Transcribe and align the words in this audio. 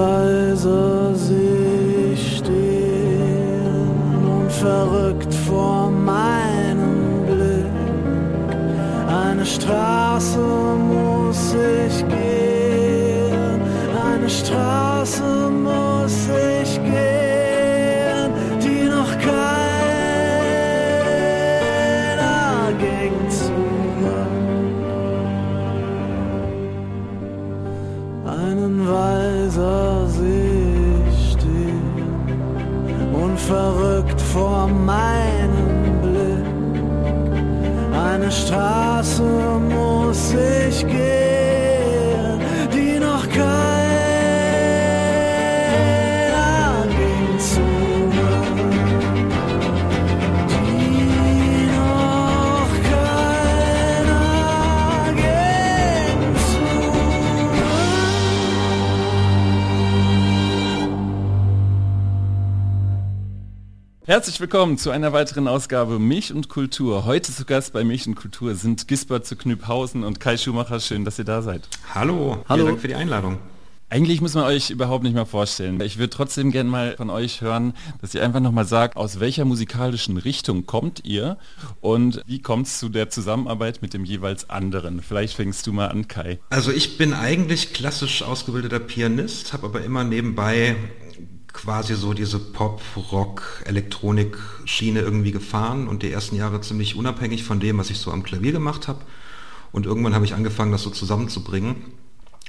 Weiser 0.00 1.14
sehe 1.14 2.12
ich 2.14 2.38
stehen 2.38 4.22
und 4.34 4.50
verrückt 4.50 5.34
vor 5.46 5.90
meinem 5.90 7.26
Blick. 7.26 7.76
Eine 9.24 9.44
Straße 9.44 10.38
muss 10.92 11.54
ich 11.54 11.96
gehen, 12.08 13.60
eine 14.10 14.30
Straße 14.30 15.39
Herzlich 64.10 64.40
willkommen 64.40 64.76
zu 64.76 64.90
einer 64.90 65.12
weiteren 65.12 65.46
Ausgabe 65.46 66.00
Milch 66.00 66.32
und 66.32 66.48
Kultur. 66.48 67.04
Heute 67.04 67.32
zu 67.32 67.44
Gast 67.44 67.72
bei 67.72 67.84
Milch 67.84 68.08
und 68.08 68.16
Kultur 68.16 68.56
sind 68.56 68.88
Gisbert 68.88 69.24
zu 69.24 69.36
Knüpphausen 69.36 70.02
und 70.02 70.18
Kai 70.18 70.36
Schumacher. 70.36 70.80
Schön, 70.80 71.04
dass 71.04 71.20
ihr 71.20 71.24
da 71.24 71.42
seid. 71.42 71.68
Hallo, 71.94 72.38
Hallo. 72.48 72.56
vielen 72.56 72.66
Dank 72.66 72.80
für 72.80 72.88
die 72.88 72.96
Einladung. 72.96 73.38
Eigentlich 73.88 74.20
muss 74.20 74.34
man 74.34 74.46
euch 74.46 74.70
überhaupt 74.70 75.04
nicht 75.04 75.14
mehr 75.14 75.26
vorstellen. 75.26 75.80
Ich 75.80 75.98
würde 75.98 76.10
trotzdem 76.10 76.50
gerne 76.50 76.68
mal 76.68 76.96
von 76.96 77.08
euch 77.08 77.40
hören, 77.40 77.72
dass 78.00 78.12
ihr 78.12 78.24
einfach 78.24 78.40
nochmal 78.40 78.64
sagt, 78.64 78.96
aus 78.96 79.20
welcher 79.20 79.44
musikalischen 79.44 80.16
Richtung 80.16 80.66
kommt 80.66 81.04
ihr 81.04 81.38
und 81.80 82.20
wie 82.26 82.42
kommt 82.42 82.66
es 82.66 82.80
zu 82.80 82.88
der 82.88 83.10
Zusammenarbeit 83.10 83.80
mit 83.80 83.94
dem 83.94 84.04
jeweils 84.04 84.50
anderen? 84.50 85.02
Vielleicht 85.02 85.36
fängst 85.36 85.68
du 85.68 85.72
mal 85.72 85.86
an, 85.86 86.08
Kai. 86.08 86.40
Also 86.50 86.72
ich 86.72 86.98
bin 86.98 87.14
eigentlich 87.14 87.74
klassisch 87.74 88.24
ausgebildeter 88.24 88.80
Pianist, 88.80 89.52
habe 89.52 89.66
aber 89.66 89.84
immer 89.84 90.02
nebenbei 90.02 90.74
quasi 91.60 91.94
so 91.94 92.14
diese 92.14 92.38
Pop, 92.38 92.80
Rock, 93.12 93.62
Elektronik-Schiene 93.66 95.00
irgendwie 95.00 95.30
gefahren 95.30 95.88
und 95.88 96.02
die 96.02 96.10
ersten 96.10 96.36
Jahre 96.36 96.62
ziemlich 96.62 96.96
unabhängig 96.96 97.44
von 97.44 97.60
dem, 97.60 97.76
was 97.76 97.90
ich 97.90 97.98
so 97.98 98.10
am 98.10 98.22
Klavier 98.22 98.52
gemacht 98.52 98.88
habe. 98.88 99.00
Und 99.70 99.84
irgendwann 99.84 100.14
habe 100.14 100.24
ich 100.24 100.34
angefangen, 100.34 100.72
das 100.72 100.82
so 100.82 100.90
zusammenzubringen 100.90 101.76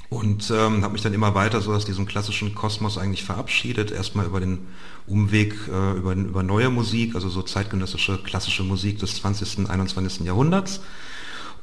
und 0.10 0.50
ähm, 0.50 0.84
habe 0.84 0.94
mich 0.94 1.02
dann 1.02 1.14
immer 1.14 1.36
weiter 1.36 1.60
so 1.60 1.74
aus 1.74 1.84
diesem 1.86 2.06
klassischen 2.06 2.56
Kosmos 2.56 2.98
eigentlich 2.98 3.24
verabschiedet. 3.24 3.92
Erstmal 3.92 4.26
über 4.26 4.40
den 4.40 4.68
Umweg 5.08 5.56
äh, 5.68 5.98
über, 5.98 6.14
über 6.14 6.42
neue 6.42 6.70
Musik, 6.70 7.14
also 7.16 7.28
so 7.28 7.42
zeitgenössische 7.42 8.18
klassische 8.24 8.64
Musik 8.64 9.00
des 9.00 9.16
20., 9.16 9.70
21. 9.70 10.26
Jahrhunderts. 10.26 10.82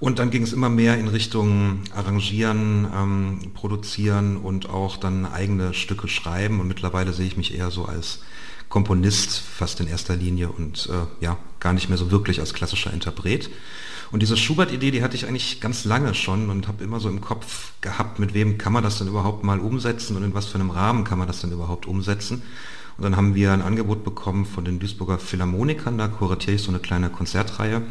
Und 0.00 0.20
dann 0.20 0.30
ging 0.30 0.44
es 0.44 0.52
immer 0.52 0.68
mehr 0.68 0.96
in 0.96 1.08
Richtung 1.08 1.80
Arrangieren, 1.94 2.86
ähm, 2.94 3.40
Produzieren 3.54 4.36
und 4.36 4.70
auch 4.70 4.96
dann 4.96 5.26
eigene 5.26 5.74
Stücke 5.74 6.06
schreiben. 6.06 6.60
Und 6.60 6.68
mittlerweile 6.68 7.12
sehe 7.12 7.26
ich 7.26 7.36
mich 7.36 7.54
eher 7.54 7.70
so 7.70 7.84
als 7.84 8.20
Komponist 8.68 9.40
fast 9.40 9.80
in 9.80 9.88
erster 9.88 10.14
Linie 10.14 10.50
und 10.50 10.88
äh, 10.92 11.24
ja, 11.24 11.36
gar 11.58 11.72
nicht 11.72 11.88
mehr 11.88 11.98
so 11.98 12.10
wirklich 12.10 12.38
als 12.38 12.54
klassischer 12.54 12.92
Interpret. 12.92 13.50
Und 14.12 14.22
diese 14.22 14.36
Schubert-Idee, 14.36 14.90
die 14.90 15.02
hatte 15.02 15.16
ich 15.16 15.26
eigentlich 15.26 15.60
ganz 15.60 15.84
lange 15.84 16.14
schon 16.14 16.48
und 16.48 16.68
habe 16.68 16.84
immer 16.84 17.00
so 17.00 17.08
im 17.08 17.20
Kopf 17.20 17.72
gehabt, 17.80 18.18
mit 18.18 18.34
wem 18.34 18.56
kann 18.56 18.72
man 18.72 18.84
das 18.84 18.98
denn 18.98 19.08
überhaupt 19.08 19.42
mal 19.42 19.58
umsetzen 19.58 20.16
und 20.16 20.22
in 20.22 20.34
was 20.34 20.46
für 20.46 20.54
einem 20.54 20.70
Rahmen 20.70 21.04
kann 21.04 21.18
man 21.18 21.26
das 21.26 21.40
denn 21.40 21.52
überhaupt 21.52 21.86
umsetzen. 21.86 22.42
Und 22.96 23.04
dann 23.04 23.16
haben 23.16 23.34
wir 23.34 23.52
ein 23.52 23.62
Angebot 23.62 24.04
bekommen 24.04 24.46
von 24.46 24.64
den 24.64 24.78
Duisburger 24.78 25.18
Philharmonikern, 25.18 25.98
da 25.98 26.08
kuratiere 26.08 26.56
ich 26.56 26.62
so 26.62 26.70
eine 26.70 26.78
kleine 26.78 27.10
Konzertreihe 27.10 27.82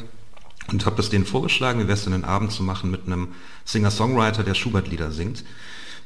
und 0.72 0.86
habe 0.86 0.98
das 0.98 1.10
denen 1.10 1.26
vorgeschlagen, 1.26 1.80
wie 1.80 1.88
wäre 1.88 1.98
es 1.98 2.04
denn 2.04 2.14
einen 2.14 2.26
Abend 2.26 2.52
zu 2.52 2.64
machen 2.64 2.92
mit 2.92 3.06
einem 3.06 3.30
Singer-Songwriter, 3.66 4.44
der 4.44 4.54
Schubert-Lieder 4.54 5.12
singt. 5.12 5.44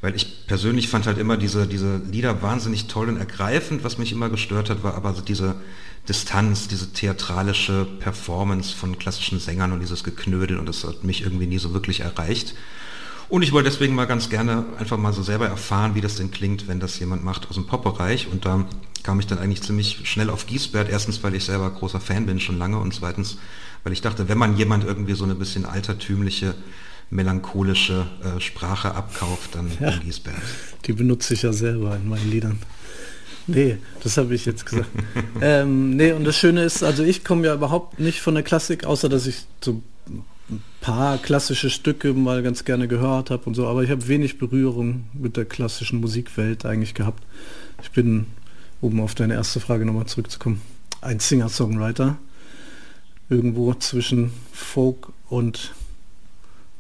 Weil 0.01 0.15
ich 0.15 0.47
persönlich 0.47 0.87
fand 0.89 1.05
halt 1.05 1.19
immer 1.19 1.37
diese, 1.37 1.67
diese 1.67 1.97
Lieder 1.97 2.41
wahnsinnig 2.41 2.87
toll 2.87 3.07
und 3.07 3.17
ergreifend. 3.17 3.83
Was 3.83 3.99
mich 3.99 4.11
immer 4.11 4.29
gestört 4.29 4.71
hat, 4.71 4.83
war 4.83 4.95
aber 4.95 5.13
diese 5.25 5.55
Distanz, 6.09 6.67
diese 6.67 6.91
theatralische 6.91 7.85
Performance 7.99 8.75
von 8.75 8.97
klassischen 8.97 9.39
Sängern 9.39 9.71
und 9.71 9.79
dieses 9.79 10.03
Geknödel 10.03 10.57
und 10.57 10.67
das 10.67 10.83
hat 10.83 11.03
mich 11.03 11.21
irgendwie 11.21 11.45
nie 11.45 11.59
so 11.59 11.73
wirklich 11.73 11.99
erreicht. 11.99 12.55
Und 13.29 13.43
ich 13.43 13.53
wollte 13.53 13.69
deswegen 13.69 13.95
mal 13.95 14.07
ganz 14.07 14.29
gerne 14.29 14.65
einfach 14.77 14.97
mal 14.97 15.13
so 15.13 15.23
selber 15.23 15.47
erfahren, 15.47 15.95
wie 15.95 16.01
das 16.01 16.15
denn 16.15 16.31
klingt, 16.31 16.67
wenn 16.67 16.81
das 16.81 16.99
jemand 16.99 17.23
macht 17.23 17.47
aus 17.47 17.55
dem 17.55 17.65
Pop-Bereich. 17.65 18.27
Und 18.29 18.45
da 18.45 18.65
kam 19.03 19.21
ich 19.21 19.27
dann 19.27 19.37
eigentlich 19.37 19.61
ziemlich 19.61 20.01
schnell 20.03 20.29
auf 20.29 20.47
Giesbert. 20.47 20.89
Erstens, 20.89 21.23
weil 21.23 21.33
ich 21.35 21.45
selber 21.45 21.69
großer 21.69 22.01
Fan 22.01 22.25
bin 22.25 22.41
schon 22.41 22.57
lange 22.57 22.77
und 22.77 22.93
zweitens, 22.93 23.37
weil 23.83 23.93
ich 23.93 24.01
dachte, 24.01 24.29
wenn 24.29 24.37
man 24.37 24.57
jemand 24.57 24.83
irgendwie 24.83 25.13
so 25.13 25.23
eine 25.23 25.35
bisschen 25.35 25.65
altertümliche, 25.65 26.53
melancholische 27.09 28.05
äh, 28.23 28.39
Sprache 28.39 28.95
abkauft, 28.95 29.55
dann 29.55 29.71
Ja. 29.79 29.97
Giesbert. 29.97 30.35
Die 30.85 30.93
benutze 30.93 31.33
ich 31.33 31.41
ja 31.41 31.51
selber 31.53 31.95
in 31.95 32.07
meinen 32.07 32.29
Liedern. 32.29 32.59
Nee, 33.47 33.77
das 34.03 34.17
habe 34.17 34.33
ich 34.33 34.45
jetzt 34.45 34.65
gesagt. 34.65 34.89
ähm, 35.41 35.95
nee, 35.95 36.11
und 36.13 36.23
das 36.23 36.37
Schöne 36.37 36.63
ist, 36.63 36.83
also 36.83 37.03
ich 37.03 37.23
komme 37.23 37.47
ja 37.47 37.53
überhaupt 37.53 37.99
nicht 37.99 38.21
von 38.21 38.35
der 38.35 38.43
Klassik, 38.43 38.85
außer 38.85 39.09
dass 39.09 39.27
ich 39.27 39.45
so 39.61 39.81
ein 40.49 40.61
paar 40.79 41.17
klassische 41.17 41.69
Stücke 41.69 42.13
mal 42.13 42.43
ganz 42.43 42.65
gerne 42.65 42.87
gehört 42.87 43.29
habe 43.29 43.43
und 43.45 43.55
so, 43.55 43.67
aber 43.67 43.83
ich 43.83 43.89
habe 43.89 44.07
wenig 44.07 44.37
Berührung 44.37 45.05
mit 45.13 45.37
der 45.37 45.45
klassischen 45.45 45.99
Musikwelt 45.99 46.65
eigentlich 46.65 46.93
gehabt. 46.93 47.23
Ich 47.81 47.91
bin, 47.91 48.27
um 48.79 48.99
auf 49.01 49.15
deine 49.15 49.33
erste 49.33 49.59
Frage 49.59 49.85
nochmal 49.85 50.05
zurückzukommen, 50.05 50.61
ein 51.01 51.19
Singer-Songwriter. 51.19 52.17
Irgendwo 53.31 53.73
zwischen 53.75 54.31
Folk 54.51 55.07
und 55.29 55.73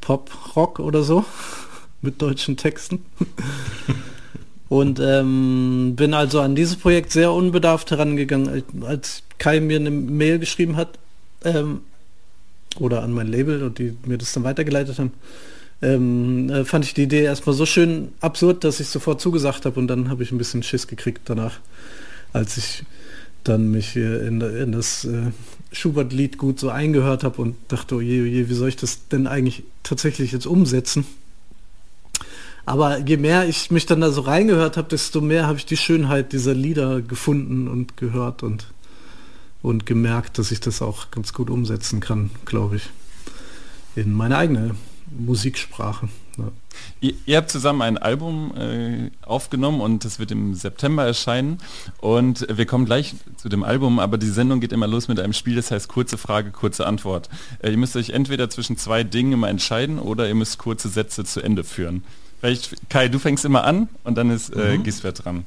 Pop-Rock 0.01 0.79
oder 0.79 1.01
so, 1.01 1.23
mit 2.01 2.21
deutschen 2.21 2.57
Texten. 2.57 3.05
Und 4.69 5.01
ähm, 5.01 5.95
bin 5.97 6.13
also 6.13 6.39
an 6.39 6.55
dieses 6.55 6.77
Projekt 6.77 7.11
sehr 7.11 7.33
unbedarft 7.33 7.91
herangegangen, 7.91 8.63
als- 8.85 9.23
Kai 9.37 9.59
mir 9.59 9.77
eine 9.77 9.89
Mail 9.91 10.39
geschrieben 10.39 10.75
hat 10.77 10.97
ähm, 11.43 11.81
oder 12.79 13.01
an 13.03 13.11
mein 13.11 13.27
Label 13.27 13.63
und 13.63 13.79
die 13.79 13.97
mir 14.05 14.17
das 14.19 14.31
dann 14.33 14.43
weitergeleitet 14.43 14.99
haben. 14.99 15.11
Ähm, 15.81 16.49
äh, 16.51 16.63
fand 16.63 16.85
ich 16.85 16.93
die 16.93 17.03
Idee 17.03 17.23
erstmal 17.23 17.55
so 17.55 17.65
schön 17.65 18.09
absurd, 18.21 18.63
dass 18.63 18.79
ich 18.79 18.87
sofort 18.87 19.19
zugesagt 19.19 19.65
habe 19.65 19.79
und 19.79 19.87
dann 19.87 20.09
habe 20.09 20.21
ich 20.21 20.31
ein 20.31 20.37
bisschen 20.37 20.61
Schiss 20.63 20.85
gekriegt 20.87 21.21
danach, 21.25 21.59
als 22.33 22.55
ich 22.55 22.83
dann 23.43 23.71
mich 23.71 23.95
in, 23.95 24.41
in 24.41 24.71
das 24.71 25.05
äh, 25.05 25.31
Schubert-Lied 25.71 26.37
gut 26.37 26.59
so 26.59 26.69
eingehört 26.69 27.23
habe 27.23 27.41
und 27.41 27.55
dachte, 27.67 27.95
oh 27.95 28.01
je, 28.01 28.21
oh 28.21 28.49
wie 28.49 28.53
soll 28.53 28.69
ich 28.69 28.75
das 28.75 29.07
denn 29.07 29.27
eigentlich 29.27 29.63
tatsächlich 29.83 30.31
jetzt 30.31 30.45
umsetzen? 30.45 31.05
Aber 32.65 32.99
je 32.99 33.17
mehr 33.17 33.47
ich 33.47 33.71
mich 33.71 33.85
dann 33.85 34.01
da 34.01 34.11
so 34.11 34.21
reingehört 34.21 34.77
habe, 34.77 34.87
desto 34.87 35.19
mehr 35.21 35.47
habe 35.47 35.57
ich 35.57 35.65
die 35.65 35.77
Schönheit 35.77 36.31
dieser 36.31 36.53
Lieder 36.53 37.01
gefunden 37.01 37.67
und 37.67 37.97
gehört 37.97 38.43
und, 38.43 38.67
und 39.61 39.85
gemerkt, 39.85 40.37
dass 40.37 40.51
ich 40.51 40.59
das 40.59 40.81
auch 40.81 41.09
ganz 41.11 41.33
gut 41.33 41.49
umsetzen 41.49 41.99
kann, 41.99 42.29
glaube 42.45 42.77
ich, 42.77 42.89
in 43.95 44.13
meine 44.13 44.37
eigene 44.37 44.75
Musiksprache. 45.09 46.07
Ja. 46.41 46.51
Ihr, 47.01 47.13
ihr 47.25 47.37
habt 47.37 47.49
zusammen 47.49 47.81
ein 47.81 47.97
Album 47.97 48.53
äh, 48.57 49.11
aufgenommen 49.25 49.81
und 49.81 50.05
das 50.05 50.19
wird 50.19 50.31
im 50.31 50.53
September 50.53 51.05
erscheinen. 51.05 51.57
Und 51.99 52.45
wir 52.49 52.65
kommen 52.65 52.85
gleich 52.85 53.15
zu 53.37 53.49
dem 53.49 53.63
Album, 53.63 53.99
aber 53.99 54.17
die 54.17 54.29
Sendung 54.29 54.59
geht 54.59 54.71
immer 54.71 54.87
los 54.87 55.07
mit 55.07 55.19
einem 55.19 55.33
Spiel, 55.33 55.55
das 55.55 55.71
heißt 55.71 55.87
kurze 55.87 56.17
Frage, 56.17 56.51
kurze 56.51 56.85
Antwort. 56.85 57.29
Äh, 57.59 57.71
ihr 57.71 57.77
müsst 57.77 57.95
euch 57.95 58.11
entweder 58.11 58.49
zwischen 58.49 58.77
zwei 58.77 59.03
Dingen 59.03 59.33
immer 59.33 59.49
entscheiden 59.49 59.99
oder 59.99 60.27
ihr 60.27 60.35
müsst 60.35 60.57
kurze 60.57 60.89
Sätze 60.89 61.23
zu 61.25 61.41
Ende 61.41 61.63
führen. 61.63 62.03
Vielleicht, 62.39 62.89
Kai, 62.89 63.07
du 63.07 63.19
fängst 63.19 63.45
immer 63.45 63.63
an 63.65 63.87
und 64.03 64.17
dann 64.17 64.31
ist 64.31 64.49
äh, 64.49 64.77
Mhm. 64.77 64.83
Gisbert 64.83 65.23
dran. 65.25 65.45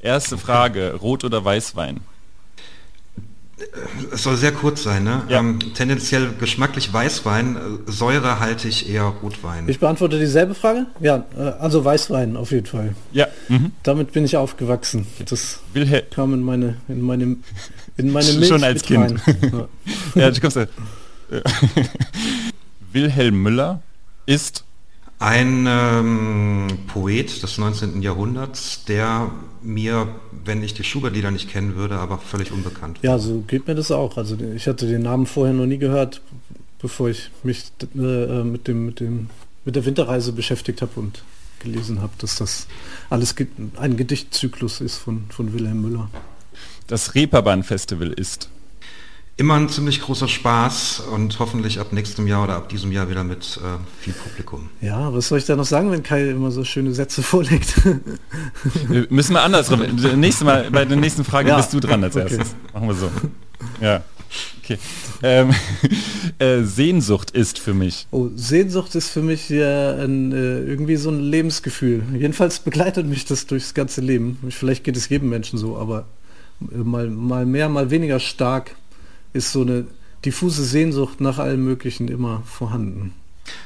Erste 0.00 0.36
Frage, 0.38 0.94
Rot 0.94 1.24
oder 1.24 1.44
Weißwein? 1.44 2.00
Es 4.12 4.24
soll 4.24 4.36
sehr 4.36 4.52
kurz 4.52 4.82
sein, 4.82 5.04
ne? 5.04 5.22
Ja. 5.28 5.38
Ähm, 5.38 5.60
tendenziell 5.74 6.30
geschmacklich 6.40 6.92
Weißwein, 6.92 7.56
äh, 7.56 7.90
säurehaltig 7.90 8.88
eher 8.88 9.04
Rotwein. 9.04 9.68
Ich 9.68 9.78
beantworte 9.78 10.18
dieselbe 10.18 10.54
Frage? 10.54 10.86
Ja, 11.00 11.24
äh, 11.36 11.40
also 11.60 11.84
Weißwein 11.84 12.36
auf 12.36 12.50
jeden 12.50 12.66
Fall. 12.66 12.94
Ja. 13.12 13.28
Mhm. 13.48 13.70
Damit 13.84 14.12
bin 14.12 14.24
ich 14.24 14.36
aufgewachsen. 14.36 15.06
Das 15.28 15.60
Wilhelm, 15.72 16.04
kam 16.10 16.34
in 16.34 16.42
meine, 16.42 16.76
in 16.88 17.00
meine, 17.00 17.36
in 17.96 18.10
meine 18.10 18.26
Schon 18.26 18.40
Milch 18.40 18.64
als 18.64 18.88
mit 18.88 18.98
Kind. 18.98 19.22
Ja. 19.52 19.68
ja, 20.22 20.30
du 20.30 20.40
kommst, 20.40 20.56
äh, 20.56 20.66
Wilhelm 22.92 23.42
Müller 23.42 23.82
ist 24.26 24.64
Ein 25.24 25.64
ähm, 25.66 26.66
Poet 26.86 27.42
des 27.42 27.56
19. 27.56 28.02
Jahrhunderts, 28.02 28.84
der 28.84 29.30
mir, 29.62 30.08
wenn 30.44 30.62
ich 30.62 30.74
die 30.74 30.84
Schubert-Lieder 30.84 31.30
nicht 31.30 31.48
kennen 31.48 31.76
würde, 31.76 31.96
aber 31.96 32.18
völlig 32.18 32.52
unbekannt 32.52 32.98
Ja, 33.00 33.18
so 33.18 33.42
geht 33.46 33.66
mir 33.66 33.74
das 33.74 33.90
auch. 33.90 34.18
Also 34.18 34.36
ich 34.54 34.66
hatte 34.66 34.86
den 34.86 35.00
Namen 35.00 35.24
vorher 35.24 35.54
noch 35.54 35.64
nie 35.64 35.78
gehört, 35.78 36.20
bevor 36.78 37.08
ich 37.08 37.30
mich 37.42 37.72
äh, 37.96 38.44
mit 38.44 38.68
dem 38.68 38.84
mit 38.84 39.00
dem 39.00 39.30
mit 39.64 39.76
der 39.76 39.86
Winterreise 39.86 40.32
beschäftigt 40.32 40.82
habe 40.82 41.00
und 41.00 41.24
gelesen 41.60 42.02
habe, 42.02 42.12
dass 42.18 42.36
das 42.36 42.66
alles 43.08 43.34
ein 43.76 43.96
Gedichtzyklus 43.96 44.82
ist 44.82 44.98
von 44.98 45.24
von 45.30 45.54
Wilhelm 45.54 45.80
Müller. 45.80 46.10
Das 46.86 47.14
Reeperbahn-Festival 47.14 48.12
ist. 48.12 48.50
Immer 49.36 49.54
ein 49.54 49.68
ziemlich 49.68 50.00
großer 50.00 50.28
Spaß 50.28 51.00
und 51.12 51.40
hoffentlich 51.40 51.80
ab 51.80 51.92
nächstem 51.92 52.28
Jahr 52.28 52.44
oder 52.44 52.54
ab 52.54 52.68
diesem 52.68 52.92
Jahr 52.92 53.10
wieder 53.10 53.24
mit 53.24 53.58
äh, 53.64 53.78
viel 54.00 54.12
Publikum. 54.12 54.70
Ja, 54.80 55.12
was 55.12 55.26
soll 55.26 55.38
ich 55.38 55.44
da 55.44 55.56
noch 55.56 55.64
sagen, 55.64 55.90
wenn 55.90 56.04
Kai 56.04 56.30
immer 56.30 56.52
so 56.52 56.62
schöne 56.62 56.94
Sätze 56.94 57.20
vorlegt? 57.24 57.74
Wir 58.88 59.08
müssen 59.10 59.32
wir 59.32 59.42
andersrum. 59.42 59.80
Nächstes 60.20 60.44
Mal, 60.44 60.70
bei 60.70 60.84
der 60.84 60.96
nächsten 60.96 61.24
Frage 61.24 61.48
Ja. 61.48 61.56
bist 61.56 61.72
du 61.74 61.80
dran 61.80 62.04
als 62.04 62.14
Okay. 62.16 62.28
erstes. 62.36 62.54
Machen 62.72 62.86
wir 62.88 62.94
so. 62.94 63.10
Ja. 63.80 64.04
Okay. 64.62 64.78
Ähm, 65.24 65.50
äh, 66.38 66.62
Sehnsucht 66.62 67.32
ist 67.32 67.58
für 67.58 67.74
mich. 67.74 68.06
Oh, 68.12 68.28
Sehnsucht 68.36 68.94
ist 68.94 69.10
für 69.10 69.22
mich 69.22 69.48
ja 69.48 69.94
ein, 69.96 70.30
äh, 70.30 70.60
irgendwie 70.60 70.94
so 70.96 71.10
ein 71.10 71.18
Lebensgefühl. 71.18 72.04
Jedenfalls 72.12 72.60
begleitet 72.60 73.06
mich 73.06 73.24
das 73.24 73.46
durchs 73.48 73.74
ganze 73.74 74.00
Leben. 74.00 74.38
Vielleicht 74.50 74.84
geht 74.84 74.96
es 74.96 75.08
jedem 75.08 75.28
Menschen 75.28 75.58
so, 75.58 75.76
aber 75.76 76.04
äh, 76.72 76.76
mal, 76.78 77.08
mal 77.10 77.46
mehr, 77.46 77.68
mal 77.68 77.90
weniger 77.90 78.20
stark 78.20 78.76
ist 79.34 79.52
so 79.52 79.60
eine 79.60 79.84
diffuse 80.24 80.64
Sehnsucht 80.64 81.20
nach 81.20 81.38
allem 81.38 81.62
Möglichen 81.62 82.08
immer 82.08 82.42
vorhanden. 82.46 83.12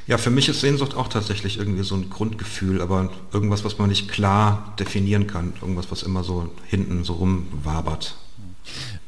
Ja, 0.07 0.17
für 0.17 0.29
mich 0.29 0.49
ist 0.49 0.59
Sehnsucht 0.59 0.95
auch 0.95 1.07
tatsächlich 1.07 1.57
irgendwie 1.57 1.83
so 1.83 1.95
ein 1.95 2.09
Grundgefühl, 2.09 2.81
aber 2.81 3.11
irgendwas, 3.31 3.63
was 3.63 3.77
man 3.77 3.89
nicht 3.89 4.09
klar 4.09 4.75
definieren 4.77 5.27
kann. 5.27 5.53
Irgendwas, 5.61 5.89
was 5.89 6.03
immer 6.03 6.23
so 6.23 6.49
hinten 6.65 7.05
so 7.05 7.13
rumwabert. 7.13 8.17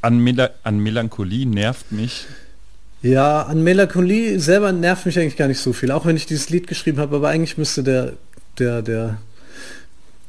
An, 0.02 0.19
Mela 0.19 0.52
an 0.63 0.80
Melancholie 0.80 1.46
nervt 1.46 1.92
mich. 1.92 2.25
Ja, 3.02 3.44
an 3.44 3.63
Melancholie 3.63 4.40
selber 4.40 4.72
nervt 4.72 5.06
mich 5.06 5.18
eigentlich 5.19 5.38
gar 5.38 5.48
nicht 5.48 5.60
so 5.60 5.74
viel, 5.74 5.92
auch 5.92 6.06
wenn 6.06 6.16
ich 6.16 6.28
dieses 6.28 6.50
Lied 6.50 6.68
geschrieben 6.68 7.00
habe, 7.00 7.16
aber 7.16 7.30
eigentlich 7.30 7.58
müsste 7.58 7.84
der, 7.84 8.13
der, 8.60 8.81
der, 8.84 9.18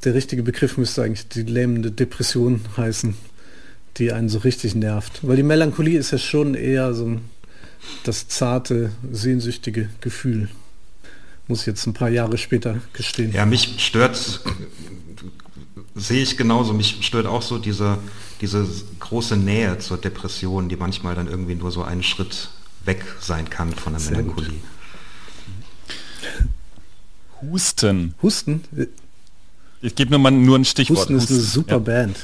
der 0.04 0.14
richtige 0.14 0.42
Begriff 0.42 0.78
müsste 0.78 1.02
eigentlich 1.02 1.28
die 1.28 1.42
lähmende 1.42 1.90
Depression 1.90 2.62
heißen, 2.76 3.14
die 3.98 4.12
einen 4.12 4.28
so 4.28 4.38
richtig 4.38 4.74
nervt. 4.74 5.20
Weil 5.22 5.36
die 5.36 5.42
Melancholie 5.42 5.98
ist 5.98 6.10
ja 6.10 6.18
schon 6.18 6.54
eher 6.54 6.94
so 6.94 7.06
ein, 7.06 7.20
das 8.04 8.28
zarte, 8.28 8.92
sehnsüchtige 9.10 9.88
Gefühl. 10.00 10.48
Muss 11.48 11.60
ich 11.60 11.66
jetzt 11.66 11.86
ein 11.86 11.92
paar 11.94 12.08
Jahre 12.08 12.38
später 12.38 12.80
gestehen. 12.92 13.32
Ja, 13.32 13.44
mich 13.44 13.74
stört, 13.84 14.40
sehe 15.94 16.22
ich 16.22 16.36
genauso, 16.36 16.72
mich 16.72 17.04
stört 17.04 17.26
auch 17.26 17.42
so 17.42 17.58
diese, 17.58 17.98
diese 18.40 18.66
große 19.00 19.36
Nähe 19.36 19.78
zur 19.78 19.98
Depression, 19.98 20.68
die 20.68 20.76
manchmal 20.76 21.14
dann 21.14 21.26
irgendwie 21.28 21.54
nur 21.54 21.70
so 21.70 21.82
einen 21.82 22.02
Schritt 22.02 22.48
weg 22.84 23.04
sein 23.20 23.50
kann 23.50 23.72
von 23.72 23.92
der 23.92 24.00
Sehr 24.00 24.22
gut. 24.22 24.36
Melancholie. 24.36 24.60
Husten. 27.42 28.14
Husten, 28.22 28.62
Ich 29.80 29.94
gebe 29.96 30.10
nur 30.10 30.20
mal 30.20 30.30
nur 30.30 30.56
ein 30.56 30.64
Stichwort. 30.64 31.00
Husten 31.00 31.16
ist 31.16 31.30
eine 31.30 31.40
super 31.40 31.72
Ja. 31.72 31.78
Band, 31.78 32.16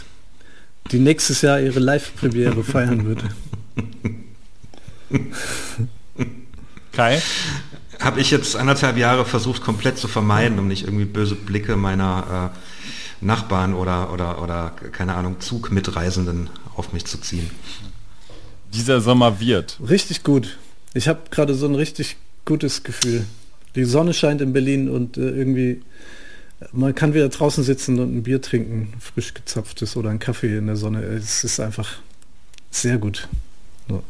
die 0.90 0.98
nächstes 0.98 1.42
Jahr 1.42 1.60
ihre 1.60 1.80
Live-Premiere 1.80 2.64
feiern 2.64 3.06
wird. 3.06 3.24
Kai? 6.92 7.20
Habe 8.00 8.20
ich 8.20 8.30
jetzt 8.30 8.56
anderthalb 8.56 8.96
Jahre 8.96 9.24
versucht 9.24 9.62
komplett 9.62 9.98
zu 9.98 10.08
vermeiden, 10.08 10.58
um 10.58 10.68
nicht 10.68 10.84
irgendwie 10.84 11.04
böse 11.04 11.34
Blicke 11.34 11.76
meiner 11.76 12.52
äh, 12.54 13.24
Nachbarn 13.24 13.74
oder, 13.74 14.12
oder, 14.12 14.42
oder, 14.42 14.72
keine 14.92 15.14
Ahnung, 15.14 15.40
Zugmitreisenden 15.40 16.50
auf 16.76 16.92
mich 16.92 17.04
zu 17.06 17.20
ziehen. 17.20 17.50
Dieser 18.72 19.00
Sommer 19.00 19.40
wird. 19.40 19.78
Richtig 19.88 20.22
gut. 20.22 20.58
Ich 20.94 21.08
habe 21.08 21.22
gerade 21.30 21.54
so 21.54 21.66
ein 21.66 21.74
richtig 21.74 22.16
gutes 22.44 22.82
Gefühl. 22.82 23.24
Die 23.74 23.84
Sonne 23.84 24.14
scheint 24.14 24.40
in 24.40 24.52
Berlin 24.52 24.88
und 24.88 25.16
äh, 25.16 25.30
irgendwie 25.30 25.82
man 26.72 26.94
kann 26.94 27.14
wieder 27.14 27.28
draußen 27.28 27.62
sitzen 27.64 27.98
und 28.00 28.16
ein 28.16 28.22
Bier 28.22 28.42
trinken, 28.42 28.92
frisch 29.00 29.34
gezapftes 29.34 29.96
oder 29.96 30.10
einen 30.10 30.18
Kaffee 30.18 30.58
in 30.58 30.66
der 30.66 30.76
Sonne. 30.76 31.02
Es 31.02 31.44
ist 31.44 31.60
einfach 31.60 31.94
sehr 32.70 32.98
gut. 32.98 33.28
So. 33.88 34.02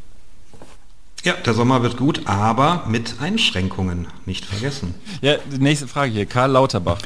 Ja, 1.25 1.35
der 1.35 1.53
Sommer 1.55 1.83
wird 1.83 1.97
gut, 1.97 2.23
aber 2.27 2.85
mit 2.89 3.17
Einschränkungen, 3.21 4.06
nicht 4.25 4.45
vergessen. 4.45 4.95
Ja, 5.21 5.37
die 5.53 5.59
nächste 5.59 5.89
Frage 5.89 6.12
hier. 6.12 6.27
Karl 6.27 6.53
Lauterbach. 6.53 7.00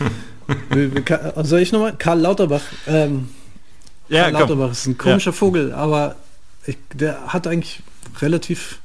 Ka- 1.04 1.44
Soll 1.44 1.60
ich 1.60 1.72
nochmal? 1.72 1.96
Karl 1.96 2.20
Lauterbach. 2.20 2.62
Ähm, 2.86 3.28
Ja, 4.08 4.22
Karl 4.24 4.32
komm. 4.32 4.40
Lauterbach 4.40 4.72
ist 4.72 4.86
ein 4.86 4.98
komischer 4.98 5.32
Vogel, 5.32 5.72
aber 5.72 6.16
ich, 6.66 6.76
der 6.94 7.28
hat 7.32 7.46
eigentlich 7.46 7.82
relativ 8.20 8.80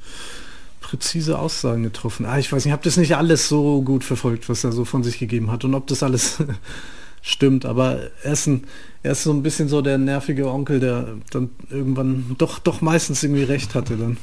präzise 0.88 1.38
Aussagen 1.38 1.82
getroffen. 1.82 2.24
Ah, 2.24 2.38
ich 2.38 2.50
weiß 2.50 2.64
nicht, 2.64 2.70
ich 2.70 2.72
habe 2.72 2.84
das 2.84 2.96
nicht 2.96 3.16
alles 3.16 3.48
so 3.48 3.82
gut 3.82 4.04
verfolgt, 4.04 4.48
was 4.48 4.64
er 4.64 4.72
so 4.72 4.86
von 4.86 5.04
sich 5.04 5.18
gegeben 5.18 5.50
hat 5.50 5.64
und 5.64 5.74
ob 5.74 5.86
das 5.86 6.02
alles 6.02 6.38
stimmt, 7.22 7.66
aber 7.66 8.10
er 8.22 8.32
ist, 8.32 8.46
ein, 8.46 8.64
er 9.02 9.12
ist 9.12 9.22
so 9.22 9.32
ein 9.32 9.42
bisschen 9.42 9.68
so 9.68 9.82
der 9.82 9.98
nervige 9.98 10.50
Onkel, 10.50 10.80
der 10.80 11.16
dann 11.30 11.50
irgendwann 11.68 12.34
doch, 12.38 12.58
doch 12.58 12.80
meistens 12.80 13.22
irgendwie 13.22 13.42
recht 13.42 13.74
hatte 13.74 13.98
dann. 13.98 14.16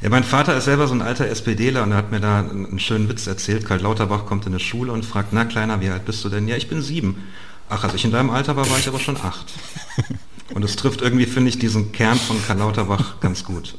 Ja, 0.00 0.08
mein 0.08 0.24
Vater 0.24 0.56
ist 0.56 0.64
selber 0.64 0.86
so 0.88 0.94
ein 0.94 1.02
alter 1.02 1.26
SPDler 1.26 1.82
und 1.82 1.90
er 1.90 1.98
hat 1.98 2.10
mir 2.10 2.20
da 2.20 2.40
einen 2.40 2.66
einen 2.66 2.78
schönen 2.78 3.08
Witz 3.10 3.26
erzählt. 3.26 3.66
Karl 3.66 3.80
Lauterbach 3.80 4.24
kommt 4.24 4.46
in 4.46 4.52
eine 4.52 4.60
Schule 4.60 4.92
und 4.92 5.04
fragt, 5.04 5.32
na 5.32 5.44
Kleiner, 5.44 5.80
wie 5.82 5.90
alt 5.90 6.06
bist 6.06 6.24
du 6.24 6.30
denn? 6.30 6.48
Ja, 6.48 6.56
ich 6.56 6.68
bin 6.68 6.80
sieben. 6.80 7.22
Ach, 7.68 7.84
als 7.84 7.94
ich 7.94 8.04
in 8.04 8.12
deinem 8.12 8.30
Alter 8.30 8.56
war, 8.56 8.68
war 8.70 8.78
ich 8.78 8.88
aber 8.88 8.98
schon 8.98 9.16
acht. 9.16 9.52
Und 10.54 10.62
es 10.64 10.76
trifft 10.76 11.02
irgendwie, 11.02 11.26
finde 11.26 11.48
ich, 11.48 11.58
diesen 11.58 11.90
Kern 11.90 12.16
von 12.16 12.36
Karl 12.46 12.58
Lauterbach 12.58 13.18
ganz 13.18 13.42
gut. 13.42 13.74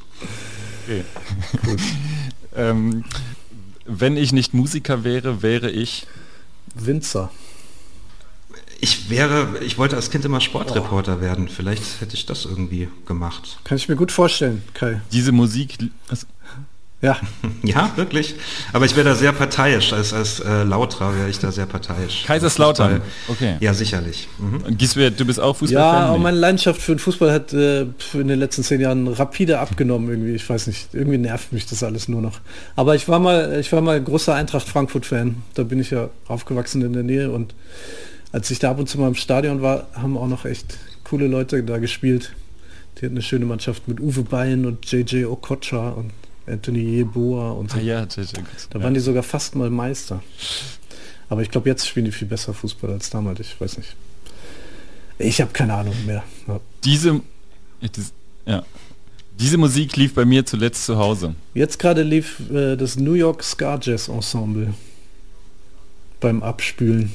Okay. 0.87 1.03
ähm, 2.55 3.03
wenn 3.85 4.15
ich 4.15 4.31
nicht 4.31 4.53
Musiker 4.53 5.03
wäre, 5.03 5.41
wäre 5.41 5.69
ich. 5.69 6.07
Winzer. 6.75 7.31
Ich 8.79 9.09
wäre, 9.09 9.57
ich 9.63 9.77
wollte 9.77 9.95
als 9.95 10.11
Kind 10.11 10.23
immer 10.23 10.39
Sportreporter 10.39 11.19
werden. 11.19 11.49
Vielleicht 11.49 11.99
hätte 11.99 12.15
ich 12.15 12.25
das 12.25 12.45
irgendwie 12.45 12.89
gemacht. 13.05 13.59
Kann 13.63 13.77
ich 13.77 13.89
mir 13.89 13.95
gut 13.95 14.11
vorstellen, 14.11 14.61
Kai. 14.73 15.01
Diese 15.11 15.31
Musik. 15.31 15.77
Ja, 16.99 17.17
Ja, 17.63 17.91
wirklich. 17.95 18.33
Aber 18.73 18.85
ich 18.85 18.95
wäre 18.95 19.09
da 19.09 19.13
sehr 19.15 19.31
parteiisch. 19.31 19.93
Als, 19.93 20.13
als 20.13 20.39
äh, 20.39 20.63
Lautra 20.63 21.15
wäre 21.15 21.29
ich 21.29 21.37
da 21.37 21.51
sehr 21.51 21.67
parteiisch. 21.67 22.23
Kaiserslautern. 22.25 23.01
Okay. 23.27 23.57
Ja, 23.59 23.75
sicherlich. 23.75 24.27
Mhm. 24.39 24.61
Und 24.65 24.79
Gisbert, 24.79 25.19
du 25.19 25.25
bist 25.25 25.39
auch 25.39 25.49
Ja, 25.49 25.59
Fußballfan? 25.59 26.03
aber 26.05 26.17
Nee. 26.17 26.23
meine 26.23 26.37
Leidenschaft 26.39 26.81
für 26.81 26.93
den 26.95 26.99
Fußball 26.99 27.31
hat 27.31 27.53
äh, 27.53 27.81
in 28.13 28.27
den 28.27 28.39
letzten 28.39 28.63
zehn 28.63 28.81
Jahren 28.81 29.07
rapide 29.07 29.59
abgenommen 29.59 30.09
irgendwie. 30.09 30.33
Ich 30.33 30.49
weiß 30.49 30.65
nicht, 30.67 30.89
irgendwie 30.93 31.19
nervt 31.19 31.53
mich 31.53 31.67
das 31.67 31.83
alles 31.83 32.07
nur 32.07 32.21
noch. 32.21 32.39
Aber 32.75 32.95
ich 32.95 33.07
war 33.07 33.19
mal, 33.19 33.57
ich 33.59 33.71
war 33.71 33.81
mal 33.81 34.01
großer 34.03 34.33
Eintracht 34.33 34.67
Frankfurt-Fan. 34.67 35.35
Da 35.53 35.63
bin 35.63 35.79
ich 35.79 35.91
ja 35.91 36.09
aufgewachsen 36.27 36.81
in 36.81 36.93
der 36.93 37.03
Nähe 37.03 37.29
und 37.31 37.53
als 38.31 38.49
ich 38.49 38.57
da 38.57 38.71
ab 38.71 38.79
und 38.79 38.89
zu 38.89 38.99
mal 38.99 39.07
im 39.07 39.15
Stadion 39.15 39.61
war, 39.61 39.87
haben 39.93 40.17
auch 40.17 40.27
noch 40.27 40.45
echt 40.45 40.77
coole 41.03 41.27
Leute 41.27 41.61
da 41.63 41.77
gespielt. 41.77 42.33
Die 42.99 43.05
hatten 43.05 43.13
eine 43.15 43.21
schöne 43.21 43.45
Mannschaft 43.45 43.87
mit 43.87 43.99
Uwe 44.01 44.23
Bein 44.23 44.65
und 44.65 44.91
JJ 44.91 45.25
Okocha 45.25 45.89
und 45.89 46.11
Anthony 46.47 46.79
Yeboah 46.99 47.57
und 47.57 47.71
so. 47.71 47.77
Ah, 47.77 47.81
ja, 47.81 48.05
tja, 48.05 48.23
gut. 48.23 48.45
Da 48.69 48.79
ja. 48.79 48.83
waren 48.83 48.93
die 48.93 48.99
sogar 48.99 49.23
fast 49.23 49.55
mal 49.55 49.69
Meister. 49.69 50.23
Aber 51.29 51.41
ich 51.41 51.51
glaube, 51.51 51.69
jetzt 51.69 51.87
spielen 51.87 52.05
die 52.05 52.11
viel 52.11 52.27
besser 52.27 52.53
Fußball 52.53 52.91
als 52.91 53.09
damals. 53.09 53.39
Ich 53.41 53.59
weiß 53.59 53.77
nicht. 53.77 53.95
Ich 55.19 55.41
habe 55.41 55.51
keine 55.51 55.73
Ahnung 55.73 55.95
mehr. 56.05 56.23
Ja. 56.47 56.59
Diese, 56.83 57.21
ja, 57.81 57.87
dies- 57.89 58.13
ja. 58.45 58.63
Diese 59.39 59.57
Musik 59.57 59.95
lief 59.97 60.15
bei 60.15 60.25
mir 60.25 60.45
zuletzt 60.45 60.85
zu 60.85 60.97
Hause. 60.97 61.35
Jetzt 61.53 61.77
gerade 61.79 62.01
lief 62.01 62.39
äh, 62.49 62.75
das 62.75 62.95
New 62.97 63.13
York 63.13 63.43
Ska 63.43 63.77
Jazz 63.81 64.07
Ensemble 64.07 64.73
beim 66.19 66.41
Abspülen. 66.41 67.11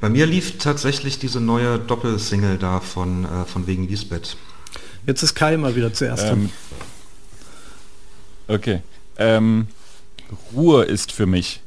Bei 0.00 0.08
mir 0.08 0.26
lief 0.26 0.58
tatsächlich 0.58 1.18
diese 1.18 1.40
neue 1.40 1.78
Doppelsingle 1.78 2.58
da 2.58 2.80
von, 2.80 3.24
äh, 3.24 3.44
von 3.46 3.66
wegen 3.66 3.88
Lisbeth. 3.88 4.36
Jetzt 5.06 5.22
ist 5.22 5.34
Kai 5.34 5.56
mal 5.56 5.74
wieder 5.74 5.92
zuerst 5.92 6.24
dran. 6.24 6.50
Ähm, 8.48 8.54
okay. 8.54 8.82
Ähm, 9.18 9.66
Ruhe 10.54 10.84
ist 10.84 11.12
für 11.12 11.26
mich. 11.26 11.60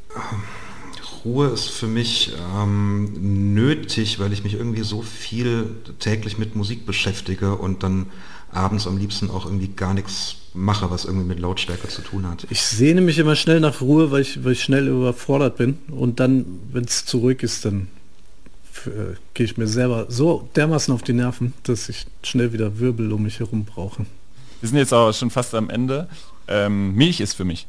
Ruhe 1.23 1.47
ist 1.47 1.69
für 1.69 1.87
mich 1.87 2.33
ähm, 2.55 3.53
nötig, 3.53 4.19
weil 4.19 4.31
ich 4.31 4.43
mich 4.43 4.53
irgendwie 4.53 4.83
so 4.83 5.01
viel 5.01 5.75
täglich 5.99 6.37
mit 6.37 6.55
Musik 6.55 6.85
beschäftige 6.85 7.55
und 7.55 7.83
dann 7.83 8.07
abends 8.51 8.87
am 8.87 8.97
liebsten 8.97 9.29
auch 9.29 9.45
irgendwie 9.45 9.67
gar 9.67 9.93
nichts 9.93 10.37
mache, 10.53 10.89
was 10.89 11.03
irgendwie 11.03 11.27
mit 11.27 11.39
Lautstärke 11.39 11.89
zu 11.89 12.01
tun 12.01 12.27
hat. 12.27 12.47
Ich 12.49 12.61
sehne 12.61 13.01
mich 13.01 13.17
immer 13.17 13.35
schnell 13.35 13.59
nach 13.59 13.81
Ruhe, 13.81 14.11
weil 14.11 14.21
ich, 14.21 14.43
weil 14.45 14.53
ich 14.53 14.63
schnell 14.63 14.87
überfordert 14.87 15.57
bin. 15.57 15.79
Und 15.89 16.19
dann, 16.19 16.45
wenn 16.71 16.85
es 16.85 17.05
zu 17.05 17.17
ruhig 17.17 17.43
ist, 17.43 17.65
dann 17.65 17.87
äh, 18.87 19.15
gehe 19.33 19.45
ich 19.45 19.57
mir 19.57 19.67
selber 19.67 20.07
so 20.09 20.49
dermaßen 20.55 20.93
auf 20.93 21.03
die 21.03 21.13
Nerven, 21.13 21.53
dass 21.63 21.89
ich 21.89 22.05
schnell 22.23 22.53
wieder 22.53 22.79
Wirbel 22.79 23.11
um 23.11 23.23
mich 23.23 23.39
herum 23.39 23.65
brauche. 23.65 24.05
Wir 24.61 24.69
sind 24.69 24.77
jetzt 24.77 24.93
auch 24.93 25.13
schon 25.13 25.29
fast 25.29 25.53
am 25.55 25.69
Ende. 25.69 26.07
Ähm, 26.47 26.95
Milch 26.95 27.19
ist 27.19 27.33
für 27.33 27.45
mich. 27.45 27.67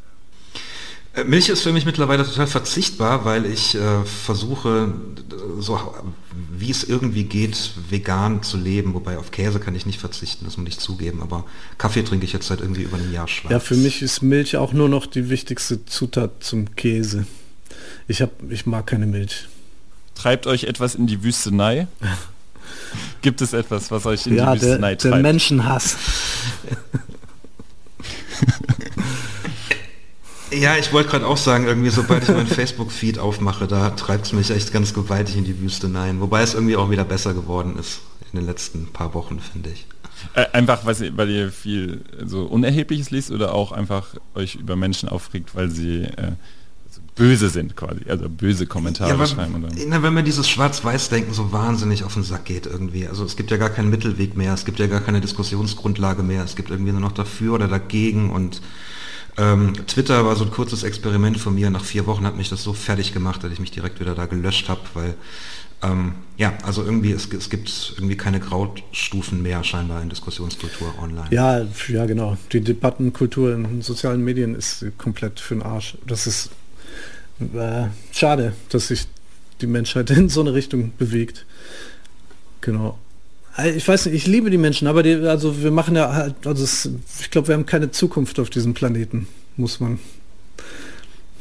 Äh, 1.14 1.24
Milch 1.24 1.48
ist 1.48 1.62
für 1.62 1.72
mich 1.72 1.86
mittlerweile 1.86 2.24
total 2.24 2.46
verzichtbar, 2.46 3.24
weil 3.24 3.46
ich 3.46 3.74
äh, 3.74 4.04
versuche, 4.04 4.92
so 5.58 5.80
wie 6.52 6.70
es 6.70 6.84
irgendwie 6.84 7.24
geht, 7.24 7.72
vegan 7.90 8.42
zu 8.42 8.56
leben. 8.56 8.94
Wobei 8.94 9.18
auf 9.18 9.30
Käse 9.30 9.58
kann 9.58 9.74
ich 9.74 9.86
nicht 9.86 9.98
verzichten, 9.98 10.44
das 10.44 10.56
muss 10.56 10.68
ich 10.68 10.78
zugeben. 10.78 11.22
Aber 11.22 11.44
Kaffee 11.78 12.02
trinke 12.02 12.26
ich 12.26 12.32
jetzt 12.32 12.46
seit 12.46 12.60
irgendwie 12.60 12.82
über 12.82 12.96
einem 12.96 13.12
Jahr 13.12 13.28
schwarz. 13.28 13.52
Ja, 13.52 13.60
für 13.60 13.76
mich 13.76 14.02
ist 14.02 14.22
Milch 14.22 14.56
auch 14.56 14.72
nur 14.72 14.88
noch 14.88 15.06
die 15.06 15.30
wichtigste 15.30 15.84
Zutat 15.86 16.44
zum 16.44 16.76
Käse. 16.76 17.26
Ich, 18.08 18.22
hab, 18.22 18.30
ich 18.50 18.66
mag 18.66 18.86
keine 18.86 19.06
Milch. 19.06 19.48
Treibt 20.16 20.46
euch 20.46 20.64
etwas 20.64 20.94
in 20.94 21.06
die 21.06 21.22
Wüstenei? 21.22 21.86
Gibt 23.22 23.40
es 23.42 23.52
etwas, 23.52 23.90
was 23.90 24.06
euch 24.06 24.26
in 24.26 24.36
ja, 24.36 24.54
die 24.54 24.60
Wüstenei 24.62 24.94
der, 24.94 24.96
der 24.96 25.10
treibt? 25.10 25.22
Menschenhass. 25.22 25.96
Ja, 30.52 30.76
ich 30.76 30.92
wollte 30.92 31.10
gerade 31.10 31.26
auch 31.26 31.36
sagen, 31.36 31.66
irgendwie 31.66 31.90
sobald 31.90 32.22
ich 32.22 32.28
meinen 32.28 32.46
Facebook-Feed 32.46 33.18
aufmache, 33.18 33.66
da 33.66 33.90
treibt 33.90 34.26
es 34.26 34.32
mich 34.32 34.50
echt 34.50 34.72
ganz 34.72 34.94
gewaltig 34.94 35.36
in 35.36 35.44
die 35.44 35.60
Wüste 35.60 35.88
hinein. 35.88 36.20
Wobei 36.20 36.42
es 36.42 36.54
irgendwie 36.54 36.76
auch 36.76 36.88
wieder 36.88 37.04
besser 37.04 37.34
geworden 37.34 37.76
ist 37.78 38.00
in 38.32 38.38
den 38.38 38.46
letzten 38.46 38.86
paar 38.92 39.12
Wochen, 39.14 39.40
finde 39.40 39.70
ich. 39.70 39.86
Äh, 40.34 40.46
einfach, 40.52 40.86
weil, 40.86 41.02
ihr- 41.02 41.16
weil 41.16 41.30
ihr 41.30 41.50
viel 41.52 42.02
so 42.24 42.44
Unerhebliches 42.44 43.10
liest 43.10 43.32
oder 43.32 43.52
auch 43.54 43.72
einfach 43.72 44.14
euch 44.36 44.54
über 44.54 44.76
Menschen 44.76 45.08
aufregt, 45.08 45.54
weil 45.56 45.68
sie 45.70 46.02
äh, 46.04 46.32
böse 47.16 47.48
sind 47.48 47.76
quasi, 47.76 48.02
also 48.08 48.28
böse 48.28 48.66
Kommentare 48.66 49.18
Ja, 49.18 49.26
schreiben. 49.26 49.56
aber, 49.56 49.66
Oder? 49.74 49.84
na, 49.88 50.02
wenn 50.02 50.14
mir 50.14 50.22
dieses 50.22 50.48
Schwarz-Weiß-Denken 50.48 51.32
so 51.34 51.50
wahnsinnig 51.50 52.04
auf 52.04 52.14
den 52.14 52.22
Sack 52.22 52.44
geht 52.44 52.66
irgendwie. 52.66 53.08
Also 53.08 53.24
es 53.24 53.36
gibt 53.36 53.50
ja 53.50 53.56
gar 53.56 53.70
keinen 53.70 53.90
Mittelweg 53.90 54.36
mehr, 54.36 54.54
es 54.54 54.64
gibt 54.64 54.78
ja 54.78 54.86
gar 54.86 55.00
keine 55.00 55.20
Diskussionsgrundlage 55.20 56.22
mehr, 56.22 56.44
es 56.44 56.54
gibt 56.54 56.70
irgendwie 56.70 56.92
nur 56.92 57.00
noch 57.00 57.12
dafür 57.12 57.54
oder 57.54 57.68
dagegen 57.68 58.30
und 58.30 58.60
ähm, 59.38 59.74
Twitter 59.86 60.24
war 60.24 60.36
so 60.36 60.44
ein 60.44 60.50
kurzes 60.50 60.82
Experiment 60.82 61.38
von 61.38 61.54
mir. 61.54 61.68
Nach 61.70 61.84
vier 61.84 62.06
Wochen 62.06 62.24
hat 62.24 62.36
mich 62.36 62.48
das 62.48 62.62
so 62.62 62.72
fertig 62.72 63.12
gemacht, 63.12 63.42
dass 63.44 63.52
ich 63.52 63.60
mich 63.60 63.70
direkt 63.70 64.00
wieder 64.00 64.14
da 64.14 64.26
gelöscht 64.26 64.68
habe, 64.68 64.80
weil 64.94 65.14
ähm, 65.82 66.12
ja, 66.38 66.54
also 66.62 66.82
irgendwie 66.82 67.12
es, 67.12 67.28
es 67.32 67.50
gibt 67.50 67.94
irgendwie 67.96 68.16
keine 68.16 68.40
Graustufen 68.40 69.42
mehr 69.42 69.62
scheinbar 69.62 70.02
in 70.02 70.08
Diskussionskultur 70.08 70.94
online. 71.02 71.28
Ja, 71.30 71.66
ja, 71.88 72.06
genau. 72.06 72.38
Die 72.52 72.62
Debattenkultur 72.62 73.54
in 73.54 73.82
sozialen 73.82 74.24
Medien 74.24 74.54
ist 74.54 74.86
komplett 74.96 75.38
für 75.38 75.54
den 75.54 75.62
Arsch. 75.62 75.98
Das 76.06 76.26
ist 76.26 76.50
äh, 77.40 77.88
schade, 78.12 78.54
dass 78.70 78.88
sich 78.88 79.06
die 79.60 79.66
Menschheit 79.66 80.10
in 80.10 80.28
so 80.28 80.40
eine 80.40 80.54
Richtung 80.54 80.92
bewegt. 80.98 81.44
Genau. 82.60 82.98
Äh, 83.56 83.72
Ich 83.72 83.86
weiß 83.86 84.06
nicht, 84.06 84.14
ich 84.14 84.26
liebe 84.26 84.50
die 84.50 84.58
Menschen, 84.58 84.88
aber 84.88 85.02
die, 85.02 85.14
also 85.14 85.62
wir 85.62 85.70
machen 85.70 85.96
ja 85.96 86.12
halt, 86.12 86.46
also 86.46 86.64
es, 86.64 86.90
ich 87.20 87.30
glaube, 87.30 87.48
wir 87.48 87.54
haben 87.54 87.66
keine 87.66 87.90
Zukunft 87.90 88.38
auf 88.38 88.50
diesem 88.50 88.74
Planeten, 88.74 89.28
muss 89.56 89.80
man 89.80 89.98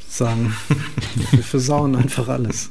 sagen. 0.10 0.56
wir 1.32 1.44
versauen 1.44 1.96
einfach 1.96 2.28
alles. 2.28 2.70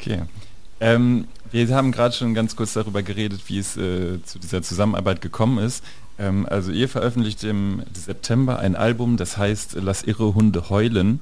Okay. 0.00 0.22
Ähm, 0.80 1.26
wir 1.52 1.68
haben 1.74 1.92
gerade 1.92 2.14
schon 2.14 2.32
ganz 2.32 2.56
kurz 2.56 2.72
darüber 2.72 3.02
geredet, 3.02 3.42
wie 3.48 3.58
es 3.58 3.76
äh, 3.76 4.22
zu 4.24 4.38
dieser 4.38 4.62
Zusammenarbeit 4.62 5.20
gekommen 5.20 5.58
ist. 5.58 5.84
Ähm, 6.20 6.46
also 6.48 6.70
ihr 6.70 6.88
veröffentlicht 6.88 7.42
im 7.42 7.82
September 7.94 8.58
ein 8.58 8.76
Album, 8.76 9.16
das 9.16 9.36
heißt 9.36 9.76
Lass 9.80 10.02
irre 10.02 10.34
Hunde 10.34 10.68
heulen. 10.68 11.20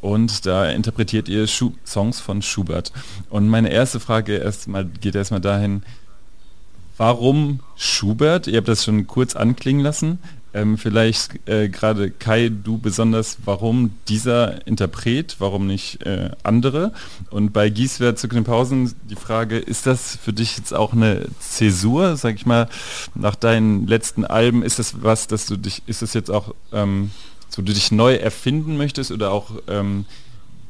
Und 0.00 0.46
da 0.46 0.70
interpretiert 0.70 1.28
ihr 1.28 1.48
Schu 1.48 1.72
Songs 1.84 2.20
von 2.20 2.42
Schubert. 2.42 2.92
Und 3.30 3.48
meine 3.48 3.70
erste 3.70 3.98
Frage 3.98 4.36
erstmal 4.36 4.84
geht 4.84 5.16
erstmal 5.16 5.40
dahin, 5.40 5.82
warum 6.96 7.60
Schubert? 7.74 8.46
Ihr 8.46 8.58
habt 8.58 8.68
das 8.68 8.84
schon 8.84 9.08
kurz 9.08 9.34
anklingen 9.34 9.82
lassen. 9.82 10.20
Ähm, 10.58 10.76
vielleicht 10.76 11.48
äh, 11.48 11.68
gerade 11.68 12.10
Kai, 12.10 12.48
du 12.48 12.78
besonders, 12.78 13.38
warum 13.44 13.92
dieser 14.08 14.66
Interpret, 14.66 15.36
warum 15.38 15.66
nicht 15.66 16.04
äh, 16.04 16.30
andere? 16.42 16.92
Und 17.30 17.52
bei 17.52 17.68
Gieswer 17.70 18.16
zu 18.16 18.26
den 18.26 18.44
Pausen 18.44 18.94
die 19.08 19.16
Frage, 19.16 19.58
ist 19.58 19.86
das 19.86 20.16
für 20.16 20.32
dich 20.32 20.56
jetzt 20.56 20.74
auch 20.74 20.92
eine 20.92 21.26
Zäsur, 21.38 22.16
sag 22.16 22.34
ich 22.34 22.46
mal, 22.46 22.68
nach 23.14 23.36
deinen 23.36 23.86
letzten 23.86 24.24
Alben, 24.24 24.62
ist 24.62 24.78
das 24.78 25.02
was, 25.02 25.28
dass 25.28 25.46
du 25.46 25.56
dich, 25.56 25.82
ist 25.86 26.02
das 26.02 26.14
jetzt 26.14 26.30
auch, 26.30 26.54
ähm, 26.72 27.10
so 27.48 27.62
du 27.62 27.72
dich 27.72 27.92
neu 27.92 28.14
erfinden 28.14 28.76
möchtest 28.76 29.12
oder 29.12 29.30
auch 29.30 29.50
ähm, 29.68 30.06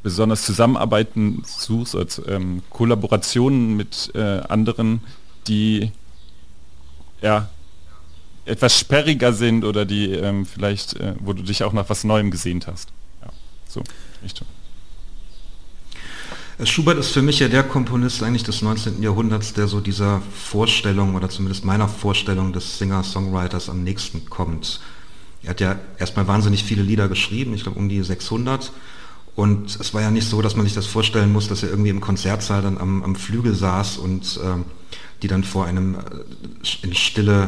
besonders 0.03 0.43
Zusammenarbeiten 0.43 1.41
suchst, 1.45 1.95
als 1.95 2.21
ähm, 2.27 2.61
Kollaborationen 2.69 3.75
mit 3.75 4.11
äh, 4.13 4.41
anderen, 4.47 5.01
die 5.47 5.91
ja 7.21 7.49
etwas 8.49 8.77
sperriger 8.77 9.33
sind 9.33 9.63
oder 9.63 9.85
die 9.85 10.11
ähm, 10.11 10.45
vielleicht, 10.45 10.95
äh, 10.95 11.15
wo 11.19 11.33
du 11.33 11.43
dich 11.43 11.63
auch 11.63 11.73
nach 11.73 11.89
was 11.89 12.03
Neuem 12.03 12.31
gesehnt 12.31 12.67
hast. 12.67 12.89
Ja, 13.21 13.29
so, 13.67 13.83
Richtung. 14.23 14.47
Schubert 16.65 16.97
ist 16.97 17.11
für 17.11 17.21
mich 17.21 17.39
ja 17.39 17.47
der 17.47 17.63
Komponist 17.63 18.21
eigentlich 18.21 18.43
des 18.43 18.61
19. 18.61 19.01
Jahrhunderts, 19.01 19.53
der 19.53 19.67
so 19.67 19.79
dieser 19.79 20.21
Vorstellung 20.33 21.15
oder 21.15 21.29
zumindest 21.29 21.63
meiner 21.63 21.87
Vorstellung 21.87 22.51
des 22.51 22.77
Singer-Songwriters 22.79 23.69
am 23.69 23.85
nächsten 23.85 24.25
kommt. 24.25 24.81
Er 25.41 25.51
hat 25.51 25.61
ja 25.61 25.79
erstmal 25.97 26.27
wahnsinnig 26.27 26.65
viele 26.65 26.81
Lieder 26.81 27.07
geschrieben, 27.07 27.53
ich 27.53 27.63
glaube 27.63 27.79
um 27.79 27.87
die 27.87 28.03
600. 28.03 28.73
Und 29.39 29.79
es 29.79 29.93
war 29.93 30.01
ja 30.01 30.11
nicht 30.11 30.27
so, 30.27 30.41
dass 30.41 30.57
man 30.57 30.65
sich 30.65 30.75
das 30.75 30.85
vorstellen 30.85 31.31
muss, 31.31 31.47
dass 31.47 31.63
er 31.63 31.69
irgendwie 31.69 31.91
im 31.91 32.01
Konzertsaal 32.01 32.61
dann 32.61 32.77
am, 32.77 33.01
am 33.03 33.15
Flügel 33.15 33.55
saß 33.55 33.97
und 33.97 34.37
ähm, 34.43 34.65
die 35.21 35.29
dann 35.29 35.45
vor 35.45 35.65
einem 35.65 35.95
äh, 35.95 35.99
in 36.81 36.93
Stille 36.93 37.43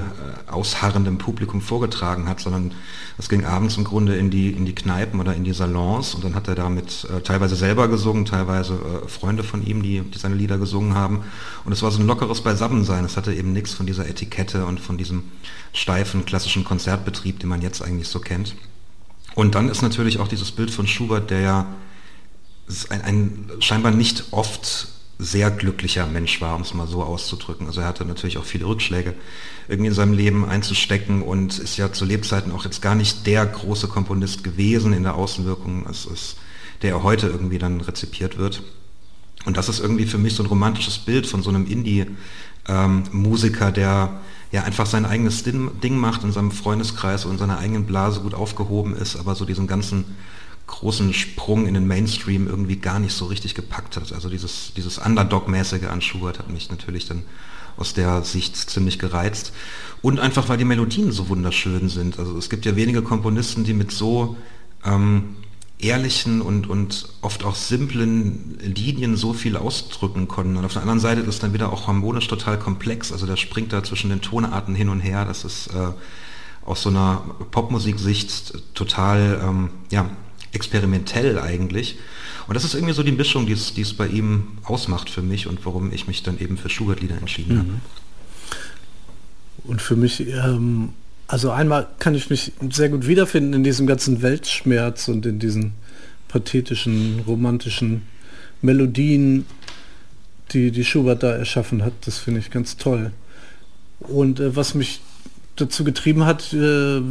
äh, 0.48 0.52
ausharrendem 0.52 1.18
Publikum 1.18 1.60
vorgetragen 1.60 2.30
hat, 2.30 2.40
sondern 2.40 2.74
es 3.18 3.28
ging 3.28 3.44
abends 3.44 3.76
im 3.76 3.84
Grunde 3.84 4.16
in 4.16 4.30
die, 4.30 4.52
in 4.52 4.66
die 4.66 4.74
Kneipen 4.74 5.20
oder 5.20 5.36
in 5.36 5.44
die 5.44 5.52
Salons 5.52 6.16
und 6.16 6.24
dann 6.24 6.34
hat 6.34 6.48
er 6.48 6.56
damit 6.56 7.06
äh, 7.14 7.20
teilweise 7.20 7.58
selber 7.58 7.90
gesungen, 7.90 8.24
teilweise 8.24 8.76
äh, 8.76 9.10
Freunde 9.10 9.44
von 9.44 9.62
ihm, 9.62 9.84
die, 9.84 10.00
die 10.00 10.18
seine 10.18 10.36
Lieder 10.36 10.58
gesungen 10.58 10.96
haben. 10.96 11.26
Und 11.66 11.74
es 11.74 11.84
war 11.84 11.92
so 11.92 12.00
ein 12.00 12.08
lockeres 12.08 12.40
Beisammensein. 12.40 13.04
Es 13.04 13.18
hatte 13.18 13.34
eben 13.34 13.52
nichts 13.52 13.74
von 13.74 13.86
dieser 13.86 14.08
Etikette 14.08 14.66
und 14.66 14.80
von 14.80 14.98
diesem 14.98 15.24
steifen 15.74 16.24
klassischen 16.24 16.64
Konzertbetrieb, 16.64 17.42
den 17.42 17.50
man 17.50 17.62
jetzt 17.62 17.82
eigentlich 17.82 18.08
so 18.08 18.20
kennt. 18.22 18.56
Und 19.36 19.56
dann 19.56 19.70
ist 19.70 19.82
natürlich 19.82 20.20
auch 20.20 20.28
dieses 20.28 20.52
Bild 20.52 20.72
von 20.72 20.88
Schubert, 20.88 21.30
der 21.30 21.40
ja 21.40 21.66
ein, 22.90 23.02
ein 23.02 23.50
scheinbar 23.60 23.92
nicht 23.92 24.26
oft 24.32 24.88
sehr 25.20 25.52
glücklicher 25.52 26.08
Mensch 26.08 26.42
war, 26.42 26.56
um 26.56 26.64
es 26.64 26.74
mal 26.74 26.88
so 26.88 27.04
auszudrücken. 27.04 27.68
Also 27.68 27.82
er 27.82 27.88
hatte 27.88 28.06
natürlich 28.06 28.40
auch 28.40 28.44
viele 28.44 28.66
Rückschläge 28.66 29.14
irgendwie 29.68 29.90
in 29.90 29.94
seinem 29.94 30.14
Leben 30.14 30.46
einzustecken 30.46 31.22
und 31.22 31.60
ist 31.60 31.78
ja 31.78 31.94
zu 31.94 32.06
Lebzeiten 32.06 32.52
auch 32.52 32.66
jetzt 32.66 32.82
gar 32.82 32.96
nicht 32.96 33.28
der 33.28 33.46
große 33.46 33.88
Komponist 33.88 34.44
gewesen 34.44 34.94
in 34.94 35.04
der 35.04 35.14
Außenwirkung, 35.14 35.86
als, 35.86 36.08
als 36.08 36.38
der 36.82 36.94
er 36.94 37.04
heute 37.04 37.28
irgendwie 37.28 37.60
dann 37.60 37.82
rezipiert 37.82 38.40
wird. 38.40 38.64
Und 39.46 39.58
das 39.58 39.70
ist 39.70 39.80
irgendwie 39.80 40.08
für 40.08 40.18
mich 40.18 40.34
so 40.34 40.42
ein 40.44 40.48
romantisches 40.48 40.98
Bild 40.98 41.28
von 41.28 41.44
so 41.44 41.50
einem 41.50 41.68
Indie-Musiker, 41.68 43.68
ähm, 43.68 43.74
der 43.74 44.22
ja 44.52 44.64
einfach 44.64 44.86
sein 44.86 45.06
eigenes 45.06 45.44
Ding 45.44 45.98
macht 45.98 46.24
in 46.24 46.32
seinem 46.32 46.52
Freundeskreis 46.52 47.26
und 47.26 47.34
in 47.34 47.38
seiner 47.38 47.58
eigenen 47.58 47.86
Blase 47.86 48.22
gut 48.22 48.34
aufgehoben 48.34 48.96
ist, 48.96 49.16
aber 49.16 49.36
so 49.36 49.46
diesen 49.46 49.68
ganzen 49.68 50.06
großen 50.68 51.14
Sprung 51.14 51.68
in 51.68 51.74
den 51.74 51.88
Mainstream 51.88 52.48
irgendwie 52.48 52.78
gar 52.78 53.00
nicht 53.00 53.14
so 53.14 53.26
richtig 53.26 53.56
gepackt 53.56 53.98
hat. 53.98 54.12
Also 54.14 54.30
dieses, 54.30 54.74
dieses 54.76 54.98
Underdog-mäßige 54.98 55.86
an 55.86 56.02
Schubert 56.02 56.40
hat 56.40 56.50
mich 56.50 56.70
natürlich 56.70 57.08
dann 57.08 57.24
aus 57.78 57.94
der 57.94 58.24
Sicht 58.24 58.56
ziemlich 58.56 59.00
gereizt. 59.00 59.54
Und 60.02 60.20
einfach, 60.20 60.50
weil 60.50 60.58
die 60.58 60.66
Melodien 60.66 61.12
so 61.12 61.30
wunderschön 61.30 61.90
sind. 61.90 62.20
Also 62.20 62.38
es 62.38 62.50
gibt 62.50 62.66
ja 62.66 62.76
wenige 62.76 63.02
Komponisten, 63.02 63.64
die 63.64 63.74
mit 63.74 63.92
so 63.92 64.36
ähm, 64.86 65.36
ehrlichen 65.82 66.42
und, 66.42 66.68
und 66.68 67.10
oft 67.22 67.44
auch 67.44 67.56
simplen 67.56 68.58
Linien 68.62 69.16
so 69.16 69.34
viel 69.34 69.58
ausdrücken 69.58 70.28
konnten. 70.28 70.58
Und 70.58 70.66
auf 70.66 70.74
der 70.74 70.82
anderen 70.82 71.00
Seite 71.00 71.22
ist 71.22 71.28
es 71.28 71.40
dann 71.40 71.54
wieder 71.54 71.72
auch 71.72 71.88
harmonisch 71.88 72.28
total 72.28 72.60
komplex. 72.60 73.12
Also 73.12 73.26
der 73.26 73.38
springt 73.38 73.74
da 73.74 73.84
zwischen 73.84 74.10
den 74.10 74.22
Tonarten 74.22 74.76
hin 74.76 74.90
und 74.90 75.00
her. 75.00 75.26
Das 75.26 75.44
ist 75.44 75.68
äh, 75.68 75.90
aus 76.66 76.84
so 76.84 76.90
einer 76.90 77.24
Popmusiksicht 77.52 78.76
total 78.76 79.42
ähm, 79.44 79.70
ja, 79.90 80.10
experimentell 80.52 81.40
eigentlich. 81.40 81.98
Und 82.48 82.56
das 82.56 82.64
ist 82.64 82.74
irgendwie 82.74 82.94
so 82.94 83.04
die 83.04 83.12
Mischung, 83.12 83.46
die 83.46 83.54
es, 83.54 83.74
die 83.74 83.82
es 83.82 83.94
bei 83.94 84.08
ihm 84.08 84.58
ausmacht 84.64 85.10
für 85.10 85.22
mich 85.22 85.48
und 85.48 85.66
warum 85.66 85.92
ich 85.92 86.08
mich 86.08 86.24
dann 86.24 86.40
eben 86.40 86.58
für 86.58 86.70
Schubert-Lieder 86.70 87.18
entschieden 87.18 87.56
mhm. 87.56 87.60
habe. 87.60 87.70
Und 89.64 89.82
für 89.82 89.96
mich, 89.96 90.28
ähm, 90.28 90.90
also 91.28 91.52
einmal 91.52 91.88
kann 92.00 92.16
ich 92.16 92.30
mich 92.30 92.52
sehr 92.70 92.90
gut 92.90 93.08
wiederfinden 93.08 93.54
in 93.54 93.64
diesem 93.64 93.88
ganzen 93.88 94.22
Weltschmerz 94.22 95.08
und 95.08 95.26
in 95.26 95.40
diesen 95.40 95.74
pathetischen, 96.28 97.22
romantischen 97.26 98.04
Melodien, 98.62 99.46
die 100.52 100.72
die 100.72 100.86
Schubert 100.86 101.24
da 101.24 101.32
erschaffen 101.32 101.84
hat. 101.84 101.94
Das 102.02 102.18
finde 102.18 102.40
ich 102.40 102.52
ganz 102.52 102.78
toll. 102.78 103.12
Und 104.00 104.40
äh, 104.40 104.56
was 104.56 104.76
mich 104.76 105.02
dazu 105.56 105.84
getrieben 105.84 106.26
hat, 106.26 106.54
äh, 106.54 106.98
äh, 106.98 107.02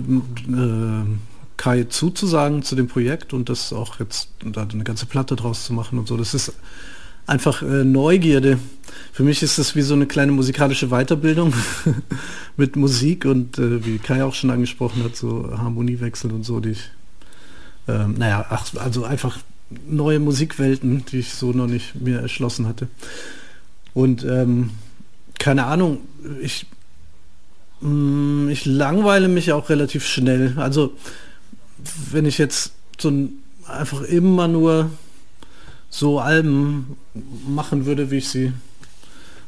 Kai 1.56 1.84
zuzusagen 1.84 2.62
zu 2.62 2.74
dem 2.74 2.88
Projekt 2.88 3.32
und 3.34 3.48
das 3.48 3.72
auch 3.72 4.00
jetzt 4.00 4.30
da 4.44 4.62
eine 4.62 4.84
ganze 4.84 5.06
Platte 5.06 5.36
draus 5.36 5.66
zu 5.66 5.74
machen 5.74 5.98
und 5.98 6.08
so. 6.08 6.16
Das 6.16 6.32
ist 6.32 6.54
einfach 7.30 7.62
äh, 7.62 7.84
Neugierde. 7.84 8.58
Für 9.12 9.22
mich 9.22 9.42
ist 9.42 9.58
das 9.58 9.76
wie 9.76 9.82
so 9.82 9.94
eine 9.94 10.06
kleine 10.06 10.32
musikalische 10.32 10.88
Weiterbildung 10.88 11.54
mit 12.56 12.74
Musik 12.74 13.24
und 13.24 13.56
äh, 13.58 13.84
wie 13.86 13.98
Kai 13.98 14.24
auch 14.24 14.34
schon 14.34 14.50
angesprochen 14.50 15.04
hat, 15.04 15.14
so 15.14 15.48
Harmoniewechsel 15.56 16.32
und 16.32 16.44
so, 16.44 16.58
die 16.58 16.70
ich, 16.70 16.90
ähm, 17.86 18.14
naja, 18.18 18.44
ach, 18.50 18.66
also 18.76 19.04
einfach 19.04 19.38
neue 19.86 20.18
Musikwelten, 20.18 21.04
die 21.06 21.20
ich 21.20 21.34
so 21.34 21.52
noch 21.52 21.68
nicht 21.68 21.94
mir 21.94 22.18
erschlossen 22.18 22.66
hatte. 22.66 22.88
Und 23.94 24.24
ähm, 24.24 24.70
keine 25.38 25.66
Ahnung, 25.66 25.98
ich, 26.42 26.66
mh, 27.80 28.50
ich 28.50 28.66
langweile 28.66 29.28
mich 29.28 29.52
auch 29.52 29.68
relativ 29.68 30.04
schnell. 30.04 30.54
Also 30.56 30.94
wenn 32.10 32.26
ich 32.26 32.38
jetzt 32.38 32.72
so 32.98 33.08
ein, 33.08 33.42
einfach 33.66 34.02
immer 34.02 34.48
nur 34.48 34.90
so 35.90 36.20
Alben 36.20 36.96
machen 37.46 37.84
würde, 37.84 38.10
wie 38.10 38.18
ich 38.18 38.28
sie 38.28 38.52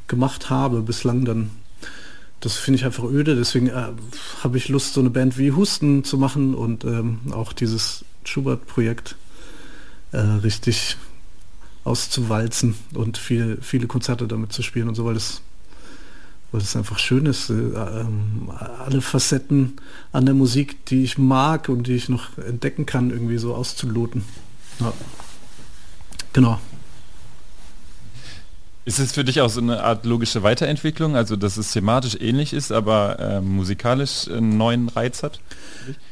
gemacht 0.08 0.50
habe 0.50 0.82
bislang, 0.82 1.24
dann 1.24 1.50
das 2.40 2.56
finde 2.56 2.78
ich 2.78 2.84
einfach 2.84 3.04
öde. 3.04 3.36
Deswegen 3.36 3.68
äh, 3.68 3.88
habe 4.42 4.58
ich 4.58 4.68
Lust, 4.68 4.94
so 4.94 5.00
eine 5.00 5.10
Band 5.10 5.38
wie 5.38 5.52
Husten 5.52 6.04
zu 6.04 6.18
machen 6.18 6.54
und 6.54 6.84
ähm, 6.84 7.20
auch 7.30 7.52
dieses 7.52 8.04
Schubert-Projekt 8.24 9.16
äh, 10.10 10.18
richtig 10.18 10.96
auszuwalzen 11.84 12.74
und 12.94 13.16
viel, 13.16 13.58
viele 13.60 13.86
Konzerte 13.86 14.26
damit 14.26 14.52
zu 14.52 14.62
spielen 14.62 14.88
und 14.88 14.96
so, 14.96 15.04
weil 15.04 15.14
das, 15.14 15.40
weil 16.50 16.60
das 16.60 16.76
einfach 16.76 16.98
schön 16.98 17.26
ist, 17.26 17.48
äh, 17.50 17.54
ähm, 17.54 18.50
alle 18.84 19.00
Facetten 19.00 19.74
an 20.10 20.26
der 20.26 20.34
Musik, 20.34 20.84
die 20.86 21.04
ich 21.04 21.18
mag 21.18 21.68
und 21.68 21.86
die 21.86 21.94
ich 21.94 22.08
noch 22.08 22.38
entdecken 22.38 22.86
kann, 22.86 23.10
irgendwie 23.10 23.38
so 23.38 23.54
auszuloten. 23.54 24.24
Ja. 24.80 24.92
Genau. 26.32 26.58
Ist 28.84 28.98
es 28.98 29.12
für 29.12 29.22
dich 29.22 29.40
auch 29.40 29.50
so 29.50 29.60
eine 29.60 29.84
Art 29.84 30.04
logische 30.04 30.42
Weiterentwicklung, 30.42 31.14
also 31.14 31.36
dass 31.36 31.56
es 31.56 31.70
thematisch 31.70 32.16
ähnlich 32.20 32.52
ist, 32.52 32.72
aber 32.72 33.18
äh, 33.20 33.40
musikalisch 33.40 34.28
einen 34.28 34.56
neuen 34.56 34.88
Reiz 34.88 35.22
hat? 35.22 35.38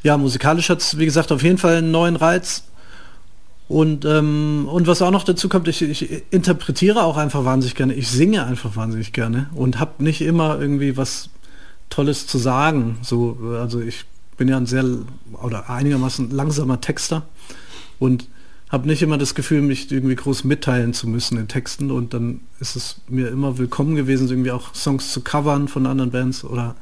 Ja, 0.03 0.17
musikalisch 0.17 0.69
hat 0.69 0.79
es, 0.79 0.97
wie 0.97 1.05
gesagt, 1.05 1.33
auf 1.33 1.43
jeden 1.43 1.57
Fall 1.57 1.77
einen 1.77 1.91
neuen 1.91 2.15
Reiz. 2.15 2.63
Und, 3.67 4.05
ähm, 4.05 4.67
und 4.69 4.87
was 4.87 5.01
auch 5.01 5.11
noch 5.11 5.23
dazu 5.23 5.49
kommt, 5.49 5.67
ich, 5.67 5.81
ich 5.81 6.23
interpretiere 6.31 7.03
auch 7.03 7.17
einfach 7.17 7.43
wahnsinnig 7.43 7.75
gerne. 7.75 7.93
Ich 7.93 8.09
singe 8.09 8.45
einfach 8.45 8.75
wahnsinnig 8.75 9.11
gerne 9.11 9.49
und 9.53 9.79
habe 9.79 10.03
nicht 10.03 10.21
immer 10.21 10.59
irgendwie 10.59 10.95
was 10.95 11.29
Tolles 11.89 12.25
zu 12.25 12.37
sagen. 12.37 12.99
So, 13.01 13.37
also 13.59 13.81
ich 13.81 14.05
bin 14.37 14.47
ja 14.47 14.57
ein 14.57 14.65
sehr 14.65 14.85
oder 15.41 15.69
einigermaßen 15.69 16.31
langsamer 16.31 16.79
Texter 16.81 17.23
und 17.99 18.27
habe 18.71 18.87
nicht 18.87 19.01
immer 19.01 19.17
das 19.17 19.35
Gefühl, 19.35 19.61
mich 19.61 19.91
irgendwie 19.91 20.15
groß 20.15 20.45
mitteilen 20.45 20.93
zu 20.93 21.07
müssen 21.07 21.37
in 21.37 21.49
Texten 21.49 21.91
und 21.91 22.13
dann 22.13 22.39
ist 22.59 22.77
es 22.77 23.01
mir 23.09 23.27
immer 23.27 23.57
willkommen 23.57 23.95
gewesen, 23.95 24.29
irgendwie 24.29 24.51
auch 24.51 24.73
Songs 24.73 25.11
zu 25.11 25.21
covern 25.21 25.67
von 25.67 25.85
anderen 25.85 26.11
Bands 26.11 26.45
oder 26.45 26.75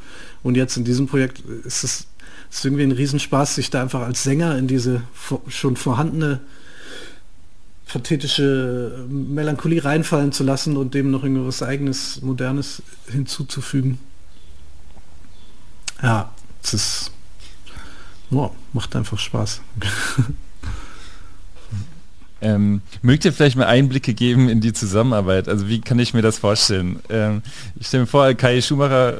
und 0.43 0.55
jetzt 0.55 0.77
in 0.77 0.86
diesem 0.86 1.08
Projekt 1.08 1.39
ist 1.39 1.84
es 1.84 2.05
ist 2.51 2.65
irgendwie 2.65 2.84
ein 2.84 2.91
Riesenspaß, 2.91 3.55
sich 3.55 3.69
da 3.69 3.81
einfach 3.81 4.01
als 4.01 4.24
Sänger 4.24 4.58
in 4.58 4.67
diese 4.67 5.03
schon 5.48 5.75
vorhandene 5.75 6.39
pathetische 7.88 9.05
Melancholie 9.08 9.84
reinfallen 9.84 10.31
zu 10.31 10.43
lassen 10.43 10.77
und 10.77 10.93
dem 10.93 11.12
noch 11.12 11.24
irgendwas 11.24 11.62
eigenes, 11.63 12.22
modernes 12.22 12.81
hinzuzufügen. 13.08 14.00
Ja, 16.01 16.31
es 16.63 16.74
ist 16.74 17.12
wow, 18.29 18.51
macht 18.74 18.96
einfach 18.96 19.17
Spaß. 19.17 19.62
Ähm, 22.41 22.81
mögt 23.01 23.25
ihr 23.25 23.34
vielleicht 23.34 23.58
mal 23.58 23.65
Einblicke 23.65 24.13
geben 24.13 24.50
in 24.50 24.62
die 24.62 24.74
Zusammenarbeit? 24.74 25.50
Also 25.50 25.67
wie 25.67 25.81
kann 25.81 26.00
ich 26.00 26.13
mir 26.13 26.22
das 26.22 26.39
vorstellen? 26.39 27.00
Ähm, 27.10 27.41
ich 27.79 27.88
stelle 27.88 28.03
mir 28.03 28.08
vor, 28.08 28.34
Kai 28.34 28.62
Schumacher 28.62 29.17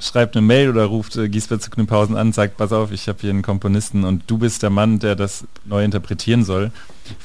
schreibt 0.00 0.36
eine 0.36 0.46
Mail 0.46 0.68
oder 0.68 0.84
ruft 0.84 1.16
äh, 1.16 1.28
Giesbert 1.28 1.62
zu 1.62 1.70
Knüpphausen 1.70 2.16
an, 2.16 2.32
sagt, 2.32 2.56
pass 2.56 2.72
auf, 2.72 2.92
ich 2.92 3.08
habe 3.08 3.18
hier 3.20 3.30
einen 3.30 3.42
Komponisten 3.42 4.04
und 4.04 4.22
du 4.26 4.38
bist 4.38 4.62
der 4.62 4.70
Mann, 4.70 4.98
der 4.98 5.16
das 5.16 5.46
neu 5.64 5.84
interpretieren 5.84 6.44
soll. 6.44 6.70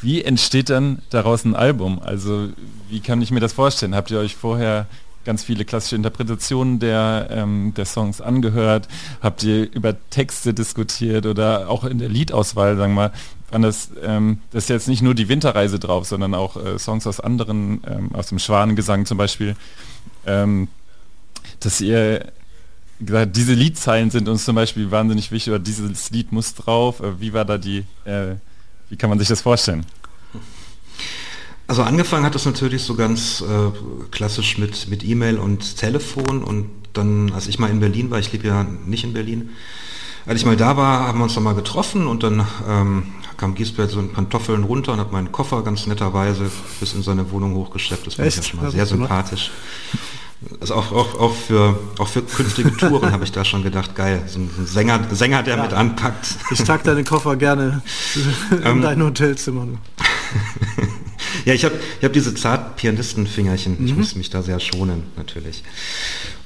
Wie 0.02 0.24
entsteht 0.24 0.70
dann 0.70 1.02
daraus 1.10 1.46
ein 1.46 1.56
Album? 1.56 2.00
Also 2.00 2.50
wie 2.90 3.00
kann 3.00 3.22
ich 3.22 3.32
mir 3.32 3.40
das 3.40 3.54
vorstellen? 3.54 3.96
Habt 3.96 4.12
ihr 4.12 4.20
euch 4.20 4.36
vorher 4.36 4.88
ganz 5.26 5.44
viele 5.44 5.66
klassische 5.66 5.96
Interpretationen 5.96 6.80
der, 6.80 7.28
ähm, 7.32 7.74
der 7.76 7.86
Songs 7.86 8.22
angehört? 8.22 8.88
Habt 9.22 9.44
ihr 9.44 9.72
über 9.74 9.96
Texte 10.10 10.54
diskutiert 10.54 11.26
oder 11.26 11.70
auch 11.70 11.84
in 11.84 12.00
der 12.00 12.10
Liedauswahl, 12.10 12.78
sagen 12.78 12.94
wir 12.94 13.10
mal, 13.10 13.14
waren 13.52 13.62
das, 13.62 13.90
ähm, 14.02 14.40
das 14.52 14.66
ist 14.66 14.70
jetzt 14.70 14.88
nicht 14.88 15.02
nur 15.02 15.16
die 15.16 15.30
Winterreise 15.30 15.80
drauf, 15.80 16.08
sondern 16.08 16.34
auch 16.34 16.56
äh, 16.58 16.78
Songs 16.78 17.08
aus 17.08 17.20
anderen, 17.20 17.82
ähm, 17.88 18.14
aus 18.14 18.28
dem 18.28 18.40
Schwanengesang 18.40 19.06
zum 19.06 19.18
Beispiel, 19.18 19.56
ähm, 20.26 20.68
dass 21.60 21.82
ihr 21.82 22.32
gesagt, 23.00 23.36
diese 23.36 23.54
Liedzeilen 23.54 24.12
sind 24.12 24.28
uns 24.28 24.46
zum 24.46 24.56
Beispiel 24.56 24.92
wahnsinnig 24.92 25.32
wichtig 25.32 25.52
oder 25.52 25.60
dieses 25.60 26.12
Lied 26.12 26.32
muss 26.32 26.56
drauf. 26.56 27.00
Äh, 27.00 27.20
wie 27.20 27.34
war 27.34 27.46
da 27.46 27.58
die, 27.58 27.86
äh, 28.06 28.36
wie 28.90 28.98
kann 28.98 29.10
man 29.10 29.20
sich 29.20 29.28
das 29.28 29.42
vorstellen? 29.42 29.86
Also 31.68 31.84
angefangen 31.84 32.26
hat 32.26 32.36
es 32.36 32.46
natürlich 32.46 32.82
so 32.82 32.96
ganz 32.96 33.42
äh, 33.42 34.08
klassisch 34.10 34.58
mit 34.58 34.90
mit 34.90 35.06
E-Mail 35.06 35.38
und 35.38 35.78
Telefon 35.78 36.44
und 36.44 36.70
dann, 36.94 37.32
als 37.32 37.48
ich 37.48 37.60
mal 37.60 37.70
in 37.70 37.80
Berlin 37.80 38.10
war, 38.10 38.20
ich 38.20 38.32
lebe 38.32 38.48
ja 38.48 38.64
nicht 38.64 39.04
in 39.04 39.14
Berlin, 39.14 39.52
als 40.26 40.40
ich 40.40 40.46
mal 40.46 40.58
da 40.58 40.78
war, 40.78 41.08
haben 41.08 41.20
wir 41.20 41.24
uns 41.24 41.34
dann 41.34 41.44
mal 41.44 41.56
getroffen 41.56 42.08
und 42.08 42.24
dann 42.24 42.46
ähm, 42.68 43.04
kam 43.38 43.56
Giesbert 43.56 43.90
so 43.90 44.00
in 44.00 44.12
Pantoffeln 44.12 44.64
runter 44.64 44.94
und 44.94 45.00
hat 45.00 45.12
meinen 45.12 45.32
Koffer 45.32 45.64
ganz 45.64 45.88
netterweise 45.88 46.52
bis 46.80 46.94
in 46.94 47.04
seine 47.04 47.32
Wohnung 47.32 47.56
hochgeschleppt. 47.56 48.08
Das 48.08 48.18
war 48.18 48.26
ja 48.26 48.32
schon 48.32 48.62
mal 48.62 48.72
sehr 48.72 48.86
sympathisch. 48.86 49.52
Also 50.62 50.76
auch, 50.76 50.92
auch, 50.94 51.20
auch, 51.20 51.36
für, 51.36 51.78
auch 52.00 52.08
für 52.08 52.22
künftige 52.22 52.76
Touren 52.78 53.12
habe 53.12 53.26
ich 53.26 53.32
da 53.34 53.44
schon 53.44 53.62
gedacht, 53.62 53.94
geil, 53.96 54.24
so 54.28 54.40
ein 54.40 54.50
Sänger, 54.66 55.02
Sänger 55.12 55.44
der 55.44 55.58
ja. 55.58 55.64
mit 55.64 55.74
anpackt. 55.74 56.36
Ich 56.52 56.64
trage 56.64 56.84
deinen 56.84 57.04
Koffer 57.04 57.36
gerne 57.36 57.82
in 58.52 58.66
ähm, 58.66 58.82
dein 58.82 59.04
Hotelzimmer. 59.04 59.68
ja, 61.46 61.54
ich 61.54 61.66
habe 61.66 61.76
ich 62.00 62.06
hab 62.06 62.14
diese 62.14 62.34
zart 62.36 62.76
Pianistenfingerchen. 62.78 63.78
Mhm. 63.80 63.86
Ich 63.86 63.96
muss 63.96 64.16
mich 64.16 64.30
da 64.30 64.42
sehr 64.42 64.60
schonen, 64.60 65.04
natürlich. 65.18 65.64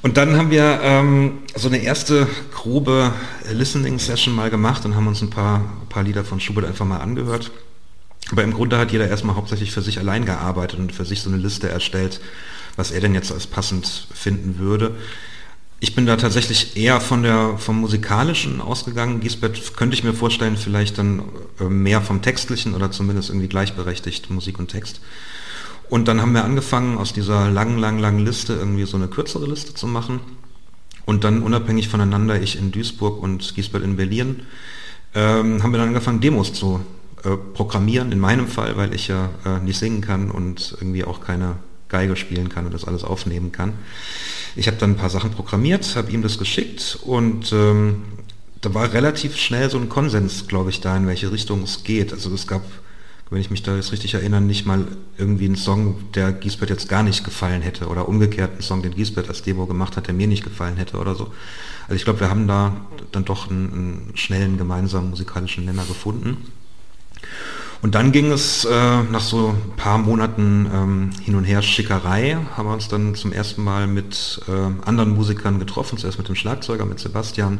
Und 0.02 0.16
dann 0.16 0.36
haben 0.36 0.50
wir 0.50 0.80
ähm, 0.82 1.38
so 1.54 1.68
eine 1.68 1.78
erste 1.78 2.26
grobe 2.52 3.12
Listening-Session 3.50 4.34
mal 4.34 4.50
gemacht 4.50 4.84
und 4.84 4.94
haben 4.94 5.06
uns 5.06 5.22
ein 5.22 5.30
paar, 5.30 5.60
ein 5.60 5.88
paar 5.88 6.02
Lieder 6.02 6.24
von 6.24 6.40
Schubert 6.40 6.66
einfach 6.66 6.86
mal 6.86 6.98
angehört. 6.98 7.50
Aber 8.30 8.42
im 8.42 8.54
Grunde 8.54 8.78
hat 8.78 8.90
jeder 8.90 9.08
erstmal 9.08 9.36
hauptsächlich 9.36 9.72
für 9.72 9.82
sich 9.82 9.98
allein 9.98 10.24
gearbeitet 10.24 10.78
und 10.78 10.92
für 10.92 11.04
sich 11.04 11.20
so 11.20 11.28
eine 11.28 11.38
Liste 11.38 11.68
erstellt 11.68 12.20
was 12.76 12.90
er 12.90 13.00
denn 13.00 13.14
jetzt 13.14 13.32
als 13.32 13.46
passend 13.46 14.08
finden 14.12 14.58
würde. 14.58 14.92
Ich 15.80 15.94
bin 15.94 16.06
da 16.06 16.16
tatsächlich 16.16 16.76
eher 16.76 17.00
von 17.00 17.22
der, 17.22 17.58
vom 17.58 17.80
Musikalischen 17.80 18.60
ausgegangen. 18.60 19.20
Giesbert 19.20 19.76
könnte 19.76 19.94
ich 19.94 20.04
mir 20.04 20.14
vorstellen, 20.14 20.56
vielleicht 20.56 20.98
dann 20.98 21.22
äh, 21.60 21.64
mehr 21.64 22.00
vom 22.00 22.22
Textlichen 22.22 22.74
oder 22.74 22.90
zumindest 22.90 23.28
irgendwie 23.28 23.48
gleichberechtigt 23.48 24.30
Musik 24.30 24.58
und 24.58 24.68
Text. 24.68 25.00
Und 25.90 26.08
dann 26.08 26.20
haben 26.20 26.32
wir 26.32 26.44
angefangen, 26.44 26.96
aus 26.96 27.12
dieser 27.12 27.50
langen, 27.50 27.78
langen, 27.78 27.98
langen 27.98 28.24
Liste 28.24 28.54
irgendwie 28.54 28.84
so 28.84 28.96
eine 28.96 29.08
kürzere 29.08 29.46
Liste 29.46 29.74
zu 29.74 29.86
machen. 29.86 30.20
Und 31.04 31.24
dann 31.24 31.42
unabhängig 31.42 31.88
voneinander, 31.88 32.40
ich 32.40 32.56
in 32.58 32.72
Duisburg 32.72 33.22
und 33.22 33.54
Giesbert 33.54 33.82
in 33.82 33.96
Berlin, 33.96 34.42
ähm, 35.14 35.62
haben 35.62 35.72
wir 35.72 35.78
dann 35.78 35.88
angefangen, 35.88 36.20
Demos 36.20 36.54
zu 36.54 36.80
äh, 37.24 37.36
programmieren, 37.36 38.10
in 38.10 38.20
meinem 38.20 38.48
Fall, 38.48 38.76
weil 38.76 38.94
ich 38.94 39.08
ja 39.08 39.28
äh, 39.44 39.58
nicht 39.60 39.78
singen 39.78 40.00
kann 40.00 40.30
und 40.30 40.76
irgendwie 40.80 41.04
auch 41.04 41.20
keine 41.20 41.56
Geige 41.94 42.16
spielen 42.16 42.48
kann 42.48 42.66
und 42.66 42.74
das 42.74 42.84
alles 42.84 43.04
aufnehmen 43.04 43.52
kann. 43.52 43.74
Ich 44.56 44.66
habe 44.66 44.76
dann 44.78 44.90
ein 44.90 44.96
paar 44.96 45.10
Sachen 45.10 45.30
programmiert, 45.30 45.94
habe 45.94 46.10
ihm 46.10 46.22
das 46.22 46.38
geschickt 46.38 46.98
und 47.02 47.52
ähm, 47.52 48.02
da 48.60 48.74
war 48.74 48.92
relativ 48.92 49.36
schnell 49.36 49.70
so 49.70 49.78
ein 49.78 49.88
Konsens, 49.88 50.48
glaube 50.48 50.70
ich, 50.70 50.80
da, 50.80 50.96
in 50.96 51.06
welche 51.06 51.30
Richtung 51.30 51.62
es 51.62 51.84
geht. 51.84 52.12
Also 52.12 52.34
es 52.34 52.48
gab, 52.48 52.62
wenn 53.30 53.40
ich 53.40 53.50
mich 53.52 53.62
da 53.62 53.76
jetzt 53.76 53.92
richtig 53.92 54.14
erinnere, 54.14 54.40
nicht 54.40 54.66
mal 54.66 54.88
irgendwie 55.18 55.44
einen 55.44 55.54
Song, 55.54 56.10
der 56.14 56.32
Giesbert 56.32 56.70
jetzt 56.70 56.88
gar 56.88 57.04
nicht 57.04 57.22
gefallen 57.22 57.62
hätte 57.62 57.86
oder 57.86 58.08
umgekehrt 58.08 58.50
einen 58.54 58.62
Song, 58.62 58.82
den 58.82 58.96
Giesbert 58.96 59.28
als 59.28 59.42
Demo 59.42 59.66
gemacht 59.66 59.96
hat, 59.96 60.08
der 60.08 60.14
mir 60.14 60.26
nicht 60.26 60.42
gefallen 60.42 60.76
hätte 60.76 60.96
oder 60.96 61.14
so. 61.14 61.32
Also 61.84 61.94
ich 61.94 62.04
glaube, 62.04 62.18
wir 62.18 62.28
haben 62.28 62.48
da 62.48 62.74
dann 63.12 63.24
doch 63.24 63.48
einen, 63.48 63.72
einen 63.72 64.16
schnellen 64.16 64.58
gemeinsamen 64.58 65.10
musikalischen 65.10 65.64
Nenner 65.64 65.84
gefunden. 65.84 66.38
Und 67.82 67.94
dann 67.94 68.12
ging 68.12 68.32
es 68.32 68.64
äh, 68.64 69.02
nach 69.02 69.20
so 69.20 69.48
ein 69.50 69.76
paar 69.76 69.98
Monaten 69.98 70.66
ähm, 70.72 71.10
hin 71.22 71.34
und 71.34 71.44
her 71.44 71.62
Schickerei, 71.62 72.38
haben 72.56 72.68
wir 72.68 72.72
uns 72.72 72.88
dann 72.88 73.14
zum 73.14 73.32
ersten 73.32 73.62
Mal 73.62 73.86
mit 73.86 74.40
äh, 74.48 74.86
anderen 74.86 75.14
Musikern 75.14 75.58
getroffen, 75.58 75.98
zuerst 75.98 76.18
mit 76.18 76.28
dem 76.28 76.34
Schlagzeuger, 76.34 76.86
mit 76.86 76.98
Sebastian, 76.98 77.58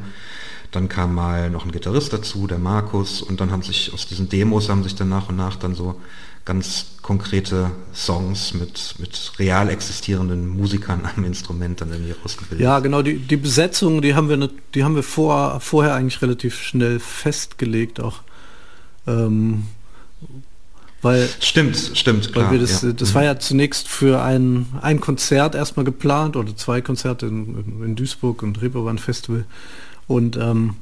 dann 0.70 0.88
kam 0.88 1.14
mal 1.14 1.50
noch 1.50 1.64
ein 1.64 1.72
Gitarrist 1.72 2.12
dazu, 2.12 2.46
der 2.46 2.58
Markus, 2.58 3.22
und 3.22 3.40
dann 3.40 3.52
haben 3.52 3.62
sich 3.62 3.92
aus 3.92 4.06
diesen 4.06 4.28
Demos 4.28 4.68
haben 4.68 4.82
sich 4.82 4.94
dann 4.94 5.08
nach 5.08 5.28
und 5.28 5.36
nach 5.36 5.56
dann 5.56 5.74
so 5.74 6.00
ganz 6.44 6.86
konkrete 7.00 7.70
Songs 7.94 8.54
mit, 8.54 8.96
mit 8.98 9.32
real 9.38 9.70
existierenden 9.70 10.48
Musikern 10.48 11.08
am 11.16 11.24
Instrument 11.24 11.80
dann 11.80 11.90
irgendwie 11.90 12.14
rausgebildet. 12.22 12.64
Ja, 12.64 12.80
genau, 12.80 13.02
die, 13.02 13.18
die 13.18 13.36
Besetzung, 13.36 14.02
die 14.02 14.14
haben 14.14 14.28
wir, 14.28 14.50
die 14.74 14.84
haben 14.84 14.94
wir 14.94 15.02
vor, 15.02 15.60
vorher 15.60 15.94
eigentlich 15.94 16.20
relativ 16.22 16.60
schnell 16.60 16.98
festgelegt 16.98 18.00
auch. 18.00 18.20
Ähm, 19.06 19.64
Weil, 21.04 21.28
Stimmt, 21.38 21.76
stimmt, 21.92 22.32
klar. 22.32 22.46
weil 22.46 22.52
wir 22.52 22.58
das, 22.60 22.80
ja. 22.80 22.92
das 22.92 23.14
war 23.14 23.22
ja 23.22 23.38
zunächst 23.38 23.88
für 23.88 24.22
ein, 24.22 24.66
ein 24.80 25.00
Konzert 25.00 25.54
erstmal 25.54 25.84
geplant 25.84 26.34
oder 26.34 26.56
zwei 26.56 26.80
Konzerte 26.80 27.26
in, 27.26 27.82
in 27.84 27.94
Duisburg 27.94 28.42
und 28.42 28.62
Reeperbahn 28.62 28.96
Festival. 28.96 29.44
Und 30.06 30.38
ähm, 30.38 30.76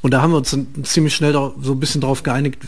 und 0.00 0.12
da 0.12 0.22
haben 0.22 0.32
wir 0.32 0.38
uns 0.38 0.56
ziemlich 0.84 1.14
schnell 1.14 1.32
so 1.34 1.72
ein 1.72 1.80
bisschen 1.80 2.00
darauf 2.00 2.22
geeinigt, 2.22 2.58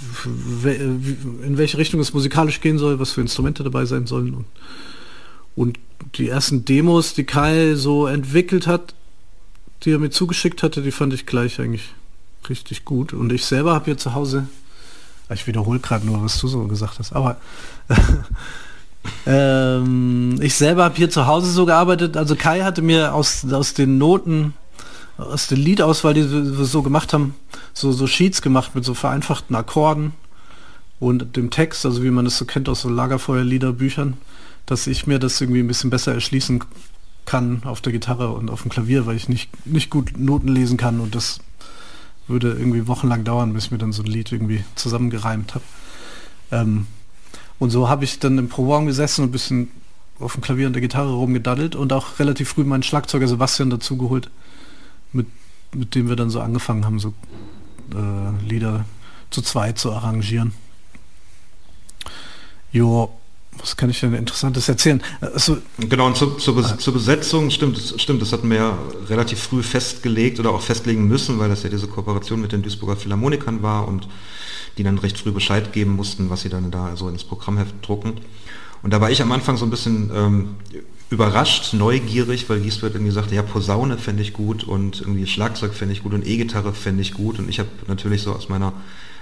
in 0.64 1.56
welche 1.56 1.78
Richtung 1.78 1.98
es 2.00 2.12
musikalisch 2.12 2.60
gehen 2.60 2.78
soll, 2.78 3.00
was 3.00 3.10
für 3.10 3.22
Instrumente 3.22 3.64
dabei 3.64 3.86
sein 3.86 4.06
sollen. 4.06 4.34
Und, 4.34 4.44
und 5.56 5.78
die 6.16 6.28
ersten 6.28 6.64
Demos, 6.64 7.14
die 7.14 7.24
Kai 7.24 7.74
so 7.74 8.06
entwickelt 8.06 8.66
hat, 8.66 8.94
die 9.82 9.90
er 9.90 9.98
mir 9.98 10.10
zugeschickt 10.10 10.62
hatte, 10.62 10.82
die 10.82 10.92
fand 10.92 11.12
ich 11.12 11.26
gleich 11.26 11.58
eigentlich 11.60 11.94
richtig 12.48 12.84
gut. 12.84 13.12
Und 13.12 13.32
ich 13.32 13.44
selber 13.46 13.72
habe 13.72 13.86
hier 13.86 13.96
zu 13.96 14.14
Hause, 14.14 14.46
ich 15.30 15.46
wiederhole 15.46 15.78
gerade 15.78 16.06
nur, 16.06 16.22
was 16.22 16.38
du 16.40 16.48
so 16.48 16.66
gesagt 16.66 16.98
hast, 16.98 17.14
aber 17.14 17.36
ähm, 19.26 20.38
ich 20.40 20.54
selber 20.54 20.84
habe 20.84 20.96
hier 20.96 21.10
zu 21.10 21.26
Hause 21.26 21.50
so 21.50 21.66
gearbeitet. 21.66 22.16
Also 22.16 22.36
Kai 22.36 22.60
hatte 22.60 22.82
mir 22.82 23.14
aus, 23.14 23.44
aus 23.50 23.74
den 23.74 23.98
Noten, 23.98 24.54
aus 25.16 25.46
der 25.46 25.58
Liedauswahl, 25.58 26.14
die 26.14 26.30
wir 26.30 26.64
so 26.64 26.82
gemacht 26.82 27.12
haben, 27.12 27.34
so, 27.72 27.92
so 27.92 28.06
Sheets 28.06 28.42
gemacht 28.42 28.74
mit 28.74 28.84
so 28.84 28.94
vereinfachten 28.94 29.56
Akkorden 29.56 30.12
und 31.00 31.36
dem 31.36 31.50
Text, 31.50 31.86
also 31.86 32.02
wie 32.02 32.10
man 32.10 32.26
es 32.26 32.38
so 32.38 32.44
kennt 32.44 32.68
aus 32.68 32.82
so 32.82 32.88
Lagerfeuerliederbüchern, 32.88 34.16
dass 34.66 34.86
ich 34.86 35.06
mir 35.06 35.18
das 35.18 35.40
irgendwie 35.40 35.60
ein 35.60 35.68
bisschen 35.68 35.90
besser 35.90 36.14
erschließen 36.14 36.64
kann 37.26 37.62
auf 37.64 37.80
der 37.80 37.92
Gitarre 37.92 38.30
und 38.30 38.50
auf 38.50 38.62
dem 38.62 38.70
Klavier, 38.70 39.06
weil 39.06 39.16
ich 39.16 39.28
nicht, 39.28 39.66
nicht 39.66 39.90
gut 39.90 40.18
Noten 40.18 40.48
lesen 40.48 40.76
kann 40.76 41.00
und 41.00 41.14
das 41.14 41.40
würde 42.26 42.52
irgendwie 42.52 42.86
wochenlang 42.86 43.24
dauern, 43.24 43.52
bis 43.52 43.66
ich 43.66 43.70
mir 43.70 43.78
dann 43.78 43.92
so 43.92 44.02
ein 44.02 44.06
Lied 44.06 44.32
irgendwie 44.32 44.64
zusammengereimt 44.74 45.54
habe. 45.54 45.64
Ähm, 46.50 46.86
und 47.58 47.70
so 47.70 47.88
habe 47.88 48.04
ich 48.04 48.18
dann 48.18 48.38
im 48.38 48.48
Proberaum 48.48 48.86
gesessen 48.86 49.22
und 49.22 49.28
ein 49.28 49.32
bisschen 49.32 49.68
auf 50.20 50.34
dem 50.34 50.42
Klavier 50.42 50.66
und 50.66 50.72
der 50.72 50.82
Gitarre 50.82 51.12
rumgedaddelt 51.12 51.74
und 51.76 51.92
auch 51.92 52.18
relativ 52.18 52.50
früh 52.50 52.64
meinen 52.64 52.82
Schlagzeuger 52.82 53.28
Sebastian 53.28 53.70
dazugeholt, 53.70 54.30
mit, 55.12 55.26
mit 55.74 55.94
dem 55.94 56.08
wir 56.08 56.16
dann 56.16 56.30
so 56.30 56.40
angefangen 56.40 56.84
haben, 56.84 56.98
so 56.98 57.14
äh, 57.94 58.44
Lieder 58.48 58.84
zu 59.30 59.42
zweit 59.42 59.78
zu 59.78 59.92
arrangieren. 59.92 60.52
Jo, 62.72 63.12
was 63.58 63.76
kann 63.76 63.90
ich 63.90 64.00
denn 64.00 64.14
Interessantes 64.14 64.68
erzählen? 64.68 65.02
Also, 65.20 65.58
Genau, 65.78 66.06
und 66.06 66.16
zur, 66.16 66.38
zur, 66.38 66.56
Bes- 66.58 66.78
zur 66.78 66.92
Besetzung, 66.92 67.50
stimmt, 67.50 67.76
das- 67.76 68.00
stimmt, 68.00 68.20
das 68.22 68.32
hatten 68.32 68.48
wir 68.50 68.56
ja 68.56 68.78
relativ 69.08 69.38
früh 69.40 69.62
festgelegt 69.62 70.38
oder 70.40 70.50
auch 70.50 70.60
festlegen 70.62 71.06
müssen, 71.08 71.38
weil 71.38 71.48
das 71.48 71.62
ja 71.62 71.70
diese 71.70 71.86
Kooperation 71.86 72.40
mit 72.40 72.52
den 72.52 72.62
Duisburger 72.62 72.96
Philharmonikern 72.96 73.62
war 73.62 73.88
und 73.88 74.08
die 74.78 74.82
dann 74.82 74.98
recht 74.98 75.18
früh 75.18 75.30
Bescheid 75.30 75.72
geben 75.72 75.92
mussten, 75.92 76.30
was 76.30 76.42
sie 76.42 76.48
dann 76.48 76.70
da 76.70 76.96
so 76.96 77.08
ins 77.08 77.24
Programmheft 77.24 77.74
drucken. 77.86 78.14
Und 78.82 78.92
da 78.92 79.00
war 79.00 79.10
ich 79.10 79.22
am 79.22 79.32
Anfang 79.32 79.56
so 79.56 79.64
ein 79.64 79.70
bisschen 79.70 80.10
ähm, 80.14 80.48
überrascht, 81.10 81.72
neugierig, 81.74 82.48
weil 82.50 82.60
Giesbert 82.60 82.94
irgendwie 82.94 83.12
sagte, 83.12 83.34
ja, 83.34 83.42
Posaune 83.42 83.98
fände 83.98 84.22
ich 84.22 84.32
gut 84.32 84.64
und 84.64 85.00
irgendwie 85.00 85.26
Schlagzeug 85.26 85.72
fände 85.74 85.94
ich 85.94 86.02
gut 86.02 86.12
und 86.12 86.26
E-Gitarre 86.26 86.72
fände 86.74 87.00
ich 87.02 87.14
gut. 87.14 87.38
Und 87.38 87.48
ich 87.48 87.58
habe 87.60 87.68
natürlich 87.86 88.22
so 88.22 88.32
aus 88.32 88.48
meiner 88.48 88.72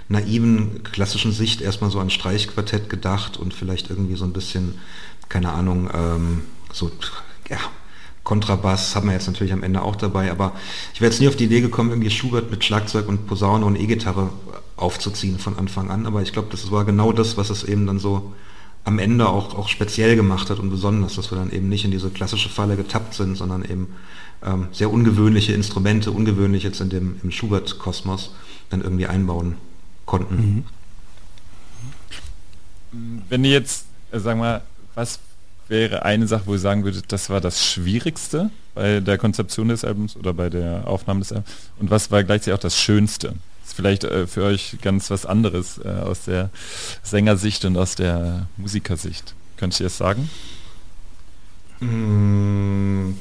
naiven, 0.07 0.83
klassischen 0.83 1.31
Sicht 1.31 1.61
erstmal 1.61 1.89
so 1.89 1.99
an 1.99 2.09
Streichquartett 2.09 2.89
gedacht 2.89 3.37
und 3.37 3.53
vielleicht 3.53 3.89
irgendwie 3.89 4.15
so 4.15 4.25
ein 4.25 4.33
bisschen, 4.33 4.75
keine 5.29 5.51
Ahnung, 5.51 5.89
ähm, 5.93 6.41
so, 6.71 6.91
ja, 7.49 7.57
Kontrabass 8.23 8.95
haben 8.95 9.07
wir 9.07 9.13
jetzt 9.13 9.27
natürlich 9.27 9.53
am 9.53 9.63
Ende 9.63 9.81
auch 9.81 9.95
dabei, 9.95 10.31
aber 10.31 10.53
ich 10.93 11.01
wäre 11.01 11.11
jetzt 11.11 11.19
nie 11.19 11.27
auf 11.27 11.35
die 11.35 11.45
Idee 11.45 11.61
gekommen, 11.61 11.89
irgendwie 11.89 12.09
Schubert 12.09 12.51
mit 12.51 12.63
Schlagzeug 12.63 13.07
und 13.09 13.27
Posaune 13.27 13.65
und 13.65 13.77
E-Gitarre 13.77 14.29
aufzuziehen 14.77 15.39
von 15.39 15.57
Anfang 15.57 15.89
an, 15.89 16.05
aber 16.05 16.21
ich 16.21 16.31
glaube, 16.31 16.47
das 16.51 16.71
war 16.71 16.85
genau 16.85 17.11
das, 17.11 17.37
was 17.37 17.49
es 17.49 17.63
eben 17.63 17.85
dann 17.85 17.99
so 17.99 18.33
am 18.85 18.99
Ende 18.99 19.27
auch, 19.29 19.57
auch 19.57 19.69
speziell 19.69 20.15
gemacht 20.15 20.49
hat 20.49 20.59
und 20.59 20.69
besonders, 20.69 21.15
dass 21.15 21.31
wir 21.31 21.37
dann 21.37 21.51
eben 21.51 21.69
nicht 21.69 21.85
in 21.85 21.91
diese 21.91 22.09
klassische 22.09 22.49
Falle 22.49 22.75
getappt 22.75 23.13
sind, 23.13 23.37
sondern 23.37 23.63
eben 23.63 23.87
ähm, 24.43 24.67
sehr 24.71 24.91
ungewöhnliche 24.91 25.53
Instrumente, 25.53 26.11
ungewöhnlich 26.11 26.63
jetzt 26.63 26.81
in 26.81 26.89
dem 26.89 27.15
im 27.23 27.31
Schubert-Kosmos, 27.31 28.31
dann 28.69 28.81
irgendwie 28.81 29.07
einbauen 29.07 29.55
konnten. 30.05 30.65
Wenn 32.91 33.43
ihr 33.43 33.51
jetzt, 33.51 33.85
äh, 34.11 34.19
sagen 34.19 34.39
wir, 34.39 34.61
was 34.95 35.19
wäre 35.67 36.03
eine 36.03 36.27
Sache, 36.27 36.43
wo 36.45 36.53
ihr 36.53 36.59
sagen 36.59 36.83
würdet, 36.83 37.11
das 37.11 37.29
war 37.29 37.41
das 37.41 37.65
Schwierigste 37.65 38.51
bei 38.75 38.99
der 38.99 39.17
Konzeption 39.17 39.69
des 39.69 39.83
Albums 39.83 40.15
oder 40.15 40.33
bei 40.33 40.49
der 40.49 40.87
Aufnahme 40.87 41.21
des 41.21 41.31
Albums 41.31 41.49
und 41.79 41.89
was 41.89 42.11
war 42.11 42.23
gleichzeitig 42.23 42.53
auch 42.53 42.61
das 42.61 42.77
Schönste? 42.77 43.33
Ist 43.65 43.73
vielleicht 43.75 44.03
äh, 44.03 44.27
für 44.27 44.43
euch 44.43 44.77
ganz 44.81 45.09
was 45.09 45.25
anderes 45.25 45.79
äh, 45.83 45.87
aus 45.87 46.25
der 46.25 46.49
Sängersicht 47.01 47.65
und 47.65 47.77
aus 47.77 47.95
der 47.95 48.47
Musikersicht. 48.57 49.33
Könnt 49.57 49.79
ihr 49.79 49.85
das 49.85 49.97
sagen? 49.97 50.29
Mm, 51.79 53.13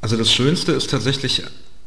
Also 0.00 0.16
das 0.16 0.30
Schönste 0.32 0.72
ist 0.72 0.90
tatsächlich 0.90 1.42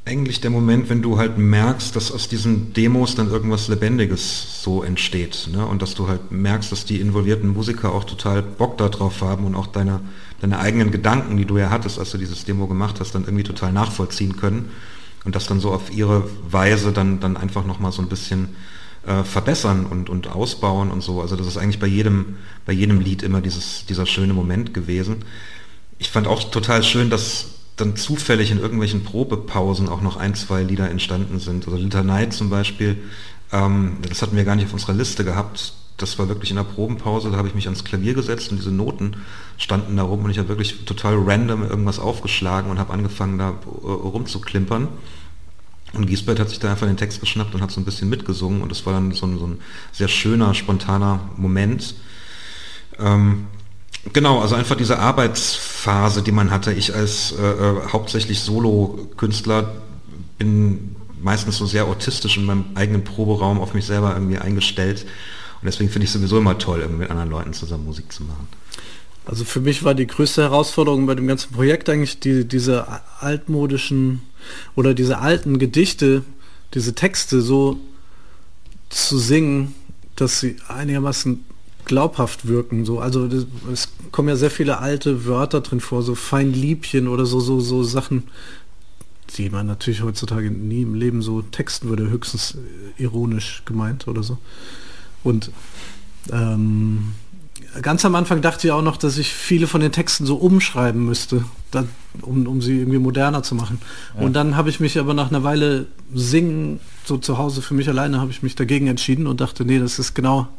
eigentlich 0.10 0.42
der 0.42 0.50
Moment, 0.50 0.90
wenn 0.90 1.04
du 1.04 1.20
halt 1.20 1.38
merkst, 1.38 1.96
dass 1.96 2.12
aus 2.12 2.28
diesen 2.28 2.74
Demos 2.74 3.14
dann 3.14 3.30
irgendwas 3.30 3.68
Lebendiges 3.68 4.64
so 4.64 4.82
entsteht. 4.82 5.50
Ne? 5.52 5.64
Und 5.64 5.84
dass 5.84 5.94
du 5.94 6.08
halt 6.08 6.32
merkst, 6.32 6.72
dass 6.72 6.84
die 6.84 7.00
involvierten 7.00 7.50
Musiker 7.50 7.94
auch 7.94 8.06
total 8.06 8.42
Bock 8.42 8.80
darauf 8.80 9.22
haben 9.22 9.46
und 9.46 9.54
auch 9.54 9.68
deine, 9.68 10.02
deine 10.42 10.58
eigenen 10.58 10.90
Gedanken, 10.90 11.38
die 11.38 11.46
du 11.46 11.60
ja 11.60 11.70
hattest, 11.70 12.00
als 12.00 12.10
du 12.10 12.18
dieses 12.18 12.44
Demo 12.44 12.66
gemacht 12.66 13.00
hast, 13.00 13.14
dann 13.14 13.26
irgendwie 13.26 13.44
total 13.44 13.72
nachvollziehen 13.72 14.36
können. 14.36 14.72
Und 15.26 15.36
das 15.36 15.46
dann 15.46 15.60
so 15.60 15.72
auf 15.72 15.94
ihre 15.96 16.28
Weise 16.50 16.92
dann, 16.92 17.20
dann 17.20 17.38
einfach 17.38 17.64
nochmal 17.64 17.92
so 17.92 18.02
ein 18.02 18.10
bisschen 18.10 18.56
äh, 19.06 19.24
verbessern 19.24 19.86
und, 19.86 20.10
und 20.10 20.28
ausbauen 20.28 20.90
und 20.90 21.02
so. 21.02 21.22
Also 21.22 21.36
das 21.36 21.46
ist 21.46 21.58
eigentlich 21.58 21.80
bei 21.80 21.88
jedem, 21.88 22.38
bei 22.66 22.74
jedem 22.74 23.00
Lied 23.00 23.22
immer 23.22 23.42
dieses, 23.42 23.86
dieser 23.86 24.08
schöne 24.08 24.34
Moment 24.34 24.74
gewesen. 24.74 25.18
Ich 26.00 26.10
fand 26.10 26.26
auch 26.26 26.50
total 26.50 26.82
schön, 26.82 27.12
dass 27.12 27.59
dann 27.80 27.96
zufällig 27.96 28.52
in 28.52 28.60
irgendwelchen 28.60 29.04
Probepausen 29.04 29.88
auch 29.88 30.02
noch 30.02 30.18
ein, 30.18 30.36
zwei 30.36 30.64
Lieder 30.64 30.90
entstanden 30.90 31.40
sind. 31.40 31.66
Also 31.66 31.78
Litanei 31.78 32.26
zum 32.28 32.50
Beispiel, 32.50 32.98
ähm, 33.52 33.98
das 34.08 34.22
hatten 34.22 34.36
wir 34.36 34.44
gar 34.44 34.56
nicht 34.56 34.66
auf 34.66 34.74
unserer 34.74 34.94
Liste 34.94 35.24
gehabt. 35.24 35.74
Das 35.98 36.18
war 36.18 36.30
wirklich 36.30 36.50
in 36.50 36.56
der 36.56 36.64
Probenpause, 36.64 37.30
da 37.32 37.38
habe 37.38 37.48
ich 37.48 37.56
mich 37.56 37.66
ans 37.66 37.84
Klavier 37.84 38.14
gesetzt 38.14 38.52
und 38.52 38.58
diese 38.58 38.72
Noten 38.72 39.18
standen 39.58 39.98
da 39.98 40.04
rum 40.04 40.24
und 40.24 40.32
ich 40.32 40.38
habe 40.38 40.48
wirklich 40.48 40.86
total 40.86 41.16
random 41.18 41.64
irgendwas 41.64 42.00
aufgeschlagen 42.00 42.72
und 42.72 42.80
habe 42.80 42.94
angefangen 42.94 43.38
da 43.38 43.50
äh, 43.50 43.88
rumzuklimpern. 43.88 44.88
Und 45.94 46.06
Giesbert 46.06 46.40
hat 46.40 46.50
sich 46.50 46.60
da 46.60 46.72
einfach 46.72 46.88
den 46.88 46.98
Text 46.98 47.20
geschnappt 47.20 47.56
und 47.56 47.62
hat 47.62 47.72
so 47.72 47.82
ein 47.82 47.86
bisschen 47.86 48.10
mitgesungen 48.10 48.62
und 48.62 48.70
das 48.70 48.86
war 48.86 48.94
dann 48.94 49.12
so 49.12 49.26
ein, 49.26 49.40
so 49.40 49.48
ein 49.48 49.60
sehr 49.92 50.08
schöner, 50.08 50.54
spontaner 50.54 51.20
Moment. 51.36 51.96
Ähm, 53.00 53.48
genau, 54.14 54.40
also 54.40 54.56
einfach 54.56 54.76
diese 54.76 55.00
Arbeitsphase, 55.00 56.22
die 56.22 56.32
man 56.32 56.52
hatte. 56.52 56.74
Ich 56.74 56.94
als 56.94 57.34
äh, 57.34 57.44
äh, 57.44 57.76
hauptsächlich 57.92 58.42
Solo-Künstler 58.42 59.76
bin 60.38 60.96
meistens 61.22 61.58
so 61.58 61.66
sehr 61.66 61.86
autistisch 61.86 62.38
in 62.38 62.46
meinem 62.46 62.66
eigenen 62.76 63.04
Proberaum 63.04 63.60
auf 63.60 63.74
mich 63.74 63.86
selber 63.86 64.14
irgendwie 64.14 64.38
eingestellt. 64.38 65.06
Und 65.62 65.66
deswegen 65.66 65.90
finde 65.90 66.06
ich 66.06 66.12
sowieso 66.12 66.38
immer 66.38 66.58
toll, 66.58 66.80
irgendwie 66.80 67.02
mit 67.02 67.12
anderen 67.12 67.30
Leuten 67.30 67.54
zusammen 67.54 67.86
Musik 67.86 68.12
zu 68.12 68.24
machen. 68.24 68.48
Also 69.26 69.44
für 69.44 69.60
mich 69.60 69.84
war 69.84 69.94
die 69.94 70.08
größte 70.08 70.42
Herausforderung 70.42 71.06
bei 71.06 71.14
dem 71.14 71.28
ganzen 71.28 71.52
Projekt 71.52 71.90
eigentlich 71.90 72.20
die, 72.20 72.46
diese 72.46 72.88
altmodischen 73.20 74.22
oder 74.76 74.94
diese 74.94 75.20
alten 75.20 75.60
Gedichte, 75.60 76.24
diese 76.74 76.96
Texte 76.96 77.42
so 77.42 77.80
zu 78.90 79.20
singen, 79.20 79.76
dass 80.16 80.40
sie 80.40 80.56
einigermaßen 80.68 81.46
glaubhaft 81.90 82.48
wirken. 82.48 82.86
So, 82.86 83.00
also 83.00 83.28
das, 83.28 83.48
es 83.74 83.92
kommen 84.12 84.30
ja 84.30 84.36
sehr 84.36 84.52
viele 84.52 84.78
alte 84.78 85.26
Wörter 85.26 85.62
drin 85.62 85.80
vor, 85.80 86.04
so 86.04 86.14
Feinliebchen 86.14 87.08
oder 87.08 87.26
so, 87.26 87.40
so, 87.40 87.60
so 87.60 87.84
Sachen, 87.84 88.26
die 89.36 89.50
man 89.50 89.66
natürlich 89.66 90.04
heutzutage 90.04 90.52
nie 90.52 90.84
im 90.84 90.94
Leben 90.94 91.24
so 91.24 91.42
texten 91.42 91.90
würde, 91.90 92.08
höchstens 92.10 92.56
äh, 92.98 93.04
ironisch 93.04 93.64
gemeint 93.66 94.08
oder 94.08 94.22
so. 94.22 94.38
Und 95.24 95.52
ähm, 96.32 97.14
ganz 97.82 98.06
am 98.06 98.14
Anfang 98.14 98.44
dachte 98.44 98.68
ich 98.68 98.72
auch 98.72 98.84
noch, 98.84 98.98
dass 98.98 99.18
ich 99.18 99.34
viele 99.34 99.66
von 99.66 99.82
den 99.82 99.92
Texten 99.92 100.28
so 100.28 100.36
umschreiben 100.36 101.04
müsste, 101.04 101.44
da, 101.72 101.86
um, 102.22 102.46
um 102.46 102.62
sie 102.62 102.78
irgendwie 102.82 103.00
moderner 103.00 103.42
zu 103.42 103.56
machen. 103.56 103.82
Ja. 104.16 104.22
Und 104.22 104.34
dann 104.34 104.56
habe 104.56 104.70
ich 104.70 104.80
mich 104.80 105.00
aber 105.00 105.16
nach 105.16 105.30
einer 105.32 105.44
Weile 105.44 105.88
singen, 106.14 106.80
so 107.04 107.18
zu 107.18 107.40
Hause 107.40 107.64
für 107.64 107.74
mich 107.74 107.90
alleine, 107.90 108.22
habe 108.22 108.30
ich 108.30 108.44
mich 108.44 108.54
dagegen 108.54 108.86
entschieden 108.86 109.26
und 109.26 109.42
dachte, 109.42 109.66
nee, 109.66 109.80
das 109.80 109.98
ist 109.98 110.14
genau 110.14 110.50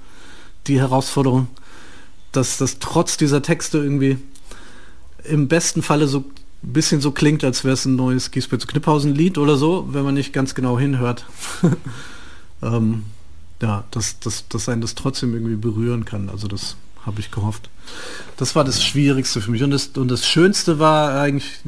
die 0.66 0.78
Herausforderung, 0.78 1.48
dass 2.32 2.58
das 2.58 2.78
trotz 2.78 3.16
dieser 3.16 3.42
Texte 3.42 3.78
irgendwie 3.78 4.18
im 5.24 5.48
besten 5.48 5.82
Falle 5.82 6.06
so 6.06 6.20
ein 6.62 6.72
bisschen 6.72 7.00
so 7.00 7.10
klingt, 7.10 7.44
als 7.44 7.64
wäre 7.64 7.74
es 7.74 7.84
ein 7.84 7.96
neues 7.96 8.30
Giesbert 8.30 8.60
zu 8.60 8.66
Kniphausen 8.66 9.14
Lied 9.14 9.38
oder 9.38 9.56
so, 9.56 9.88
wenn 9.92 10.04
man 10.04 10.14
nicht 10.14 10.32
ganz 10.32 10.54
genau 10.54 10.78
hinhört. 10.78 11.26
ähm, 12.62 13.04
ja, 13.62 13.84
dass, 13.90 14.20
dass, 14.20 14.48
dass 14.48 14.68
einen 14.68 14.80
das 14.80 14.94
trotzdem 14.94 15.34
irgendwie 15.34 15.56
berühren 15.56 16.04
kann. 16.04 16.28
Also 16.28 16.48
das 16.48 16.76
habe 17.04 17.20
ich 17.20 17.30
gehofft. 17.30 17.68
Das 18.36 18.54
war 18.54 18.64
das 18.64 18.82
Schwierigste 18.82 19.40
für 19.40 19.50
mich. 19.50 19.62
Und 19.62 19.70
das, 19.70 19.88
und 19.88 20.08
das 20.08 20.26
Schönste 20.26 20.78
war 20.78 21.20
eigentlich, 21.20 21.60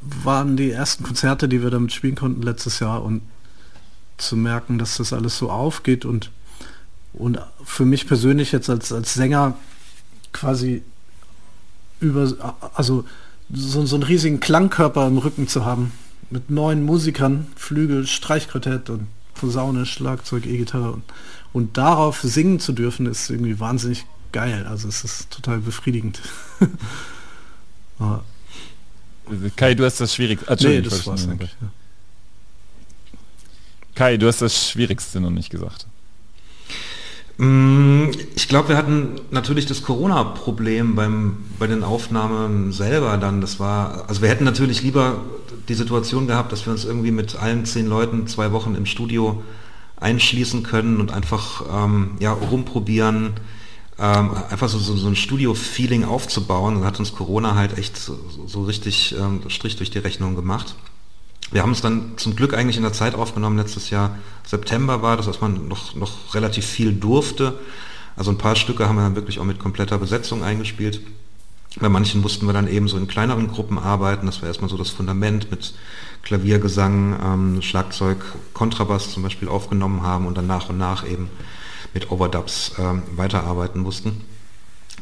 waren 0.00 0.56
die 0.56 0.70
ersten 0.70 1.04
Konzerte, 1.04 1.48
die 1.48 1.62
wir 1.62 1.70
damit 1.70 1.92
spielen 1.92 2.14
konnten 2.14 2.42
letztes 2.42 2.80
Jahr 2.80 3.02
und 3.02 3.22
zu 4.18 4.36
merken, 4.36 4.78
dass 4.78 4.96
das 4.96 5.12
alles 5.12 5.36
so 5.36 5.50
aufgeht 5.50 6.04
und 6.04 6.30
Und 7.16 7.40
für 7.64 7.84
mich 7.84 8.06
persönlich 8.06 8.52
jetzt 8.52 8.70
als, 8.70 8.92
als 8.92 9.14
Sänger 9.14 9.56
quasi 10.32 10.82
über, 12.00 12.30
also 12.74 13.04
so, 13.52 13.86
so 13.86 13.96
einen 13.96 14.02
riesigen 14.02 14.40
Klangkörper 14.40 15.06
im 15.06 15.18
Rücken 15.18 15.48
zu 15.48 15.64
haben. 15.64 15.92
Mit 16.28 16.50
neun 16.50 16.84
Musikern, 16.84 17.46
Flügel, 17.56 18.06
Streichquartett 18.06 18.90
und 18.90 19.06
Posaune, 19.34 19.86
Schlagzeug, 19.86 20.46
E-Gitarre 20.46 20.92
und, 20.92 21.04
und 21.52 21.76
darauf 21.76 22.20
singen 22.20 22.60
zu 22.60 22.72
dürfen, 22.72 23.06
ist 23.06 23.30
irgendwie 23.30 23.60
wahnsinnig 23.60 24.04
geil. 24.32 24.66
Also 24.66 24.88
es 24.88 25.04
ist 25.04 25.30
total 25.30 25.58
befriedigend. 25.58 26.20
Kai, 29.56 29.74
du 29.74 29.84
hast 29.84 30.00
das 30.00 30.14
Schwierigste. 30.14 30.50
Ah, 30.50 30.56
nee, 30.60 30.80
das 30.82 31.06
war's 31.06 31.28
eigentlich. 31.28 31.54
Ja. 31.60 31.68
Kai, 33.94 34.16
du 34.16 34.26
hast 34.26 34.42
das 34.42 34.70
Schwierigste 34.70 35.20
noch 35.20 35.30
nicht 35.30 35.50
gesagt. 35.50 35.86
Mm, 37.38 38.08
ich 38.34 38.48
glaube, 38.48 38.70
wir 38.70 38.76
hatten 38.76 39.20
natürlich 39.30 39.66
das 39.66 39.82
Corona-Problem 39.82 40.94
bei 41.58 41.66
den 41.66 41.84
Aufnahmen 41.84 42.72
selber 42.72 43.16
dann. 43.18 43.40
Das 43.40 43.60
war, 43.60 44.08
also 44.08 44.22
wir 44.22 44.28
hätten 44.28 44.44
natürlich 44.44 44.82
lieber 44.82 45.20
die 45.68 45.74
Situation 45.74 46.26
gehabt, 46.26 46.52
dass 46.52 46.66
wir 46.66 46.72
uns 46.72 46.84
irgendwie 46.84 47.10
mit 47.10 47.36
allen 47.36 47.64
zehn 47.64 47.86
Leuten 47.86 48.26
zwei 48.26 48.52
Wochen 48.52 48.74
im 48.74 48.86
Studio 48.86 49.42
einschließen 49.96 50.62
können 50.62 51.00
und 51.00 51.12
einfach 51.12 51.64
ähm, 51.72 52.12
ja, 52.20 52.32
rumprobieren, 52.32 53.34
ähm, 53.98 54.30
einfach 54.50 54.68
so, 54.68 54.78
so, 54.78 54.94
so 54.96 55.08
ein 55.08 55.16
Studio-Feeling 55.16 56.04
aufzubauen. 56.04 56.76
Und 56.76 56.84
hat 56.84 56.98
uns 56.98 57.14
Corona 57.14 57.54
halt 57.54 57.76
echt 57.76 57.96
so, 57.96 58.18
so 58.46 58.62
richtig 58.62 59.14
ähm, 59.18 59.42
Strich 59.48 59.76
durch 59.76 59.90
die 59.90 59.98
Rechnung 59.98 60.36
gemacht. 60.36 60.74
Wir 61.52 61.62
haben 61.62 61.72
es 61.72 61.80
dann 61.80 62.12
zum 62.16 62.34
Glück 62.34 62.54
eigentlich 62.54 62.76
in 62.76 62.82
der 62.82 62.92
Zeit 62.92 63.14
aufgenommen, 63.14 63.56
letztes 63.56 63.90
Jahr 63.90 64.18
September 64.44 65.02
war 65.02 65.16
das, 65.16 65.26
dass 65.26 65.40
man 65.40 65.68
noch, 65.68 65.94
noch 65.94 66.34
relativ 66.34 66.66
viel 66.66 66.92
durfte. 66.92 67.58
Also 68.16 68.30
ein 68.30 68.38
paar 68.38 68.56
Stücke 68.56 68.88
haben 68.88 68.96
wir 68.96 69.02
dann 69.02 69.16
wirklich 69.16 69.38
auch 69.38 69.44
mit 69.44 69.58
kompletter 69.58 69.98
Besetzung 69.98 70.42
eingespielt. 70.42 71.00
Bei 71.78 71.88
manchen 71.90 72.22
mussten 72.22 72.46
wir 72.46 72.54
dann 72.54 72.68
eben 72.68 72.88
so 72.88 72.96
in 72.96 73.06
kleineren 73.06 73.48
Gruppen 73.48 73.78
arbeiten. 73.78 74.26
Das 74.26 74.40
war 74.40 74.48
erstmal 74.48 74.70
so 74.70 74.78
das 74.78 74.88
Fundament 74.88 75.50
mit 75.50 75.74
Klaviergesang, 76.22 77.18
ähm, 77.22 77.62
Schlagzeug, 77.62 78.18
Kontrabass 78.54 79.12
zum 79.12 79.22
Beispiel 79.22 79.48
aufgenommen 79.48 80.02
haben 80.02 80.26
und 80.26 80.38
dann 80.38 80.46
nach 80.46 80.70
und 80.70 80.78
nach 80.78 81.06
eben 81.06 81.28
mit 81.92 82.10
Overdubs 82.10 82.72
ähm, 82.78 83.02
weiterarbeiten 83.14 83.82
mussten. 83.82 84.22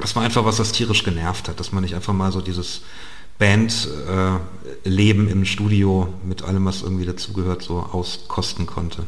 Das 0.01 0.17
war 0.17 0.25
einfach, 0.25 0.45
was 0.45 0.57
das 0.57 0.73
tierisch 0.73 1.05
genervt 1.05 1.49
hat, 1.49 1.61
dass 1.61 1.71
man 1.71 1.85
nicht 1.85 1.95
einfach 1.95 2.13
mal 2.13 2.33
so 2.33 2.41
dieses 2.41 2.83
Bandleben 3.39 5.29
äh, 5.29 5.31
im 5.31 5.45
Studio 5.45 6.13
mit 6.25 6.43
allem, 6.43 6.65
was 6.65 6.83
irgendwie 6.83 7.07
dazugehört, 7.07 7.63
so 7.63 7.81
auskosten 7.81 8.67
konnte. 8.67 9.05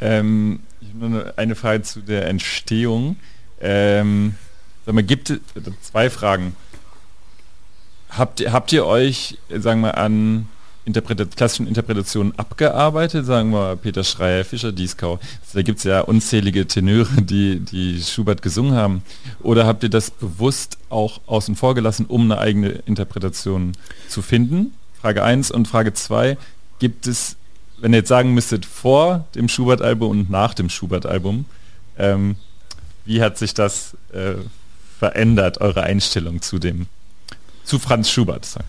Ähm, 0.00 0.60
ich 0.80 0.88
habe 0.94 1.08
nur 1.08 1.38
eine 1.38 1.54
Frage 1.54 1.82
zu 1.82 2.00
der 2.00 2.26
Entstehung. 2.26 3.16
Ähm, 3.60 4.34
sag 4.84 4.94
mal, 4.94 5.04
gibt 5.04 5.32
zwei 5.80 6.10
Fragen. 6.10 6.56
Habt 8.10 8.40
habt 8.40 8.72
ihr 8.72 8.84
euch, 8.84 9.38
sagen 9.48 9.80
wir, 9.80 9.96
an 9.96 10.48
Interpretat 10.84 11.36
klassischen 11.36 11.68
Interpretationen 11.68 12.36
abgearbeitet, 12.38 13.24
sagen 13.24 13.52
wir 13.52 13.76
Peter 13.76 14.02
Schreier, 14.02 14.44
Fischer, 14.44 14.72
Dieskau. 14.72 15.20
Da 15.52 15.62
gibt 15.62 15.78
es 15.78 15.84
ja 15.84 16.00
unzählige 16.00 16.66
Tenöre, 16.66 17.22
die, 17.22 17.60
die 17.60 18.02
Schubert 18.02 18.42
gesungen 18.42 18.74
haben. 18.74 19.02
Oder 19.42 19.66
habt 19.66 19.84
ihr 19.84 19.90
das 19.90 20.10
bewusst 20.10 20.78
auch 20.88 21.20
außen 21.26 21.54
vor 21.54 21.74
gelassen, 21.74 22.06
um 22.06 22.22
eine 22.22 22.38
eigene 22.38 22.68
Interpretation 22.86 23.72
zu 24.08 24.22
finden? 24.22 24.72
Frage 25.00 25.22
1 25.22 25.50
und 25.52 25.68
Frage 25.68 25.94
2, 25.94 26.36
gibt 26.80 27.06
es, 27.06 27.36
wenn 27.78 27.92
ihr 27.92 27.98
jetzt 27.98 28.08
sagen 28.08 28.34
müsstet, 28.34 28.66
vor 28.66 29.26
dem 29.36 29.48
Schubert-Album 29.48 30.10
und 30.10 30.30
nach 30.30 30.54
dem 30.54 30.68
Schubert-Album, 30.68 31.44
ähm, 31.96 32.36
wie 33.04 33.22
hat 33.22 33.38
sich 33.38 33.54
das 33.54 33.96
äh, 34.12 34.34
verändert, 34.98 35.60
eure 35.60 35.82
Einstellung 35.82 36.42
zu 36.42 36.58
dem, 36.58 36.86
zu 37.64 37.78
Franz 37.78 38.10
Schubert? 38.10 38.44
Sagen? 38.44 38.66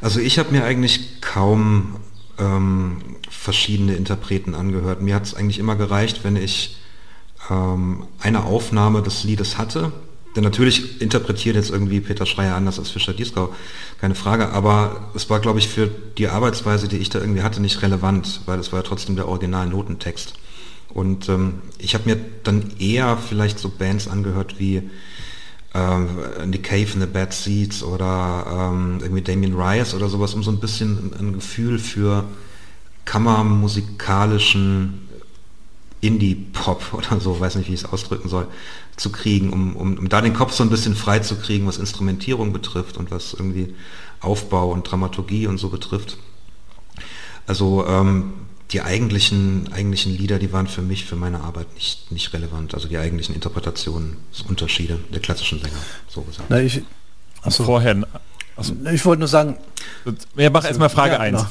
Also 0.00 0.20
ich 0.20 0.38
habe 0.38 0.52
mir 0.52 0.64
eigentlich 0.64 1.20
kaum 1.20 1.96
ähm, 2.38 2.98
verschiedene 3.30 3.94
Interpreten 3.94 4.54
angehört. 4.54 5.02
Mir 5.02 5.14
hat 5.14 5.24
es 5.24 5.34
eigentlich 5.34 5.58
immer 5.58 5.76
gereicht, 5.76 6.24
wenn 6.24 6.36
ich 6.36 6.76
ähm, 7.50 8.04
eine 8.20 8.44
Aufnahme 8.44 9.02
des 9.02 9.24
Liedes 9.24 9.58
hatte. 9.58 9.92
Denn 10.34 10.42
natürlich 10.42 11.00
interpretiert 11.00 11.54
jetzt 11.54 11.70
irgendwie 11.70 12.00
Peter 12.00 12.26
Schreier 12.26 12.56
anders 12.56 12.80
als 12.80 12.90
Fischer 12.90 13.12
Dieskau, 13.12 13.54
keine 14.00 14.16
Frage. 14.16 14.48
Aber 14.50 15.10
es 15.14 15.30
war, 15.30 15.38
glaube 15.38 15.60
ich, 15.60 15.68
für 15.68 15.86
die 15.86 16.28
Arbeitsweise, 16.28 16.88
die 16.88 16.98
ich 16.98 17.08
da 17.08 17.20
irgendwie 17.20 17.42
hatte, 17.42 17.62
nicht 17.62 17.82
relevant, 17.82 18.40
weil 18.46 18.58
es 18.58 18.72
war 18.72 18.80
ja 18.80 18.82
trotzdem 18.82 19.14
der 19.14 19.28
original 19.28 19.68
Notentext. 19.68 20.34
Und 20.92 21.28
ähm, 21.28 21.62
ich 21.78 21.94
habe 21.94 22.08
mir 22.08 22.16
dann 22.42 22.72
eher 22.78 23.16
vielleicht 23.16 23.58
so 23.58 23.68
Bands 23.68 24.08
angehört 24.08 24.56
wie 24.58 24.82
ähm, 25.74 26.08
The 26.50 26.58
Cave 26.58 26.94
in 26.94 27.00
the 27.00 27.06
Bad 27.06 27.32
Seeds 27.32 27.82
oder 27.82 28.70
ähm, 28.72 28.98
irgendwie 29.02 29.22
Damien 29.22 29.54
Rice 29.54 29.94
oder 29.94 30.08
sowas, 30.08 30.34
um 30.34 30.42
so 30.42 30.50
ein 30.50 30.60
bisschen 30.60 31.12
ein 31.18 31.34
Gefühl 31.34 31.78
für 31.78 32.24
kammermusikalischen 33.04 35.08
Indie-Pop 36.00 36.92
oder 36.92 37.20
so, 37.20 37.40
weiß 37.40 37.56
nicht, 37.56 37.68
wie 37.68 37.74
ich 37.74 37.82
es 37.82 37.92
ausdrücken 37.92 38.28
soll, 38.28 38.46
zu 38.96 39.10
kriegen, 39.10 39.52
um, 39.52 39.74
um, 39.74 39.98
um 39.98 40.08
da 40.08 40.20
den 40.20 40.34
Kopf 40.34 40.52
so 40.52 40.62
ein 40.62 40.70
bisschen 40.70 40.94
frei 40.94 41.18
zu 41.18 41.36
kriegen, 41.36 41.66
was 41.66 41.78
Instrumentierung 41.78 42.52
betrifft 42.52 42.96
und 42.96 43.10
was 43.10 43.34
irgendwie 43.34 43.74
Aufbau 44.20 44.70
und 44.70 44.90
Dramaturgie 44.90 45.46
und 45.46 45.58
so 45.58 45.70
betrifft. 45.70 46.18
Also 47.46 47.86
ähm, 47.86 48.32
die 48.70 48.80
eigentlichen, 48.82 49.70
eigentlichen 49.72 50.16
Lieder, 50.16 50.38
die 50.38 50.52
waren 50.52 50.66
für 50.66 50.82
mich, 50.82 51.04
für 51.04 51.16
meine 51.16 51.40
Arbeit 51.40 51.72
nicht, 51.74 52.10
nicht 52.10 52.32
relevant. 52.32 52.74
Also 52.74 52.88
die 52.88 52.98
eigentlichen 52.98 53.34
Interpretationen, 53.34 54.16
Unterschiede 54.48 54.98
der 55.12 55.20
klassischen 55.20 55.60
Sänger, 55.60 55.76
so 56.08 56.22
gesagt. 56.22 56.48
Na, 56.48 56.60
ich, 56.60 56.82
achso. 57.42 57.64
Vorher. 57.64 58.06
Achso. 58.56 58.74
Ich 58.92 59.04
wollte 59.04 59.20
nur 59.20 59.28
sagen. 59.28 59.56
Ja, 60.36 60.50
mach 60.50 60.64
erstmal 60.64 60.88
Frage 60.88 61.20
1. 61.20 61.40
Ja, 61.40 61.50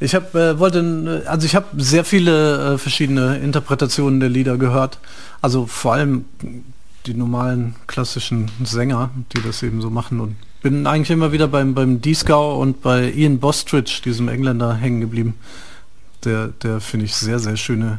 Ich 0.00 0.14
habe 0.14 0.38
äh, 0.38 0.58
wollte, 0.58 1.24
also 1.26 1.46
ich 1.46 1.54
habe 1.54 1.66
sehr 1.82 2.04
viele 2.04 2.74
äh, 2.74 2.78
verschiedene 2.78 3.38
Interpretationen 3.38 4.20
der 4.20 4.28
Lieder 4.28 4.56
gehört. 4.56 4.98
Also 5.40 5.66
vor 5.66 5.94
allem 5.94 6.24
die 7.06 7.14
normalen 7.14 7.74
klassischen 7.86 8.50
Sänger, 8.62 9.10
die 9.34 9.42
das 9.42 9.62
eben 9.62 9.82
so 9.82 9.90
machen 9.90 10.20
und 10.20 10.36
bin 10.62 10.86
eigentlich 10.86 11.10
immer 11.10 11.32
wieder 11.32 11.48
beim 11.48 11.74
beim 11.74 12.00
Dieskau 12.00 12.58
und 12.58 12.80
bei 12.80 13.10
Ian 13.12 13.38
Bostridge, 13.38 14.00
diesem 14.02 14.28
Engländer, 14.28 14.74
hängen 14.74 15.00
geblieben 15.00 15.34
der, 16.24 16.48
der 16.48 16.80
finde 16.80 17.06
ich, 17.06 17.14
sehr, 17.14 17.38
sehr 17.38 17.56
schöne 17.56 17.98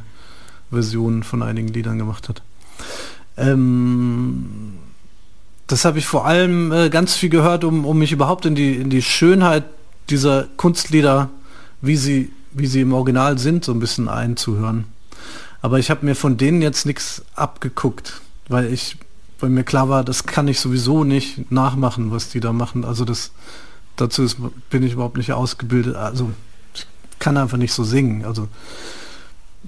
Versionen 0.69 1.23
von 1.23 1.41
einigen 1.41 1.69
Liedern 1.69 1.97
gemacht 1.97 2.29
hat. 2.29 2.41
Ähm, 3.37 4.73
das 5.67 5.85
habe 5.85 5.99
ich 5.99 6.05
vor 6.05 6.25
allem 6.25 6.71
äh, 6.71 6.89
ganz 6.89 7.15
viel 7.15 7.29
gehört, 7.29 7.63
um, 7.63 7.85
um 7.85 7.97
mich 7.97 8.11
überhaupt 8.11 8.45
in 8.45 8.55
die, 8.55 8.75
in 8.75 8.89
die 8.89 9.01
Schönheit 9.01 9.63
dieser 10.09 10.43
Kunstlieder, 10.57 11.29
wie 11.81 11.97
sie, 11.97 12.31
wie 12.51 12.67
sie 12.67 12.81
im 12.81 12.93
Original 12.93 13.37
sind, 13.37 13.65
so 13.65 13.71
ein 13.71 13.79
bisschen 13.79 14.07
einzuhören. 14.07 14.85
Aber 15.61 15.79
ich 15.79 15.89
habe 15.89 16.05
mir 16.05 16.15
von 16.15 16.37
denen 16.37 16.61
jetzt 16.61 16.85
nichts 16.85 17.23
abgeguckt, 17.33 18.21
weil 18.47 18.71
ich, 18.71 18.97
weil 19.39 19.49
mir 19.49 19.63
klar 19.63 19.89
war, 19.89 20.03
das 20.03 20.25
kann 20.25 20.47
ich 20.47 20.59
sowieso 20.59 21.03
nicht 21.03 21.51
nachmachen, 21.51 22.11
was 22.11 22.29
die 22.29 22.39
da 22.39 22.53
machen. 22.53 22.85
Also 22.85 23.03
das, 23.03 23.31
dazu 23.95 24.21
ist, 24.21 24.37
bin 24.69 24.83
ich 24.83 24.93
überhaupt 24.93 25.17
nicht 25.17 25.33
ausgebildet. 25.33 25.95
Also 25.95 26.31
kann 27.19 27.37
einfach 27.37 27.57
nicht 27.57 27.73
so 27.73 27.83
singen. 27.83 28.25
Also 28.25 28.47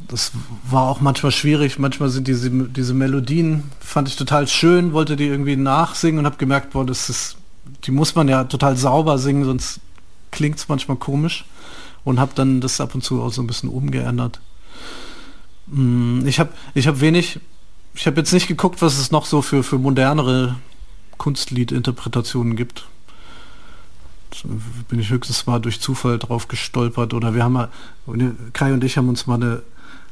das 0.08 0.32
war 0.70 0.84
auch 0.84 1.02
manchmal 1.02 1.32
schwierig. 1.32 1.80
Manchmal 1.80 2.10
sind 2.10 2.28
diese, 2.28 2.50
diese 2.50 2.94
Melodien, 2.94 3.64
fand 3.80 4.08
ich 4.08 4.16
total 4.16 4.48
schön, 4.48 4.94
wollte 4.94 5.16
die 5.16 5.28
irgendwie 5.28 5.56
nachsingen 5.56 6.20
und 6.20 6.26
habe 6.26 6.38
gemerkt, 6.38 6.72
boah, 6.72 6.86
das 6.86 7.10
ist, 7.10 7.38
die 7.84 7.92
muss 7.92 8.16
man 8.16 8.28
ja 8.28 8.44
total 8.44 8.78
sauber 8.78 9.18
singen, 9.18 9.46
sonst 9.46 9.80
klingt 10.32 10.58
es 10.58 10.70
manchmal 10.70 10.98
komisch. 10.98 11.46
Und 12.04 12.20
habe 12.20 12.32
dann 12.36 12.62
das 12.62 12.80
ab 12.80 12.96
und 12.96 13.04
zu 13.04 13.22
auch 13.22 13.34
so 13.34 13.42
ein 13.42 13.48
bisschen 13.48 13.70
umgeändert. 13.70 14.40
Mm, 15.68 16.26
ich 16.26 16.40
habe 16.40 16.52
ich 16.74 16.88
hab 16.88 17.02
wenig, 17.02 17.42
ich 17.96 18.08
habe 18.08 18.18
jetzt 18.18 18.32
nicht 18.32 18.48
geguckt, 18.48 18.82
was 18.82 18.98
es 18.98 19.12
noch 19.12 19.26
so 19.26 19.42
für, 19.42 19.62
für 19.62 19.78
modernere 19.78 20.56
Kunstliedinterpretationen 21.18 22.56
gibt 22.56 22.86
bin 24.89 25.00
ich 25.00 25.10
höchstens 25.10 25.45
mal 25.45 25.60
durch 25.60 25.80
Zufall 25.80 26.19
drauf 26.19 26.47
gestolpert 26.47 27.13
oder 27.13 27.34
wir 27.34 27.43
haben 27.43 27.54
mal, 27.54 27.69
Kai 28.54 28.73
und 28.73 28.84
ich 28.84 28.97
haben 28.97 29.10
uns 29.10 29.28
mal 29.28 29.36
eine 29.36 29.62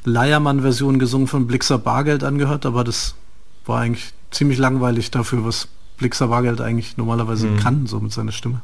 Leiermann-Version 0.03 0.99
gesungen 0.99 1.27
von 1.27 1.47
Blixer 1.47 1.77
Bargeld 1.77 2.23
angehört, 2.23 2.65
aber 2.65 2.83
das 2.83 3.15
war 3.65 3.81
eigentlich 3.81 4.13
ziemlich 4.31 4.57
langweilig 4.57 5.11
dafür, 5.11 5.43
was 5.45 5.67
Blixer 5.97 6.27
Bargeld 6.27 6.61
eigentlich 6.61 6.97
normalerweise 6.97 7.47
mhm. 7.47 7.57
kann, 7.57 7.88
so 7.88 7.99
mit 7.99 8.11
seiner 8.11 8.31
Stimme. 8.31 8.61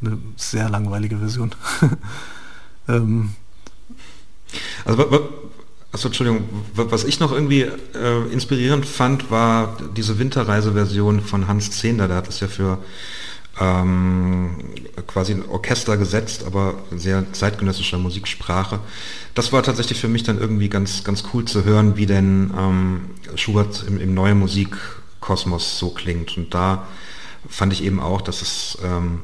Eine 0.00 0.18
sehr 0.36 0.68
langweilige 0.68 1.18
Version. 1.18 1.52
ähm, 2.88 3.30
also 4.84 5.30
also 5.92 6.08
Entschuldigung, 6.08 6.48
was 6.74 7.04
ich 7.04 7.20
noch 7.20 7.32
irgendwie 7.32 7.60
äh, 7.60 8.32
inspirierend 8.32 8.86
fand, 8.86 9.30
war 9.30 9.76
diese 9.94 10.18
Winterreise-Version 10.18 11.20
von 11.20 11.48
Hans 11.48 11.70
Zehnder, 11.70 12.08
der 12.08 12.16
hat 12.16 12.28
es 12.28 12.40
ja 12.40 12.48
für 12.48 12.78
ähm, 13.60 14.56
quasi 15.06 15.32
ein 15.32 15.48
Orchester 15.48 15.96
gesetzt, 15.96 16.44
aber 16.46 16.74
sehr 16.90 17.32
zeitgenössischer 17.32 17.98
Musiksprache. 17.98 18.80
Das 19.34 19.52
war 19.52 19.62
tatsächlich 19.62 20.00
für 20.00 20.08
mich 20.08 20.22
dann 20.22 20.38
irgendwie 20.38 20.68
ganz, 20.68 21.04
ganz 21.04 21.24
cool 21.32 21.44
zu 21.44 21.64
hören, 21.64 21.96
wie 21.96 22.06
denn 22.06 22.52
ähm, 22.56 23.00
Schubert 23.34 23.84
im, 23.86 24.00
im 24.00 24.14
neuen 24.14 24.38
Musikkosmos 24.38 25.78
so 25.78 25.90
klingt. 25.90 26.36
Und 26.36 26.54
da 26.54 26.86
fand 27.48 27.72
ich 27.72 27.84
eben 27.84 28.00
auch, 28.00 28.22
dass 28.22 28.42
es 28.42 28.78
ähm, 28.82 29.20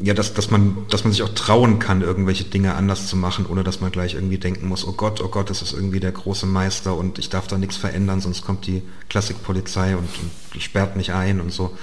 ja, 0.00 0.14
dass, 0.14 0.32
dass, 0.32 0.50
man, 0.50 0.86
dass 0.90 1.02
man 1.02 1.12
sich 1.12 1.22
auch 1.24 1.30
trauen 1.30 1.80
kann, 1.80 2.02
irgendwelche 2.02 2.44
Dinge 2.44 2.74
anders 2.76 3.08
zu 3.08 3.16
machen, 3.16 3.46
ohne 3.46 3.64
dass 3.64 3.80
man 3.80 3.90
gleich 3.90 4.14
irgendwie 4.14 4.38
denken 4.38 4.68
muss, 4.68 4.86
oh 4.86 4.92
Gott, 4.92 5.20
oh 5.20 5.28
Gott, 5.28 5.50
das 5.50 5.60
ist 5.60 5.72
irgendwie 5.72 5.98
der 5.98 6.12
große 6.12 6.46
Meister 6.46 6.96
und 6.96 7.18
ich 7.18 7.30
darf 7.30 7.48
da 7.48 7.58
nichts 7.58 7.76
verändern, 7.76 8.20
sonst 8.20 8.44
kommt 8.44 8.66
die 8.68 8.82
Klassikpolizei 9.08 9.96
und, 9.96 10.08
und 10.54 10.62
sperrt 10.62 10.94
mich 10.94 11.12
ein 11.12 11.40
und 11.40 11.50
so. 11.50 11.76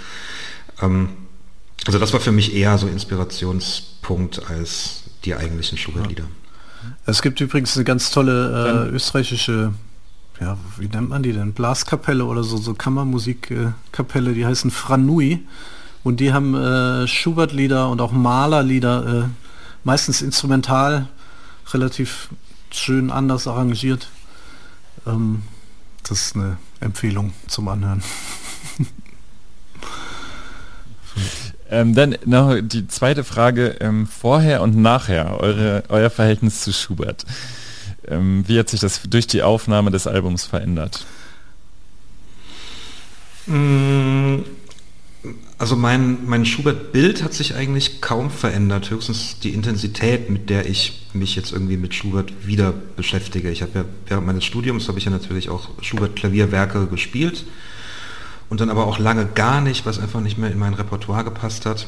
Ähm, 0.82 1.10
also 1.86 2.00
das 2.00 2.14
war 2.14 2.20
für 2.20 2.32
mich 2.32 2.56
eher 2.56 2.78
so 2.78 2.88
Inspirationspunkt 2.88 4.50
als 4.50 5.04
die 5.24 5.36
eigentlichen 5.36 5.78
Schubert-Lieder. 5.78 6.26
Es 7.06 7.22
gibt 7.22 7.42
übrigens 7.42 7.76
eine 7.76 7.84
ganz 7.84 8.12
tolle 8.12 8.90
äh, 8.90 8.96
österreichische, 8.96 9.74
ja, 10.40 10.58
wie 10.78 10.88
nennt 10.88 11.10
man 11.10 11.24
die 11.24 11.34
denn? 11.34 11.54
Blaskapelle 11.54 12.26
oder 12.26 12.44
so, 12.44 12.58
so 12.58 12.74
Kammermusikkapelle, 12.74 14.34
die 14.34 14.46
heißen 14.46 14.72
Franui. 14.72 15.46
Und 16.04 16.20
die 16.20 16.34
haben 16.34 16.54
äh, 16.54 17.08
Schubert-Lieder 17.08 17.90
und 17.90 18.02
auch 18.02 18.12
Malerlieder, 18.12 19.26
äh, 19.26 19.30
meistens 19.84 20.22
instrumental, 20.22 21.08
relativ 21.74 22.30
schön 22.70 23.10
anders 23.10 23.48
arrangiert. 23.48 24.10
Ähm, 25.08 25.42
das 26.04 26.28
ist 26.28 26.36
eine 26.36 26.58
Empfehlung 26.80 27.34
zum 27.48 27.68
Anhören. 27.68 28.04
Ähm, 31.76 31.94
dann 31.94 32.16
noch 32.24 32.56
die 32.62 32.88
zweite 32.88 33.26
Frage, 33.26 33.76
ähm, 33.82 34.08
vorher 34.08 34.62
und 34.62 34.78
nachher, 34.78 35.42
eure, 35.42 35.84
euer 35.90 36.10
Verhältnis 36.10 36.62
zu 36.62 36.72
Schubert. 36.72 37.26
Ähm, 38.08 38.46
wie 38.48 38.58
hat 38.58 38.70
sich 38.70 38.80
das 38.80 39.02
durch 39.10 39.28
die 39.28 39.44
Aufnahme 39.44 39.92
des 39.92 40.08
Albums 40.08 40.46
verändert? 40.46 41.06
Mm, 43.48 44.38
also 45.58 45.76
mein, 45.76 46.26
mein 46.26 46.46
Schubert-Bild 46.46 47.22
hat 47.24 47.34
sich 47.34 47.56
eigentlich 47.56 48.00
kaum 48.00 48.32
verändert, 48.32 48.90
höchstens 48.90 49.40
die 49.40 49.50
Intensität, 49.50 50.30
mit 50.30 50.50
der 50.50 50.70
ich 50.70 51.08
mich 51.12 51.36
jetzt 51.36 51.52
irgendwie 51.52 51.76
mit 51.76 51.94
Schubert 51.94 52.48
wieder 52.48 52.74
beschäftige. 52.96 53.52
Ich 53.52 53.62
habe 53.62 53.80
ja 53.80 53.86
während 54.08 54.26
meines 54.28 54.46
Studiums 54.46 54.88
habe 54.88 54.98
ich 54.98 55.04
ja 55.04 55.12
natürlich 55.12 55.50
auch 55.50 55.72
Schubert-Klavierwerke 55.82 56.88
gespielt 56.88 57.44
und 58.50 58.62
dann 58.62 58.70
aber 58.70 58.86
auch 58.88 59.00
lange 59.00 59.26
gar 59.26 59.62
nicht, 59.62 59.86
was 59.86 60.00
einfach 60.00 60.22
nicht 60.22 60.38
mehr 60.38 60.52
in 60.52 60.60
mein 60.60 60.74
Repertoire 60.74 61.24
gepasst 61.24 61.66
hat. 61.66 61.88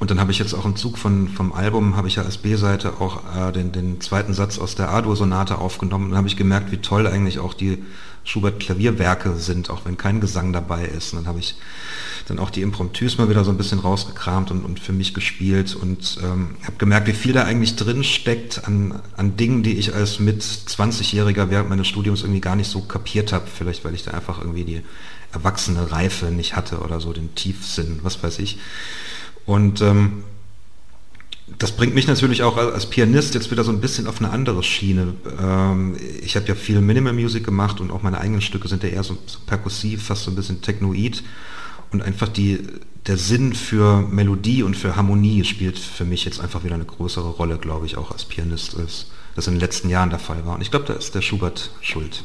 Und 0.00 0.10
dann 0.10 0.18
habe 0.18 0.32
ich 0.32 0.38
jetzt 0.38 0.54
auch 0.54 0.64
im 0.64 0.76
Zug 0.76 0.98
von, 0.98 1.28
vom 1.28 1.52
Album, 1.52 1.96
habe 1.96 2.08
ich 2.08 2.16
ja 2.16 2.24
als 2.24 2.38
B-Seite 2.38 3.00
auch 3.00 3.22
äh, 3.36 3.52
den, 3.52 3.70
den 3.70 4.00
zweiten 4.00 4.34
Satz 4.34 4.58
aus 4.58 4.74
der 4.74 4.90
A-Dur-Sonate 4.90 5.58
aufgenommen 5.58 6.06
und 6.06 6.10
dann 6.10 6.18
habe 6.18 6.28
ich 6.28 6.36
gemerkt, 6.36 6.72
wie 6.72 6.78
toll 6.78 7.06
eigentlich 7.06 7.38
auch 7.38 7.54
die 7.54 7.78
Schubert-Klavierwerke 8.24 9.36
sind, 9.36 9.70
auch 9.70 9.84
wenn 9.84 9.96
kein 9.96 10.20
Gesang 10.20 10.52
dabei 10.52 10.86
ist. 10.86 11.12
Und 11.12 11.20
dann 11.20 11.26
habe 11.28 11.38
ich 11.38 11.54
dann 12.26 12.38
auch 12.38 12.50
die 12.50 12.62
Impromptus 12.62 13.18
mal 13.18 13.28
wieder 13.28 13.44
so 13.44 13.50
ein 13.50 13.58
bisschen 13.58 13.78
rausgekramt 13.78 14.50
und, 14.50 14.64
und 14.64 14.80
für 14.80 14.92
mich 14.92 15.12
gespielt 15.14 15.76
und 15.76 16.18
ähm, 16.22 16.56
habe 16.62 16.76
gemerkt, 16.78 17.06
wie 17.06 17.12
viel 17.12 17.34
da 17.34 17.44
eigentlich 17.44 17.76
drin 17.76 18.02
steckt 18.02 18.66
an, 18.66 19.00
an 19.16 19.36
Dingen, 19.36 19.62
die 19.62 19.76
ich 19.76 19.94
als 19.94 20.20
mit 20.20 20.42
20-Jähriger 20.42 21.50
während 21.50 21.68
meines 21.68 21.86
Studiums 21.86 22.22
irgendwie 22.22 22.40
gar 22.40 22.56
nicht 22.56 22.70
so 22.70 22.80
kapiert 22.80 23.32
habe. 23.32 23.46
Vielleicht, 23.46 23.84
weil 23.84 23.94
ich 23.94 24.04
da 24.04 24.12
einfach 24.12 24.40
irgendwie 24.40 24.64
die 24.64 24.82
erwachsene 25.34 25.90
Reife 25.90 26.26
nicht 26.26 26.56
hatte 26.56 26.78
oder 26.78 27.00
so, 27.00 27.12
den 27.12 27.34
Tiefsinn, 27.34 28.00
was 28.02 28.22
weiß 28.22 28.38
ich. 28.38 28.58
Und 29.46 29.80
ähm, 29.82 30.24
das 31.58 31.72
bringt 31.72 31.94
mich 31.94 32.06
natürlich 32.06 32.42
auch 32.42 32.56
als 32.56 32.86
Pianist 32.86 33.34
jetzt 33.34 33.50
wieder 33.50 33.64
so 33.64 33.70
ein 33.70 33.80
bisschen 33.80 34.06
auf 34.06 34.20
eine 34.20 34.30
andere 34.30 34.62
Schiene. 34.62 35.14
Ähm, 35.38 35.96
ich 36.22 36.36
habe 36.36 36.46
ja 36.48 36.54
viel 36.54 36.80
Minimal 36.80 37.12
Music 37.12 37.44
gemacht 37.44 37.80
und 37.80 37.90
auch 37.90 38.02
meine 38.02 38.18
eigenen 38.18 38.40
Stücke 38.40 38.68
sind 38.68 38.82
ja 38.82 38.88
eher 38.88 39.02
so, 39.02 39.18
so 39.26 39.38
perkussiv, 39.46 40.04
fast 40.04 40.24
so 40.24 40.30
ein 40.30 40.36
bisschen 40.36 40.62
technoid. 40.62 41.22
Und 41.92 42.02
einfach 42.02 42.28
die, 42.28 42.60
der 43.06 43.18
Sinn 43.18 43.52
für 43.52 44.00
Melodie 44.00 44.62
und 44.62 44.76
für 44.76 44.96
Harmonie 44.96 45.44
spielt 45.44 45.78
für 45.78 46.04
mich 46.04 46.24
jetzt 46.24 46.40
einfach 46.40 46.64
wieder 46.64 46.74
eine 46.74 46.86
größere 46.86 47.28
Rolle, 47.28 47.58
glaube 47.58 47.86
ich, 47.86 47.96
auch 47.98 48.10
als 48.10 48.24
Pianist, 48.24 48.76
als 48.76 49.06
das 49.36 49.46
in 49.46 49.54
den 49.54 49.60
letzten 49.60 49.90
Jahren 49.90 50.10
der 50.10 50.18
Fall 50.18 50.46
war. 50.46 50.54
Und 50.54 50.62
ich 50.62 50.70
glaube, 50.70 50.86
da 50.86 50.94
ist 50.94 51.14
der 51.14 51.22
Schubert 51.22 51.70
schuld. 51.82 52.24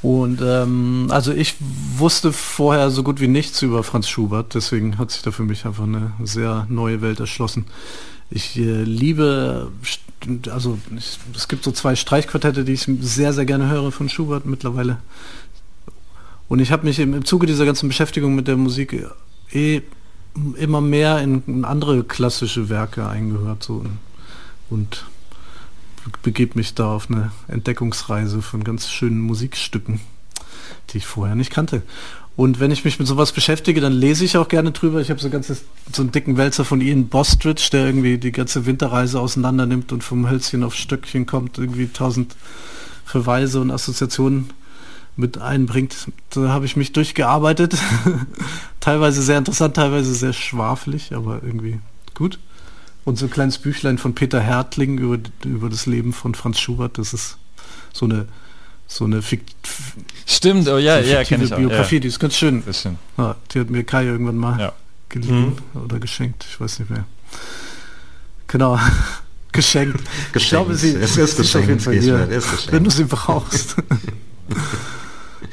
Und 0.00 0.40
ähm, 0.42 1.08
also 1.10 1.32
ich 1.32 1.56
wusste 1.96 2.32
vorher 2.32 2.90
so 2.90 3.02
gut 3.02 3.20
wie 3.20 3.26
nichts 3.26 3.62
über 3.62 3.82
Franz 3.82 4.08
Schubert, 4.08 4.54
deswegen 4.54 4.96
hat 4.96 5.10
sich 5.10 5.22
da 5.22 5.32
für 5.32 5.42
mich 5.42 5.64
einfach 5.66 5.84
eine 5.84 6.12
sehr 6.22 6.66
neue 6.68 7.02
Welt 7.02 7.18
erschlossen. 7.18 7.66
Ich 8.30 8.56
äh, 8.56 8.82
liebe, 8.84 9.72
also 10.50 10.78
ich, 10.96 11.18
es 11.34 11.48
gibt 11.48 11.64
so 11.64 11.72
zwei 11.72 11.96
Streichquartette, 11.96 12.64
die 12.64 12.74
ich 12.74 12.88
sehr, 13.00 13.32
sehr 13.32 13.44
gerne 13.44 13.68
höre 13.68 13.90
von 13.90 14.08
Schubert 14.08 14.46
mittlerweile. 14.46 14.98
Und 16.48 16.60
ich 16.60 16.70
habe 16.70 16.86
mich 16.86 17.00
im, 17.00 17.14
im 17.14 17.24
Zuge 17.24 17.46
dieser 17.46 17.66
ganzen 17.66 17.88
Beschäftigung 17.88 18.34
mit 18.34 18.46
der 18.46 18.56
Musik 18.56 19.04
eh 19.52 19.82
immer 20.56 20.80
mehr 20.80 21.20
in, 21.20 21.42
in 21.46 21.64
andere 21.64 22.04
klassische 22.04 22.68
Werke 22.68 23.08
eingehört 23.08 23.64
so, 23.64 23.84
und 24.70 25.04
begebe 26.22 26.56
mich 26.56 26.74
da 26.74 26.94
auf 26.94 27.10
eine 27.10 27.32
Entdeckungsreise 27.48 28.42
von 28.42 28.64
ganz 28.64 28.90
schönen 28.90 29.20
Musikstücken, 29.20 30.00
die 30.90 30.98
ich 30.98 31.06
vorher 31.06 31.34
nicht 31.34 31.50
kannte. 31.50 31.82
Und 32.36 32.60
wenn 32.60 32.70
ich 32.70 32.84
mich 32.84 33.00
mit 33.00 33.08
sowas 33.08 33.32
beschäftige, 33.32 33.80
dann 33.80 33.92
lese 33.92 34.24
ich 34.24 34.36
auch 34.36 34.46
gerne 34.46 34.70
drüber. 34.70 35.00
Ich 35.00 35.10
habe 35.10 35.18
so, 35.18 35.28
so 35.92 36.02
einen 36.02 36.12
dicken 36.12 36.36
Wälzer 36.36 36.64
von 36.64 36.80
Ian 36.80 37.08
Bostridge, 37.08 37.68
der 37.72 37.86
irgendwie 37.86 38.16
die 38.16 38.30
ganze 38.30 38.64
Winterreise 38.64 39.18
auseinander 39.18 39.66
nimmt 39.66 39.90
und 39.90 40.04
vom 40.04 40.30
Hölzchen 40.30 40.62
auf 40.62 40.76
Stöckchen 40.76 41.26
kommt, 41.26 41.58
irgendwie 41.58 41.88
tausend 41.88 42.36
Verweise 43.04 43.60
und 43.60 43.72
Assoziationen 43.72 44.50
mit 45.16 45.38
einbringt. 45.38 45.96
Da 46.30 46.50
habe 46.50 46.64
ich 46.64 46.76
mich 46.76 46.92
durchgearbeitet. 46.92 47.76
teilweise 48.80 49.20
sehr 49.20 49.38
interessant, 49.38 49.74
teilweise 49.74 50.14
sehr 50.14 50.32
schwafelig, 50.32 51.12
aber 51.14 51.42
irgendwie 51.42 51.80
gut. 52.14 52.38
Und 53.08 53.16
so 53.16 53.24
ein 53.24 53.30
kleines 53.30 53.56
Büchlein 53.56 53.96
von 53.96 54.14
Peter 54.14 54.38
Hertling 54.38 54.98
über, 54.98 55.16
über 55.42 55.70
das 55.70 55.86
Leben 55.86 56.12
von 56.12 56.34
Franz 56.34 56.60
Schubert. 56.60 56.98
Das 56.98 57.14
ist 57.14 57.38
so 57.94 58.04
eine 58.04 58.28
so 58.86 59.06
eine 59.06 59.22
Fikt 59.22 59.54
Stimmt, 60.26 60.68
oh 60.68 60.76
ja, 60.76 60.98
ja, 61.00 61.24
kenne 61.24 61.44
ich 61.44 61.54
Biografie, 61.54 61.94
ja. 61.96 62.00
die 62.02 62.08
ist 62.08 62.18
ganz 62.20 62.36
schön. 62.36 62.62
Ist 62.66 62.82
schön. 62.82 62.98
Ja, 63.16 63.36
die 63.50 63.60
hat 63.60 63.70
mir 63.70 63.82
Kai 63.84 64.04
irgendwann 64.04 64.36
mal 64.36 64.60
Ja. 64.60 64.72
geliehen 65.08 65.56
oder 65.74 65.98
geschenkt, 65.98 66.44
ich 66.50 66.60
weiß 66.60 66.80
nicht 66.80 66.90
mehr. 66.90 67.06
Genau, 68.46 68.78
geschenkt. 69.52 70.00
Ich 70.34 70.50
glaube, 70.50 70.74
sie 70.74 70.94
es 70.94 71.14
sie 71.14 71.22
ist 71.22 71.38
ist 71.40 71.56
auf 71.56 71.62
jeden 71.62 71.78
geschenkt, 71.78 71.82
Fall 71.84 71.94
hier, 71.94 72.26
geschenkt. 72.26 72.72
wenn 72.72 72.84
du 72.84 72.90
sie 72.90 73.04
brauchst. 73.04 73.74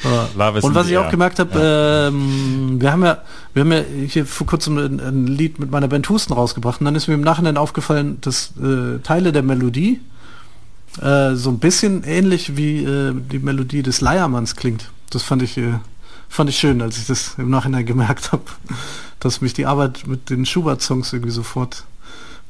Und 0.03 0.75
was 0.75 0.89
ich 0.89 0.97
auch 0.97 1.09
gemerkt 1.09 1.39
habe, 1.39 2.11
ähm, 2.13 2.81
wir 2.81 2.91
haben 2.91 3.05
ja, 3.05 3.21
wir 3.55 3.61
haben 3.61 3.71
ja 3.71 3.83
hier 4.07 4.25
vor 4.25 4.45
kurzem 4.45 4.77
ein, 4.77 4.99
ein 4.99 5.27
Lied 5.27 5.59
mit 5.59 5.71
meiner 5.71 5.87
Band 5.87 6.09
Husten 6.09 6.33
rausgebracht 6.33 6.81
und 6.81 6.85
dann 6.85 6.95
ist 6.95 7.07
mir 7.07 7.13
im 7.13 7.21
Nachhinein 7.21 7.55
aufgefallen, 7.55 8.17
dass 8.19 8.51
äh, 8.61 8.99
Teile 8.99 9.31
der 9.31 9.43
Melodie 9.43 10.01
äh, 11.01 11.35
so 11.35 11.51
ein 11.51 11.59
bisschen 11.59 12.03
ähnlich 12.03 12.57
wie 12.57 12.83
äh, 12.83 13.13
die 13.13 13.39
Melodie 13.39 13.81
des 13.81 14.01
Leiermanns 14.01 14.57
klingt. 14.57 14.91
Das 15.09 15.23
fand 15.23 15.41
ich, 15.41 15.57
äh, 15.57 15.79
fand 16.27 16.49
ich 16.49 16.57
schön, 16.57 16.81
als 16.81 16.97
ich 16.97 17.07
das 17.07 17.35
im 17.37 17.49
Nachhinein 17.49 17.85
gemerkt 17.85 18.33
habe, 18.33 18.43
dass 19.21 19.39
mich 19.39 19.53
die 19.53 19.65
Arbeit 19.65 20.05
mit 20.05 20.29
den 20.29 20.45
Schubert-Songs 20.45 21.13
irgendwie 21.13 21.31
sofort 21.31 21.85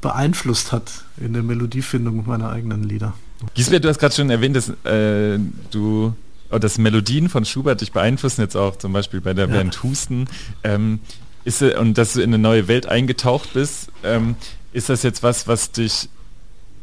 beeinflusst 0.00 0.72
hat 0.72 0.90
in 1.18 1.34
der 1.34 1.44
Melodiefindung 1.44 2.24
meiner 2.26 2.50
eigenen 2.50 2.82
Lieder. 2.82 3.12
Gisbert, 3.54 3.84
du 3.84 3.88
hast 3.88 4.00
gerade 4.00 4.14
schon 4.14 4.30
erwähnt, 4.30 4.56
dass 4.56 4.70
äh, 4.84 5.38
du 5.70 6.16
dass 6.50 6.78
Melodien 6.78 7.28
von 7.28 7.44
Schubert 7.44 7.80
dich 7.80 7.92
beeinflussen, 7.92 8.40
jetzt 8.40 8.56
auch 8.56 8.76
zum 8.76 8.92
Beispiel 8.92 9.20
bei 9.20 9.34
der 9.34 9.48
Ja. 9.48 9.54
Band 9.54 9.82
Husten. 9.82 10.28
Ähm, 10.64 11.00
ist, 11.44 11.62
und 11.62 11.96
dass 11.96 12.14
du 12.14 12.20
in 12.20 12.30
eine 12.30 12.38
neue 12.38 12.66
Welt 12.66 12.86
eingetaucht 12.86 13.52
bist, 13.54 13.90
ähm, 14.02 14.34
ist 14.72 14.88
das 14.88 15.02
jetzt 15.04 15.22
was, 15.22 15.46
was 15.46 15.70
dich 15.70 16.08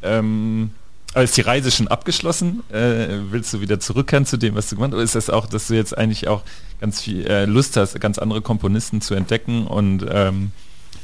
ähm, 0.02 0.72
aber 1.14 1.24
ist 1.24 1.38
die 1.38 1.42
Reise 1.42 1.70
schon 1.70 1.88
abgeschlossen? 1.88 2.64
Äh, 2.72 3.08
willst 3.30 3.54
du 3.54 3.62
wieder 3.62 3.80
zurückkehren 3.80 4.26
zu 4.26 4.38
dem, 4.38 4.56
was 4.56 4.70
du 4.70 4.76
gemacht 4.76 4.92
hast? 4.92 4.96
Oder 4.96 5.04
ist 5.04 5.16
das 5.16 5.30
auch, 5.30 5.46
dass 5.46 5.68
du 5.68 5.76
jetzt 5.76 5.96
eigentlich 5.96 6.28
auch 6.28 6.42
ganz 6.82 7.02
viel 7.02 7.26
äh, 7.28 7.46
Lust 7.46 7.78
hast, 7.78 8.00
ganz 8.00 8.18
andere 8.18 8.42
Komponisten 8.42 9.00
zu 9.00 9.14
entdecken 9.14 9.68
und 9.68 10.06
ähm, 10.10 10.52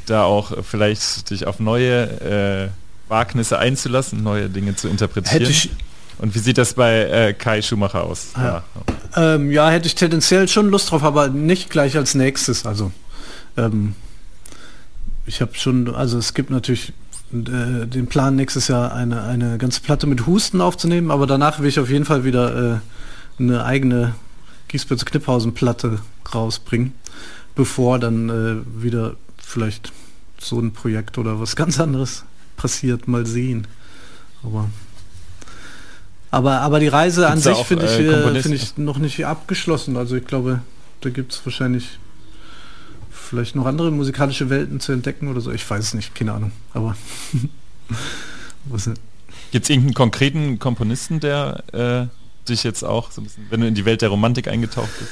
da 0.07 0.24
auch 0.24 0.64
vielleicht 0.64 1.30
dich 1.30 1.45
auf 1.45 1.60
neue 1.60 2.70
äh, 2.70 3.10
Wagnisse 3.10 3.60
einzulassen, 3.60 4.24
neue 4.24 4.49
Dinge 4.49 4.76
zu 4.76 4.88
interpretieren? 4.88 5.41
Hätte 5.41 5.51
ich, 5.51 5.70
Und 6.20 6.36
wie 6.36 6.39
sieht 6.39 6.57
das 6.57 6.74
bei 6.74 7.03
äh, 7.05 7.34
Kai 7.34 7.61
Schumacher 7.61 8.03
aus? 8.03 8.34
Ja. 8.36 8.63
Ähm, 9.15 9.51
ja, 9.51 9.70
hätte 9.70 9.88
ich 9.88 9.95
tendenziell 9.95 10.47
schon 10.47 10.70
Lust 10.70 10.91
drauf, 10.91 11.03
aber 11.03 11.30
nicht 11.30 11.70
gleich 11.70 11.95
als 11.97 12.13
nächstes. 12.13 12.65
Also 12.65 12.91
ähm, 13.57 13.95
ich 15.26 15.41
habe 15.41 15.55
schon, 15.55 15.93
also 15.95 16.17
es 16.17 16.34
gibt 16.34 16.49
natürlich 16.49 16.93
äh, 17.32 17.86
den 17.86 18.07
Plan 18.07 18.36
nächstes 18.36 18.67
Jahr 18.67 18.93
eine, 18.93 19.24
eine 19.24 19.57
ganze 19.57 19.82
Platte 19.82 20.07
mit 20.07 20.28
Husten 20.28 20.61
aufzunehmen, 20.61 21.09
aber 21.09 21.26
danach 21.26 21.59
will 21.59 21.67
ich 21.67 21.80
auf 21.80 21.89
jeden 21.89 22.05
Fall 22.05 22.24
wieder 22.24 22.76
äh, 22.76 22.80
eine 23.41 23.63
eigene 23.63 24.15
Giesbert 24.67 25.05
Kniphausen 25.05 25.53
Platte 25.53 25.99
rausbringen, 26.34 26.93
bevor 27.55 27.97
dann 27.97 28.30
äh, 28.30 28.84
wieder 28.84 29.15
vielleicht 29.41 29.93
so 30.38 30.59
ein 30.59 30.74
Projekt 30.74 31.17
oder 31.17 31.39
was 31.39 31.55
ganz 31.55 31.80
anderes 31.80 32.24
passiert, 32.57 33.07
mal 33.07 33.26
sehen. 33.26 33.67
Aber 34.43 34.70
aber, 36.32 36.61
aber 36.61 36.80
die 36.80 36.88
Reise 36.88 37.27
an 37.27 37.34
Gibt's 37.34 37.45
da 37.45 37.55
sich 37.55 37.65
finde 37.65 37.86
ich, 37.86 37.91
äh, 37.99 38.07
äh, 38.07 38.41
finde 38.41 38.57
ich 38.57 38.77
noch 38.77 38.97
nicht 38.97 39.25
abgeschlossen. 39.25 39.97
Also 39.97 40.15
ich 40.15 40.25
glaube, 40.25 40.61
da 41.01 41.09
gibt 41.09 41.34
es 41.34 41.45
wahrscheinlich 41.45 41.99
vielleicht 43.11 43.55
noch 43.55 43.65
andere 43.65 43.91
musikalische 43.91 44.49
Welten 44.49 44.80
zu 44.80 44.91
entdecken 44.91 45.27
oder 45.27 45.41
so. 45.41 45.51
Ich 45.51 45.67
weiß 45.69 45.84
es 45.84 45.93
nicht, 45.93 46.15
keine 46.15 46.34
Ahnung. 46.34 46.51
Aber 46.73 46.95
Gibt 49.51 49.63
es 49.65 49.69
irgendeinen 49.69 49.93
konkreten 49.95 50.59
Komponisten, 50.59 51.19
der 51.19 51.63
äh, 51.73 52.47
dich 52.47 52.63
jetzt 52.63 52.84
auch 52.84 53.11
so 53.11 53.21
ein 53.21 53.23
bisschen, 53.23 53.47
wenn 53.49 53.61
du 53.61 53.67
in 53.67 53.75
die 53.75 53.86
Welt 53.86 54.01
der 54.01 54.09
Romantik 54.09 54.47
eingetaucht 54.47 54.89
bist? 54.99 55.11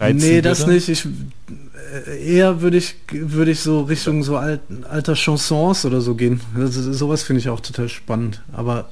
reizen 0.00 0.18
nee, 0.18 0.40
das 0.42 0.60
würde? 0.60 0.72
nicht. 0.74 0.88
Ich, 0.88 1.06
äh, 2.06 2.34
eher 2.36 2.60
würde 2.60 2.76
ich, 2.76 2.94
würde 3.10 3.50
ich 3.50 3.60
so 3.60 3.82
Richtung 3.82 4.22
so 4.22 4.36
alt, 4.36 4.60
alter 4.88 5.14
Chansons 5.14 5.84
oder 5.84 6.00
so 6.00 6.14
gehen. 6.14 6.40
Das, 6.56 6.76
ist- 6.76 6.98
sowas 6.98 7.22
finde 7.22 7.40
ich 7.40 7.48
auch 7.48 7.60
total 7.60 7.88
spannend. 7.88 8.42
Aber 8.52 8.88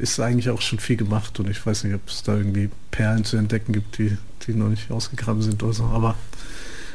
ist 0.00 0.18
eigentlich 0.18 0.50
auch 0.50 0.62
schon 0.62 0.78
viel 0.78 0.96
gemacht 0.96 1.38
und 1.38 1.48
ich 1.48 1.64
weiß 1.64 1.84
nicht, 1.84 1.94
ob 1.94 2.08
es 2.08 2.22
da 2.22 2.36
irgendwie 2.36 2.70
Perlen 2.90 3.24
zu 3.24 3.36
entdecken 3.36 3.72
gibt, 3.72 3.98
die, 3.98 4.16
die 4.46 4.54
noch 4.54 4.68
nicht 4.68 4.90
ausgegraben 4.90 5.42
sind 5.42 5.62
oder 5.62 5.72
so. 5.72 5.84
Aber, 5.84 6.16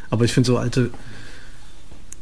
aber 0.10 0.26
ich 0.26 0.34
finde 0.34 0.47
so 0.47 0.58
alte, 0.58 0.89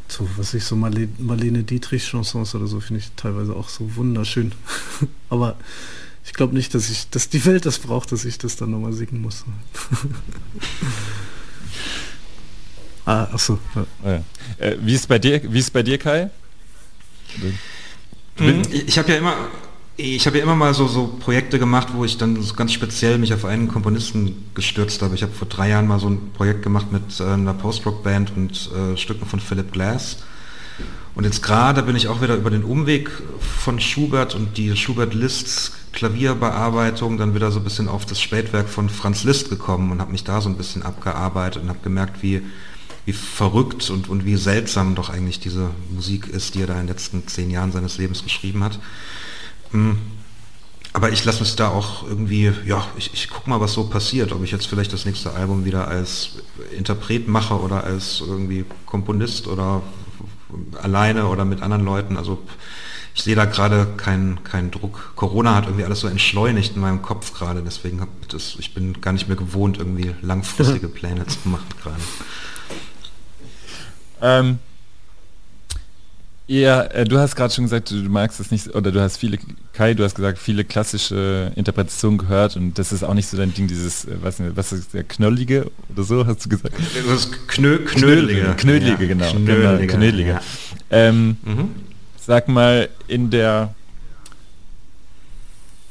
so 0.07 0.29
was 0.38 0.53
ich 0.53 0.65
so 0.65 0.75
Marlene, 0.75 1.09
Marlene 1.17 1.63
Dietrich 1.63 2.05
Chansons 2.05 2.53
oder 2.53 2.67
so 2.67 2.79
finde 2.79 2.99
ich 2.99 3.11
teilweise 3.15 3.55
auch 3.55 3.69
so 3.69 3.95
wunderschön. 3.95 4.51
aber 5.29 5.57
ich 6.25 6.34
glaube 6.34 6.53
nicht, 6.53 6.73
dass 6.73 6.89
ich, 6.89 7.09
dass 7.09 7.29
die 7.29 7.43
Welt 7.45 7.65
das 7.65 7.79
braucht, 7.79 8.11
dass 8.11 8.25
ich 8.25 8.38
das 8.38 8.55
dann 8.55 8.71
nochmal 8.71 8.93
singen 8.93 9.21
muss. 9.21 9.43
ah, 13.05 13.23
achso. 13.31 13.59
Ja. 13.75 13.86
Oh 14.03 14.09
ja. 14.09 14.23
Äh, 14.57 14.77
wie 14.81 14.93
ist 14.93 15.07
bei 15.07 15.19
dir, 15.19 15.41
wie 15.51 15.59
ist 15.59 15.71
bei 15.71 15.84
dir, 15.84 15.97
Kai? 15.97 16.29
Ich, 18.71 18.88
ich 18.88 18.97
habe 18.97 19.11
ja 19.11 19.17
immer, 19.17 19.36
ich 19.95 20.25
habe 20.25 20.37
ja 20.37 20.43
immer 20.43 20.55
mal 20.55 20.73
so, 20.73 20.87
so 20.87 21.07
Projekte 21.19 21.59
gemacht, 21.59 21.89
wo 21.93 22.03
ich 22.03 22.17
dann 22.17 22.41
so 22.41 22.55
ganz 22.55 22.73
speziell 22.73 23.17
mich 23.19 23.33
auf 23.33 23.45
einen 23.45 23.67
Komponisten 23.67 24.45
gestürzt 24.55 25.01
habe. 25.01 25.13
Ich 25.15 25.21
habe 25.21 25.33
vor 25.33 25.47
drei 25.47 25.69
Jahren 25.69 25.87
mal 25.87 25.99
so 25.99 26.09
ein 26.09 26.31
Projekt 26.33 26.63
gemacht 26.63 26.91
mit 26.91 27.19
äh, 27.19 27.23
einer 27.23 27.53
Post-Rock-Band 27.53 28.33
und 28.35 28.71
äh, 28.71 28.97
Stücken 28.97 29.25
von 29.25 29.39
Philip 29.39 29.71
Glass. 29.71 30.17
Und 31.15 31.25
jetzt 31.25 31.43
gerade 31.43 31.83
bin 31.83 31.95
ich 31.95 32.07
auch 32.07 32.21
wieder 32.23 32.35
über 32.35 32.49
den 32.49 32.63
Umweg 32.63 33.11
von 33.39 33.79
Schubert 33.79 34.33
und 34.33 34.57
die 34.57 34.75
Schubert-Liszt 34.75 35.73
Klavierbearbeitung 35.91 37.19
dann 37.19 37.35
wieder 37.35 37.51
so 37.51 37.59
ein 37.59 37.63
bisschen 37.63 37.87
auf 37.87 38.05
das 38.05 38.19
Spätwerk 38.19 38.67
von 38.67 38.89
Franz 38.89 39.23
Liszt 39.23 39.51
gekommen 39.51 39.91
und 39.91 40.01
habe 40.01 40.11
mich 40.11 40.23
da 40.23 40.41
so 40.41 40.49
ein 40.49 40.57
bisschen 40.57 40.81
abgearbeitet 40.81 41.61
und 41.61 41.69
habe 41.69 41.79
gemerkt, 41.83 42.23
wie, 42.23 42.41
wie 43.05 43.13
verrückt 43.13 43.91
und, 43.91 44.09
und 44.09 44.25
wie 44.25 44.35
seltsam 44.35 44.95
doch 44.95 45.11
eigentlich 45.11 45.39
diese 45.39 45.69
Musik 45.91 46.27
ist, 46.27 46.55
die 46.55 46.61
er 46.61 46.67
da 46.67 46.73
in 46.73 46.79
den 46.79 46.87
letzten 46.87 47.27
zehn 47.27 47.51
Jahren 47.51 47.71
seines 47.71 47.99
Lebens 47.99 48.23
geschrieben 48.23 48.63
hat. 48.63 48.79
Mm. 49.74 49.93
Aber 50.95 51.11
ich 51.11 51.26
lasse 51.26 51.41
mich 51.41 51.55
da 51.55 51.69
auch 51.69 52.07
irgendwie, 52.07 52.51
ja, 52.65 52.86
ich, 52.95 53.13
ich 53.13 53.28
guck 53.28 53.47
mal, 53.47 53.59
was 53.59 53.74
so 53.74 53.86
passiert, 53.86 54.32
ob 54.32 54.43
ich 54.43 54.51
jetzt 54.51 54.67
vielleicht 54.67 54.93
das 54.93 55.05
nächste 55.05 55.34
Album 55.34 55.65
wieder 55.65 55.88
als 55.88 56.38
Interpret 56.78 57.28
mache 57.28 57.59
oder 57.59 57.84
als 57.84 58.21
irgendwie 58.21 58.63
Komponist 58.86 59.47
oder 59.47 59.82
alleine 60.82 61.28
oder 61.28 61.45
mit 61.45 61.63
anderen 61.63 61.84
Leuten. 61.84 62.15
Also 62.15 62.43
ich 63.15 63.24
sehe 63.24 63.36
da 63.36 63.45
gerade 63.45 63.88
keinen 63.97 64.43
keinen 64.43 64.69
Druck. 64.69 65.13
Corona 65.15 65.55
hat 65.55 65.65
irgendwie 65.65 65.84
alles 65.84 65.99
so 65.99 66.07
entschleunigt 66.07 66.76
in 66.76 66.82
meinem 66.82 67.01
Kopf 67.01 67.34
gerade, 67.34 67.63
deswegen 67.63 68.01
hab 68.01 68.09
das, 68.30 68.55
ich 68.59 68.74
bin 68.76 69.01
gar 69.01 69.13
nicht 69.13 69.28
mehr 69.28 69.38
gewohnt, 69.38 69.78
irgendwie 69.78 70.13
langfristige 70.21 70.88
Pläne 70.89 71.26
zu 71.26 71.38
machen 71.45 71.65
gerade. 71.82 72.01
Ähm, 74.21 74.59
ja, 76.62 76.82
äh, 76.84 77.06
du 77.06 77.18
hast 77.20 77.36
gerade 77.36 77.54
schon 77.54 77.64
gesagt, 77.66 77.89
du, 77.91 78.01
du 78.04 78.10
magst 78.10 78.39
es 78.39 78.51
nicht, 78.51 78.74
oder 78.76 78.91
du 78.91 79.01
hast 79.01 79.18
viele, 79.18 79.38
Kai, 79.74 79.93
du 79.93 80.04
hast 80.04 80.16
gesagt, 80.16 80.38
viele 80.39 80.64
klassische 80.64 81.51
Interpretationen 81.56 82.18
gehört 82.18 82.56
und 82.56 82.78
das 82.78 82.91
ist 82.91 83.04
auch 83.04 83.14
nicht 83.14 83.28
so 83.28 83.38
dein 83.38 83.54
Ding, 83.54 83.68
dieses, 83.68 84.06
äh, 84.06 84.16
was, 84.22 84.36
was 84.56 84.72
ist 84.74 84.93
der 84.93 85.04
Knollige 85.04 85.72
oder 85.91 86.04
so, 86.04 86.26
hast 86.28 86.45
du 86.45 86.49
gesagt? 86.49 86.76
Das 87.10 87.30
Knö, 87.47 87.80
Knödelige. 87.86 88.54
Knödelige, 88.58 89.04
Ja, 89.04 89.08
genau. 89.08 89.32
Knödelige. 89.32 89.88
genau, 89.88 89.93
Knödelige. 89.97 90.30
Ja. 90.32 90.41
Ähm, 90.91 91.38
Mhm. 91.43 91.70
Sag 92.26 92.47
mal, 92.47 92.88
in 93.10 93.32
der 93.32 93.74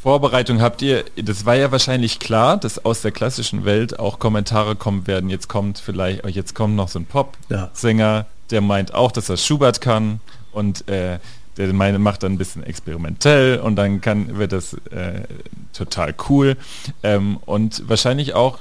Vorbereitung 0.02 0.60
habt 0.62 0.82
ihr, 0.82 1.04
das 1.16 1.44
war 1.44 1.54
ja 1.54 1.70
wahrscheinlich 1.70 2.18
klar, 2.18 2.56
dass 2.56 2.84
aus 2.84 3.02
der 3.02 3.12
klassischen 3.12 3.64
Welt 3.64 3.98
auch 3.98 4.18
Kommentare 4.18 4.74
kommen 4.74 5.06
werden. 5.06 5.30
Jetzt 5.30 5.48
kommt 5.48 5.78
vielleicht, 5.78 6.24
oh, 6.24 6.28
jetzt 6.28 6.54
kommt 6.54 6.74
noch 6.74 6.88
so 6.88 6.98
ein 6.98 7.06
Ja. 7.08 7.12
Pop-Sänger, 7.12 8.26
der 8.50 8.60
meint 8.62 8.94
auch, 8.94 9.12
dass 9.12 9.28
er 9.28 9.36
Schubert 9.36 9.80
kann 9.80 10.20
und 10.52 10.88
äh, 10.88 11.18
der 11.56 11.72
meine 11.72 11.98
macht 11.98 12.22
dann 12.22 12.32
ein 12.32 12.38
bisschen 12.38 12.62
experimentell 12.62 13.58
und 13.58 13.76
dann 13.76 14.00
kann 14.00 14.38
wird 14.38 14.52
das 14.52 14.74
äh, 14.90 15.24
total 15.72 16.14
cool 16.28 16.56
ähm, 17.02 17.38
und 17.44 17.88
wahrscheinlich 17.88 18.34
auch 18.34 18.58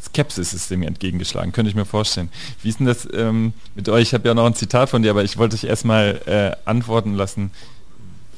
Skepsis 0.00 0.52
ist 0.52 0.70
dem 0.70 0.82
entgegengeschlagen, 0.82 1.52
könnte 1.52 1.70
ich 1.70 1.76
mir 1.76 1.84
vorstellen. 1.84 2.28
Wie 2.62 2.68
ist 2.68 2.80
denn 2.80 2.86
das 2.86 3.08
ähm, 3.14 3.52
mit 3.74 3.88
euch? 3.88 4.02
Ich 4.02 4.14
habe 4.14 4.28
ja 4.28 4.34
noch 4.34 4.44
ein 4.44 4.54
Zitat 4.54 4.90
von 4.90 5.02
dir, 5.02 5.10
aber 5.10 5.24
ich 5.24 5.38
wollte 5.38 5.56
dich 5.56 5.68
erstmal 5.68 6.20
äh, 6.26 6.68
antworten 6.68 7.14
lassen. 7.14 7.50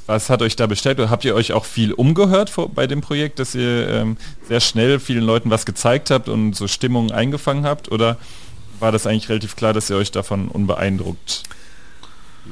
Was 0.07 0.31
hat 0.31 0.43
euch 0.43 0.55
da 0.55 0.67
bestellt? 0.67 0.99
Habt 0.99 1.25
ihr 1.25 1.35
euch 1.35 1.53
auch 1.53 1.65
viel 1.65 1.93
umgehört 1.93 2.51
vor, 2.51 2.69
bei 2.69 2.87
dem 2.87 3.01
Projekt, 3.01 3.41
dass 3.41 3.57
ihr 3.57 3.89
ähm, 3.89 4.17
sehr 4.47 4.61
schnell 4.61 5.01
vielen 5.01 5.25
Leuten 5.25 5.51
was 5.51 5.67
gezeigt 5.67 6.11
habt 6.11 6.29
und 6.29 6.55
so 6.55 6.69
Stimmungen 6.69 7.11
eingefangen 7.11 7.65
habt? 7.65 7.91
Oder 7.91 8.17
war 8.79 8.93
das 8.93 9.07
eigentlich 9.07 9.29
relativ 9.29 9.57
klar, 9.57 9.73
dass 9.73 9.91
ihr 9.91 9.97
euch 9.97 10.13
davon 10.13 10.49
unbeeindruckt 10.49 11.43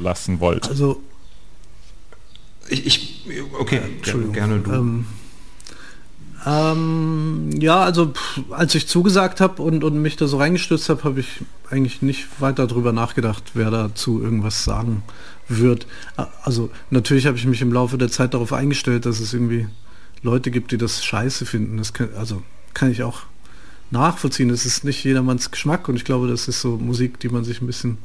lassen 0.00 0.40
wollt? 0.40 0.68
Also 0.68 1.00
Ich, 2.68 2.86
ich, 2.86 3.24
okay, 3.58 3.80
Entschuldigung. 3.96 4.32
gerne 4.32 4.58
du. 4.60 4.72
Ähm, 4.72 5.06
ähm, 6.46 7.50
ja, 7.58 7.80
also 7.80 8.08
pff, 8.08 8.40
als 8.50 8.74
ich 8.74 8.86
zugesagt 8.86 9.40
habe 9.40 9.62
und, 9.62 9.82
und 9.82 10.00
mich 10.00 10.16
da 10.16 10.26
so 10.26 10.38
reingestürzt 10.38 10.88
habe, 10.88 11.04
habe 11.04 11.20
ich 11.20 11.40
eigentlich 11.70 12.02
nicht 12.02 12.40
weiter 12.40 12.66
drüber 12.66 12.92
nachgedacht, 12.92 13.52
wer 13.54 13.70
dazu 13.70 14.22
irgendwas 14.22 14.64
sagen 14.64 15.02
wird. 15.48 15.86
Also 16.42 16.70
natürlich 16.90 17.26
habe 17.26 17.36
ich 17.36 17.46
mich 17.46 17.62
im 17.62 17.72
Laufe 17.72 17.96
der 17.98 18.10
Zeit 18.10 18.34
darauf 18.34 18.52
eingestellt, 18.52 19.06
dass 19.06 19.20
es 19.20 19.32
irgendwie 19.32 19.68
Leute 20.22 20.50
gibt, 20.50 20.72
die 20.72 20.78
das 20.78 21.04
scheiße 21.04 21.46
finden. 21.46 21.78
Das 21.78 21.92
kann, 21.92 22.10
also 22.16 22.42
kann 22.74 22.90
ich 22.90 23.02
auch 23.02 23.22
nachvollziehen. 23.90 24.50
Es 24.50 24.66
ist 24.66 24.84
nicht 24.84 25.04
jedermanns 25.04 25.50
Geschmack 25.50 25.88
und 25.88 25.96
ich 25.96 26.04
glaube, 26.04 26.28
das 26.28 26.48
ist 26.48 26.60
so 26.60 26.76
Musik, 26.76 27.20
die 27.20 27.28
man 27.28 27.44
sich 27.44 27.62
ein 27.62 27.66
bisschen 27.66 27.98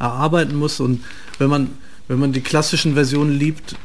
erarbeiten 0.00 0.56
muss. 0.56 0.80
Und 0.80 1.04
wenn 1.38 1.48
man, 1.48 1.70
wenn 2.08 2.18
man 2.18 2.32
die 2.32 2.40
klassischen 2.40 2.94
Versionen 2.94 3.30
liebt, 3.30 3.76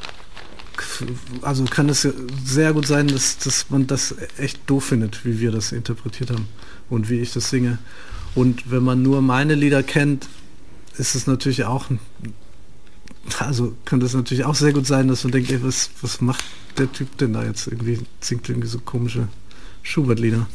also 1.41 1.63
kann 1.65 1.89
es 1.89 2.07
sehr 2.43 2.73
gut 2.73 2.87
sein, 2.87 3.07
dass, 3.07 3.37
dass 3.37 3.69
man 3.69 3.85
das 3.85 4.15
echt 4.37 4.59
doof 4.67 4.85
findet, 4.85 5.25
wie 5.25 5.39
wir 5.39 5.51
das 5.51 5.71
interpretiert 5.71 6.31
haben 6.31 6.47
und 6.89 7.09
wie 7.09 7.19
ich 7.19 7.33
das 7.33 7.49
singe. 7.49 7.77
Und 8.33 8.71
wenn 8.71 8.83
man 8.83 9.01
nur 9.01 9.21
meine 9.21 9.55
Lieder 9.55 9.83
kennt, 9.83 10.27
ist 10.97 11.15
es 11.15 11.27
natürlich 11.27 11.65
auch, 11.65 11.87
also 13.39 13.75
könnte 13.85 14.05
es 14.05 14.13
natürlich 14.13 14.45
auch 14.45 14.55
sehr 14.55 14.73
gut 14.73 14.87
sein, 14.87 15.07
dass 15.07 15.23
man 15.23 15.31
denkt, 15.31 15.51
ey, 15.51 15.63
was, 15.63 15.89
was 16.01 16.21
macht 16.21 16.43
der 16.77 16.91
Typ 16.91 17.17
denn 17.17 17.33
da 17.33 17.43
jetzt 17.43 17.67
irgendwie, 17.67 17.99
singt 18.19 18.49
irgendwie 18.49 18.67
so 18.67 18.79
komische 18.79 19.27
Schubert-Lieder. 19.83 20.47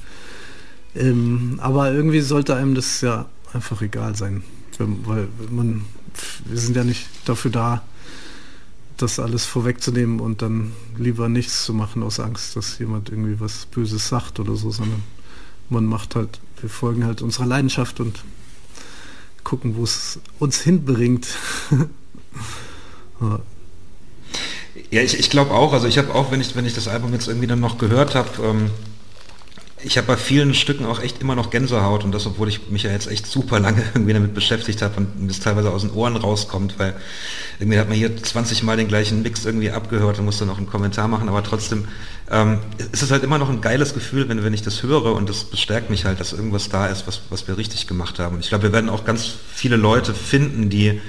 Ähm, 0.95 1.59
aber 1.63 1.93
irgendwie 1.93 2.21
sollte 2.21 2.57
einem 2.57 2.75
das 2.75 3.01
ja 3.01 3.27
einfach 3.53 3.81
egal 3.81 4.17
sein, 4.17 4.43
weil 4.87 5.29
man, 5.51 5.85
wir 6.45 6.59
sind 6.59 6.77
ja 6.77 6.85
nicht 6.85 7.07
dafür 7.25 7.51
da, 7.51 7.83
das 8.97 9.19
alles 9.19 9.47
vorwegzunehmen 9.47 10.21
und 10.21 10.43
dann 10.43 10.73
lieber 10.99 11.29
nichts 11.29 11.65
zu 11.65 11.73
machen 11.73 12.03
aus 12.03 12.21
Angst, 12.21 12.57
dass 12.57 12.79
jemand 12.79 13.09
irgendwie 13.09 13.41
was 13.41 13.67
Böses 13.67 14.09
sagt 14.09 14.41
oder 14.41 14.57
so, 14.57 14.71
sondern 14.71 15.03
man 15.71 15.87
macht 15.87 16.17
halt, 16.17 16.41
wir 16.61 16.69
folgen 16.69 17.05
halt 17.05 17.23
unserer 17.23 17.47
Leidenschaft 17.47 18.01
und 18.01 18.23
gucken, 19.45 19.77
wo 19.77 19.85
es 19.85 20.19
uns 20.39 20.61
hinbringt. 20.61 21.29
Ja. 23.21 23.39
Ja, 24.91 25.03
ich, 25.03 25.19
ich 25.19 25.29
glaube 25.29 25.53
auch. 25.53 25.73
Also 25.73 25.87
ich 25.87 25.99
habe 25.99 26.15
auch, 26.15 26.31
wenn 26.31 26.41
ich, 26.41 26.57
wenn 26.57 26.65
ich 26.65 26.75
das 26.75 26.89
Album 26.89 27.13
jetzt 27.13 27.29
irgendwie 27.29 27.47
dann 27.47 27.61
noch 27.61 27.77
gehört 27.77 28.15
habe, 28.15 28.31
ähm, 28.43 28.71
ich 29.83 29.97
habe 29.97 30.07
bei 30.07 30.17
vielen 30.17 30.55
Stücken 30.55 30.85
auch 30.85 31.01
echt 31.01 31.21
immer 31.21 31.35
noch 31.35 31.51
Gänsehaut 31.51 32.05
und 32.05 32.13
das, 32.13 32.27
obwohl 32.27 32.49
ich 32.49 32.69
mich 32.71 32.83
ja 32.83 32.91
jetzt 32.91 33.11
echt 33.11 33.27
super 33.27 33.61
lange 33.61 33.83
irgendwie 33.95 34.13
damit 34.13 34.35
beschäftigt 34.35 34.83
habe 34.83 34.97
und 34.97 35.29
das 35.29 35.41
teilweise 35.41 35.71
aus 35.71 35.83
den 35.83 35.91
Ohren 35.93 36.17
rauskommt, 36.17 36.79
weil 36.79 36.95
irgendwie 37.59 37.79
hat 37.79 37.89
man 37.89 37.97
hier 37.97 38.17
20 38.17 38.63
Mal 38.63 38.77
den 38.77 38.89
gleichen 38.89 39.23
Mix 39.23 39.45
irgendwie 39.45 39.71
abgehört 39.71 40.19
und 40.19 40.25
muss 40.25 40.39
dann 40.39 40.49
noch 40.49 40.59
einen 40.59 40.69
Kommentar 40.69 41.09
machen, 41.09 41.29
aber 41.29 41.43
trotzdem 41.43 41.87
ähm, 42.31 42.59
ist 42.93 43.03
es 43.03 43.11
halt 43.11 43.25
immer 43.25 43.39
noch 43.39 43.49
ein 43.49 43.61
geiles 43.61 43.95
Gefühl, 43.95 44.29
wenn, 44.29 44.43
wenn 44.45 44.55
ich 44.55 44.63
das 44.63 44.83
höre 44.83 45.15
und 45.15 45.29
das 45.29 45.45
bestärkt 45.45 45.91
mich 45.91 46.05
halt, 46.05 46.21
dass 46.21 46.33
irgendwas 46.33 46.69
da 46.69 46.87
ist, 46.87 47.07
was, 47.07 47.23
was 47.31 47.49
wir 47.49 47.57
richtig 47.57 47.87
gemacht 47.87 48.19
haben. 48.19 48.37
Und 48.37 48.41
ich 48.41 48.49
glaube, 48.51 48.65
wir 48.65 48.73
werden 48.73 48.89
auch 48.89 49.05
ganz 49.05 49.35
viele 49.53 49.77
Leute 49.77 50.15
finden, 50.15 50.71
die, 50.71 51.01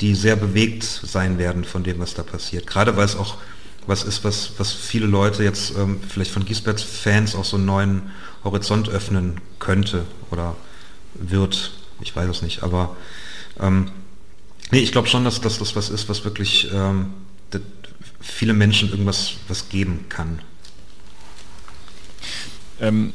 die 0.00 0.14
sehr 0.14 0.36
bewegt 0.36 0.82
sein 0.82 1.38
werden 1.38 1.64
von 1.64 1.84
dem, 1.84 2.00
was 2.00 2.14
da 2.14 2.22
passiert. 2.22 2.66
Gerade 2.66 2.96
weil 2.96 3.04
es 3.04 3.16
auch 3.16 3.36
was 3.86 4.04
ist, 4.04 4.24
was, 4.24 4.52
was 4.58 4.72
viele 4.72 5.06
Leute 5.06 5.44
jetzt 5.44 5.76
ähm, 5.76 6.00
vielleicht 6.08 6.30
von 6.30 6.44
Giesberts 6.44 6.82
Fans 6.82 7.34
auch 7.34 7.44
so 7.44 7.56
einen 7.56 7.66
neuen 7.66 8.10
Horizont 8.42 8.88
öffnen 8.88 9.40
könnte 9.58 10.04
oder 10.30 10.56
wird. 11.14 11.72
Ich 12.00 12.14
weiß 12.14 12.28
es 12.28 12.42
nicht, 12.42 12.62
aber 12.62 12.96
Ähm, 13.60 13.90
nee, 14.70 14.80
ich 14.80 14.92
glaube 14.92 15.08
schon, 15.08 15.24
dass, 15.24 15.40
dass 15.40 15.58
das 15.58 15.76
was 15.76 15.90
ist, 15.90 16.08
was 16.08 16.24
wirklich 16.24 16.70
ähm, 16.72 17.12
viele 18.20 18.52
Menschen 18.52 18.90
irgendwas 18.90 19.34
was 19.48 19.68
geben 19.68 20.06
kann. 20.08 20.40
Ähm, 22.80 23.12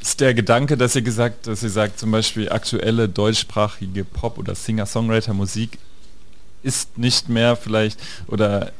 ist 0.00 0.20
der 0.20 0.34
Gedanke, 0.34 0.76
dass 0.76 0.94
ihr 0.94 1.02
gesagt, 1.02 1.46
dass 1.46 1.62
ihr 1.62 1.70
sagt, 1.70 1.98
zum 1.98 2.10
Beispiel 2.10 2.48
aktuelle 2.48 3.08
deutschsprachige 3.08 4.04
Pop- 4.04 4.38
oder 4.38 4.54
Singer-Songwriter-Musik 4.54 5.78
ist 6.62 6.98
nicht 6.98 7.28
mehr 7.28 7.56
vielleicht 7.56 7.98
oder 8.26 8.72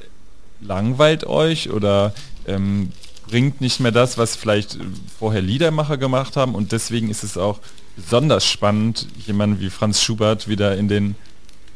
langweilt 0.62 1.24
euch 1.24 1.70
oder 1.70 2.14
ähm, 2.46 2.90
bringt 3.26 3.60
nicht 3.60 3.80
mehr 3.80 3.92
das, 3.92 4.18
was 4.18 4.36
vielleicht 4.36 4.78
vorher 5.18 5.42
Liedermacher 5.42 5.96
gemacht 5.96 6.36
haben 6.36 6.54
und 6.54 6.72
deswegen 6.72 7.10
ist 7.10 7.24
es 7.24 7.36
auch 7.36 7.60
besonders 7.96 8.46
spannend, 8.46 9.06
jemanden 9.26 9.60
wie 9.60 9.70
Franz 9.70 10.02
Schubert 10.02 10.48
wieder 10.48 10.76
in 10.76 10.88
den 10.88 11.14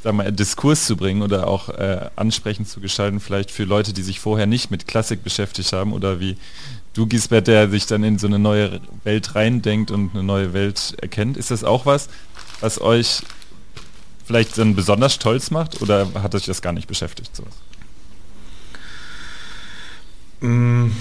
sagen 0.02 0.18
wir, 0.18 0.30
Diskurs 0.30 0.86
zu 0.86 0.96
bringen 0.96 1.22
oder 1.22 1.48
auch 1.48 1.68
äh, 1.68 2.10
ansprechend 2.14 2.68
zu 2.68 2.80
gestalten, 2.80 3.18
vielleicht 3.18 3.50
für 3.50 3.64
Leute, 3.64 3.92
die 3.92 4.02
sich 4.02 4.20
vorher 4.20 4.46
nicht 4.46 4.70
mit 4.70 4.86
Klassik 4.86 5.24
beschäftigt 5.24 5.72
haben 5.72 5.92
oder 5.92 6.20
wie 6.20 6.36
du, 6.94 7.06
Gisbert, 7.06 7.48
der 7.48 7.68
sich 7.70 7.86
dann 7.86 8.04
in 8.04 8.18
so 8.18 8.26
eine 8.26 8.38
neue 8.38 8.80
Welt 9.02 9.34
reindenkt 9.34 9.90
und 9.90 10.12
eine 10.14 10.22
neue 10.22 10.52
Welt 10.52 10.96
erkennt. 11.00 11.36
Ist 11.36 11.50
das 11.50 11.64
auch 11.64 11.86
was, 11.86 12.08
was 12.60 12.80
euch 12.80 13.22
vielleicht 14.24 14.56
dann 14.58 14.76
besonders 14.76 15.14
stolz 15.14 15.50
macht 15.50 15.82
oder 15.82 16.08
hat 16.14 16.34
euch 16.34 16.46
das 16.46 16.62
gar 16.62 16.72
nicht 16.72 16.86
beschäftigt? 16.86 17.34
Sowas? 17.34 17.54
Mm, 20.46 20.92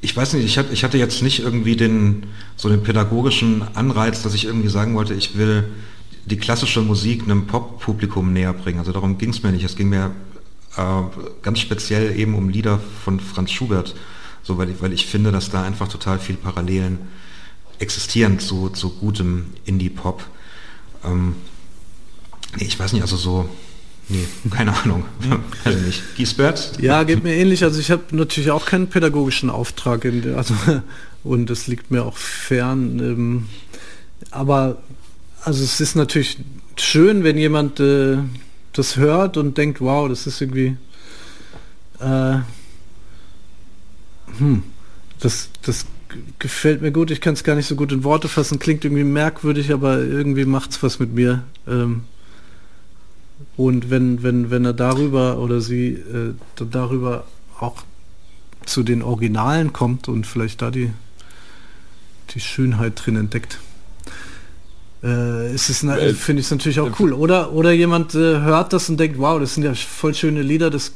ich 0.00 0.16
weiß 0.16 0.34
nicht, 0.34 0.44
ich 0.44 0.84
hatte, 0.84 0.98
jetzt 0.98 1.22
nicht 1.22 1.40
irgendwie 1.40 1.76
den, 1.76 2.26
so 2.56 2.68
den 2.68 2.82
pädagogischen 2.82 3.62
Anreiz, 3.74 4.22
dass 4.22 4.34
ich 4.34 4.44
irgendwie 4.44 4.68
sagen 4.68 4.94
wollte, 4.94 5.14
ich 5.14 5.36
will 5.36 5.64
die 6.26 6.36
klassische 6.36 6.80
Musik 6.80 7.22
einem 7.22 7.46
Pop-Publikum 7.46 8.32
näher 8.32 8.52
bringen. 8.52 8.78
Also 8.78 8.92
darum 8.92 9.18
ging 9.18 9.30
es 9.30 9.42
mir 9.42 9.52
nicht. 9.52 9.64
Es 9.64 9.76
ging 9.76 9.88
mir 9.88 10.10
äh, 10.76 11.02
ganz 11.42 11.58
speziell 11.60 12.18
eben 12.18 12.34
um 12.34 12.48
Lieder 12.48 12.80
von 13.04 13.20
Franz 13.20 13.50
Schubert, 13.50 13.94
so 14.42 14.58
weil 14.58 14.70
ich, 14.70 14.82
weil 14.82 14.92
ich 14.92 15.06
finde, 15.06 15.32
dass 15.32 15.50
da 15.50 15.62
einfach 15.62 15.88
total 15.88 16.18
viel 16.18 16.36
Parallelen 16.36 16.98
existieren 17.78 18.38
zu, 18.38 18.68
zu 18.68 18.90
gutem 18.90 19.46
Indie-Pop. 19.64 20.24
Ähm, 21.04 21.34
nee, 22.56 22.66
ich 22.66 22.78
weiß 22.78 22.92
nicht, 22.92 23.02
also 23.02 23.16
so, 23.16 23.48
nee, 24.08 24.26
keine 24.50 24.76
Ahnung. 24.76 25.04
also 25.64 25.78
nicht. 25.78 26.02
Giesbert? 26.16 26.80
Ja, 26.80 27.02
geht 27.04 27.22
mir 27.22 27.34
ähnlich. 27.34 27.64
Also 27.64 27.80
ich 27.80 27.90
habe 27.90 28.02
natürlich 28.12 28.50
auch 28.50 28.66
keinen 28.66 28.88
pädagogischen 28.88 29.50
Auftrag 29.50 30.04
in 30.04 30.34
also, 30.34 30.54
und 31.24 31.50
das 31.50 31.66
liegt 31.66 31.90
mir 31.90 32.04
auch 32.04 32.16
fern. 32.16 32.98
Ähm, 32.98 33.48
aber 34.30 34.82
also 35.42 35.62
es 35.62 35.80
ist 35.80 35.94
natürlich 35.94 36.38
schön, 36.76 37.24
wenn 37.24 37.38
jemand 37.38 37.80
äh, 37.80 38.18
das 38.72 38.96
hört 38.96 39.36
und 39.36 39.56
denkt, 39.58 39.80
wow, 39.80 40.08
das 40.08 40.26
ist 40.26 40.40
irgendwie 40.40 40.76
äh, 42.00 42.38
hm, 44.38 44.62
das, 45.20 45.48
das 45.62 45.86
gefällt 46.38 46.82
mir 46.82 46.92
gut. 46.92 47.10
Ich 47.10 47.20
kann 47.20 47.34
es 47.34 47.44
gar 47.44 47.56
nicht 47.56 47.66
so 47.66 47.76
gut 47.76 47.92
in 47.92 48.04
Worte 48.04 48.28
fassen. 48.28 48.58
Klingt 48.58 48.84
irgendwie 48.84 49.04
merkwürdig, 49.04 49.72
aber 49.72 49.98
irgendwie 49.98 50.44
macht 50.44 50.70
es 50.72 50.82
was 50.82 50.98
mit 50.98 51.14
mir. 51.14 51.44
Ähm, 51.66 52.02
und 53.56 53.90
wenn, 53.90 54.22
wenn, 54.22 54.50
wenn 54.50 54.64
er 54.64 54.72
darüber 54.72 55.38
oder 55.38 55.60
sie 55.60 55.90
äh, 55.92 56.34
darüber 56.70 57.24
auch 57.60 57.82
zu 58.66 58.82
den 58.82 59.02
Originalen 59.02 59.72
kommt 59.72 60.08
und 60.08 60.26
vielleicht 60.26 60.62
da 60.62 60.70
die, 60.70 60.90
die 62.30 62.40
Schönheit 62.40 63.00
drin 63.04 63.16
entdeckt, 63.16 63.58
äh, 65.02 65.54
ist 65.54 65.68
es, 65.68 65.82
Äh, 65.84 66.14
finde 66.14 66.40
ich 66.40 66.46
es 66.46 66.50
natürlich 66.50 66.80
auch 66.80 66.88
äh, 66.88 66.94
cool. 66.98 67.12
Oder, 67.12 67.52
oder 67.52 67.72
jemand 67.72 68.14
äh, 68.14 68.40
hört 68.40 68.72
das 68.72 68.88
und 68.88 68.98
denkt, 68.98 69.18
wow, 69.18 69.38
das 69.38 69.54
sind 69.54 69.62
ja 69.62 69.74
voll 69.74 70.14
schöne 70.14 70.42
Lieder, 70.42 70.70
das, 70.70 70.92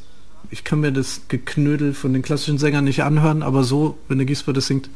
ich 0.51 0.65
kann 0.65 0.81
mir 0.81 0.93
das 0.93 1.23
Geknödel 1.29 1.95
von 1.95 2.13
den 2.13 2.23
klassischen 2.23 2.59
Sängern 2.59 2.85
nicht 2.85 3.03
anhören, 3.03 3.43
aber 3.43 3.65
so, 3.65 3.99
wenn 4.09 4.19
der 4.19 4.27
Giesbert 4.27 4.57
das 4.57 4.67
singt, 4.67 4.89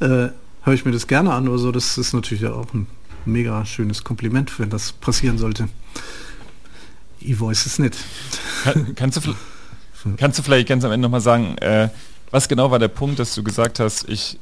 äh, 0.00 0.28
höre 0.62 0.74
ich 0.74 0.84
mir 0.84 0.92
das 0.92 1.06
gerne 1.06 1.32
an 1.32 1.48
oder 1.48 1.58
so. 1.58 1.72
Das 1.72 1.98
ist 1.98 2.12
natürlich 2.12 2.46
auch 2.46 2.72
ein 2.74 2.86
mega 3.24 3.64
schönes 3.64 4.04
Kompliment, 4.04 4.58
wenn 4.58 4.70
das 4.70 4.92
passieren 4.92 5.38
sollte. 5.38 5.68
Ivo 7.20 7.50
ist 7.50 7.66
es 7.66 7.78
nicht. 7.78 7.96
Kann, 8.64 8.94
kannst, 8.94 9.24
du, 9.24 9.34
kannst 10.16 10.38
du 10.38 10.42
vielleicht 10.42 10.68
ganz 10.68 10.84
am 10.84 10.92
Ende 10.92 11.06
nochmal 11.06 11.20
sagen, 11.20 11.56
äh, 11.58 11.88
was 12.30 12.48
genau 12.48 12.70
war 12.70 12.78
der 12.78 12.88
Punkt, 12.88 13.18
dass 13.18 13.34
du 13.34 13.42
gesagt 13.42 13.80
hast, 13.80 14.08
ich 14.08 14.38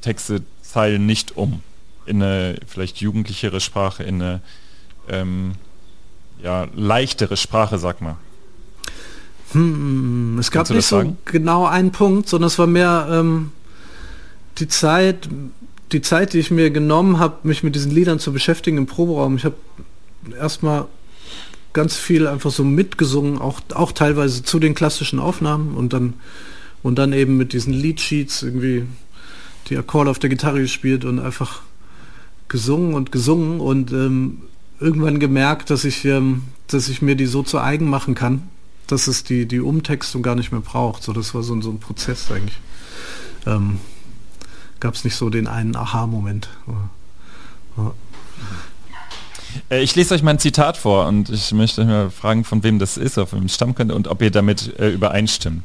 texte 0.00 0.42
Zeilen 0.62 1.06
nicht 1.06 1.36
um 1.36 1.62
in 2.06 2.22
eine 2.22 2.58
vielleicht 2.66 2.98
jugendlichere 2.98 3.60
Sprache, 3.60 4.02
in 4.02 4.22
eine 4.22 4.40
ähm, 5.08 5.52
ja, 6.42 6.66
leichtere 6.74 7.36
Sprache, 7.36 7.78
sag 7.78 8.00
mal. 8.00 8.16
Hm, 9.52 10.38
es 10.38 10.50
gab 10.50 10.68
nicht 10.70 10.86
so 10.86 10.98
sagen? 10.98 11.18
genau 11.24 11.66
einen 11.66 11.92
Punkt, 11.92 12.28
sondern 12.28 12.48
es 12.48 12.58
war 12.58 12.66
mehr 12.66 13.08
ähm, 13.10 13.52
die 14.58 14.68
Zeit, 14.68 15.28
die 15.92 16.02
Zeit, 16.02 16.32
die 16.32 16.38
ich 16.38 16.50
mir 16.50 16.70
genommen 16.70 17.18
habe, 17.18 17.38
mich 17.44 17.62
mit 17.62 17.74
diesen 17.74 17.92
Liedern 17.92 18.18
zu 18.18 18.32
beschäftigen 18.32 18.76
im 18.76 18.86
Proberaum. 18.86 19.36
Ich 19.36 19.44
habe 19.44 19.56
erstmal 20.38 20.86
ganz 21.72 21.96
viel 21.96 22.26
einfach 22.26 22.50
so 22.50 22.64
mitgesungen, 22.64 23.38
auch, 23.38 23.60
auch 23.74 23.92
teilweise 23.92 24.42
zu 24.42 24.58
den 24.58 24.74
klassischen 24.74 25.18
Aufnahmen 25.20 25.74
und 25.74 25.92
dann 25.92 26.14
und 26.82 26.96
dann 26.96 27.12
eben 27.12 27.36
mit 27.36 27.52
diesen 27.52 27.72
Leadsheets 27.72 28.42
irgendwie 28.42 28.84
die 29.68 29.76
Akkorde 29.76 30.10
auf 30.10 30.18
der 30.20 30.30
Gitarre 30.30 30.60
gespielt 30.60 31.04
und 31.04 31.18
einfach 31.18 31.60
gesungen 32.48 32.94
und 32.94 33.10
gesungen 33.12 33.60
und 33.60 33.92
ähm, 33.92 34.42
irgendwann 34.80 35.18
gemerkt, 35.18 35.70
dass 35.70 35.84
ich, 35.84 36.04
ähm, 36.04 36.42
dass 36.68 36.88
ich 36.88 37.02
mir 37.02 37.16
die 37.16 37.26
so 37.26 37.42
zu 37.42 37.58
eigen 37.60 37.90
machen 37.90 38.14
kann, 38.14 38.42
dass 38.86 39.08
es 39.08 39.24
die, 39.24 39.46
die 39.46 39.60
Umtextung 39.60 40.22
gar 40.22 40.36
nicht 40.36 40.52
mehr 40.52 40.60
braucht. 40.60 41.02
So, 41.02 41.12
das 41.12 41.34
war 41.34 41.42
so, 41.42 41.52
ein- 41.54 41.62
so 41.62 41.70
ein 41.70 41.80
Prozess 41.80 42.30
eigentlich. 42.30 42.58
Ähm, 43.44 43.78
Gab 44.80 44.94
es 44.94 45.02
nicht 45.04 45.16
so 45.16 45.28
den 45.28 45.48
einen 45.48 45.74
Aha-Moment. 45.74 46.48
Ja. 47.76 47.92
Äh, 49.70 49.82
ich 49.82 49.94
lese 49.94 50.14
euch 50.14 50.22
mal 50.22 50.32
ein 50.32 50.38
Zitat 50.38 50.76
vor 50.76 51.06
und 51.06 51.30
ich 51.30 51.52
möchte 51.52 51.82
euch 51.82 51.86
mal 51.86 52.10
fragen, 52.10 52.44
von 52.44 52.62
wem 52.62 52.78
das 52.78 52.96
ist, 52.96 53.18
auf 53.18 53.32
wem 53.32 53.44
es 53.44 53.54
stammen 53.54 53.74
könnte 53.74 53.94
und 53.94 54.08
ob 54.08 54.22
ihr 54.22 54.30
damit 54.30 54.78
äh, 54.78 54.88
übereinstimmt. 54.88 55.62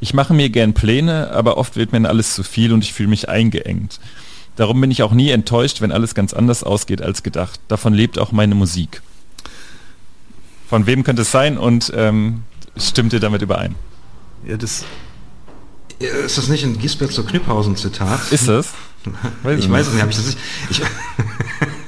Ich 0.00 0.14
mache 0.14 0.34
mir 0.34 0.50
gern 0.50 0.74
Pläne, 0.74 1.30
aber 1.30 1.56
oft 1.56 1.76
wird 1.76 1.92
mir 1.92 2.08
alles 2.08 2.34
zu 2.34 2.42
viel 2.42 2.72
und 2.72 2.84
ich 2.84 2.92
fühle 2.92 3.08
mich 3.08 3.28
eingeengt. 3.28 4.00
Darum 4.56 4.80
bin 4.80 4.90
ich 4.90 5.02
auch 5.02 5.12
nie 5.12 5.30
enttäuscht, 5.30 5.80
wenn 5.80 5.92
alles 5.92 6.14
ganz 6.14 6.32
anders 6.34 6.64
ausgeht 6.64 7.02
als 7.02 7.22
gedacht. 7.22 7.60
Davon 7.68 7.94
lebt 7.94 8.18
auch 8.18 8.32
meine 8.32 8.54
Musik. 8.54 9.00
Von 10.68 10.86
wem 10.86 11.02
könnte 11.02 11.22
es 11.22 11.30
sein 11.30 11.58
und 11.58 11.92
ähm, 11.96 12.42
stimmt 12.76 13.12
ihr 13.12 13.20
damit 13.20 13.42
überein? 13.42 13.74
Ja, 14.46 14.56
das, 14.56 14.84
Ist 15.98 16.38
das 16.38 16.48
nicht 16.48 16.64
ein 16.64 16.78
Giesbert 16.78 17.12
zur 17.12 17.26
Kniphausen-Zitat? 17.26 18.32
Ist 18.32 18.48
es? 18.48 18.68
ich 19.58 19.70
weiß 19.70 19.86
es 19.88 19.94
nicht, 19.94 20.06
ich 20.06 20.16
das 20.16 20.26
nicht. 20.26 20.38
Ich, 20.70 20.80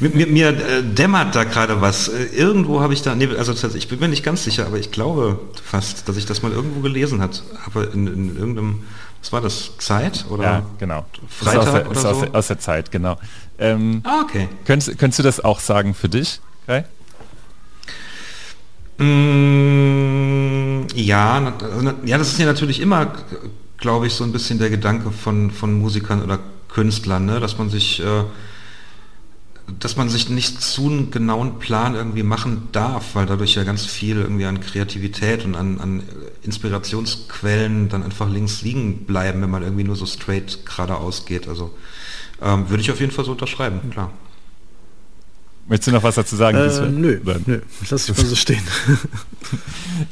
mir 0.00 0.10
mir, 0.10 0.26
mir 0.26 0.48
äh, 0.48 0.82
dämmert 0.82 1.34
da 1.34 1.44
gerade 1.44 1.80
was. 1.80 2.08
Äh, 2.08 2.24
irgendwo 2.34 2.80
habe 2.80 2.94
ich 2.94 3.02
da, 3.02 3.14
nee, 3.14 3.28
also 3.36 3.52
ich 3.76 3.88
bin 3.88 4.00
mir 4.00 4.08
nicht 4.08 4.24
ganz 4.24 4.44
sicher, 4.44 4.66
aber 4.66 4.78
ich 4.78 4.90
glaube 4.90 5.40
fast, 5.64 6.08
dass 6.08 6.16
ich 6.16 6.26
das 6.26 6.42
mal 6.42 6.52
irgendwo 6.52 6.80
gelesen 6.80 7.20
hat. 7.20 7.42
Aber 7.66 7.92
in, 7.92 8.06
in 8.06 8.36
irgendeinem, 8.36 8.84
was 9.20 9.32
war 9.32 9.40
das, 9.40 9.76
Zeit 9.78 10.26
oder? 10.30 10.44
Ja, 10.44 10.62
genau. 10.78 11.06
Freitag 11.28 11.58
aus 11.58 11.72
der, 11.72 11.86
oder 11.86 11.92
ist 11.92 12.04
aus, 12.04 12.18
so? 12.18 12.24
der, 12.26 12.34
aus 12.34 12.46
der 12.46 12.58
Zeit, 12.58 12.90
genau. 12.90 13.18
Ähm, 13.58 14.02
Ah, 14.04 14.20
okay. 14.22 14.48
könntest, 14.64 14.98
könntest 14.98 15.18
du 15.18 15.22
das 15.22 15.40
auch 15.40 15.60
sagen 15.60 15.94
für 15.94 16.08
dich? 16.08 16.40
Kai? 16.66 16.84
Mm, 18.98 20.86
ja, 20.94 21.54
also 21.60 21.92
ja, 22.04 22.18
das 22.18 22.32
ist 22.32 22.38
ja 22.38 22.46
natürlich 22.46 22.80
immer, 22.80 23.12
glaube 23.78 24.06
ich, 24.08 24.14
so 24.14 24.24
ein 24.24 24.32
bisschen 24.32 24.58
der 24.58 24.70
Gedanke 24.70 25.10
von, 25.12 25.50
von 25.50 25.74
Musikern 25.74 26.22
oder 26.22 26.40
Künstlern, 26.68 27.24
ne? 27.24 27.40
dass 27.40 27.58
man 27.58 27.70
sich, 27.70 28.00
äh, 28.00 28.24
dass 29.78 29.96
man 29.96 30.08
sich 30.08 30.28
nicht 30.28 30.60
zu 30.62 30.86
einen 30.86 31.10
genauen 31.10 31.58
Plan 31.58 31.94
irgendwie 31.94 32.22
machen 32.22 32.68
darf, 32.72 33.14
weil 33.14 33.26
dadurch 33.26 33.54
ja 33.54 33.64
ganz 33.64 33.84
viel 33.84 34.16
irgendwie 34.16 34.46
an 34.46 34.60
Kreativität 34.60 35.44
und 35.44 35.54
an, 35.54 35.80
an 35.80 36.02
Inspirationsquellen 36.42 37.88
dann 37.88 38.02
einfach 38.02 38.28
links 38.30 38.62
liegen 38.62 39.04
bleiben, 39.04 39.42
wenn 39.42 39.50
man 39.50 39.62
irgendwie 39.62 39.84
nur 39.84 39.96
so 39.96 40.06
straight 40.06 40.64
geradeaus 40.64 41.26
geht. 41.26 41.48
Also 41.48 41.72
ähm, 42.40 42.68
würde 42.70 42.82
ich 42.82 42.90
auf 42.90 43.00
jeden 43.00 43.12
Fall 43.12 43.24
so 43.24 43.32
unterschreiben, 43.32 43.90
klar. 43.90 44.10
Möchtest 45.68 45.88
du 45.88 45.92
noch 45.92 46.02
was 46.02 46.14
dazu 46.14 46.34
sagen? 46.36 46.56
äh, 46.58 46.88
nö, 46.88 47.20
Oder- 47.22 47.40
nö, 47.44 47.60
lass 47.90 48.08
ich 48.08 48.16
mal 48.16 48.24
so 48.26 48.34
stehen. 48.36 48.62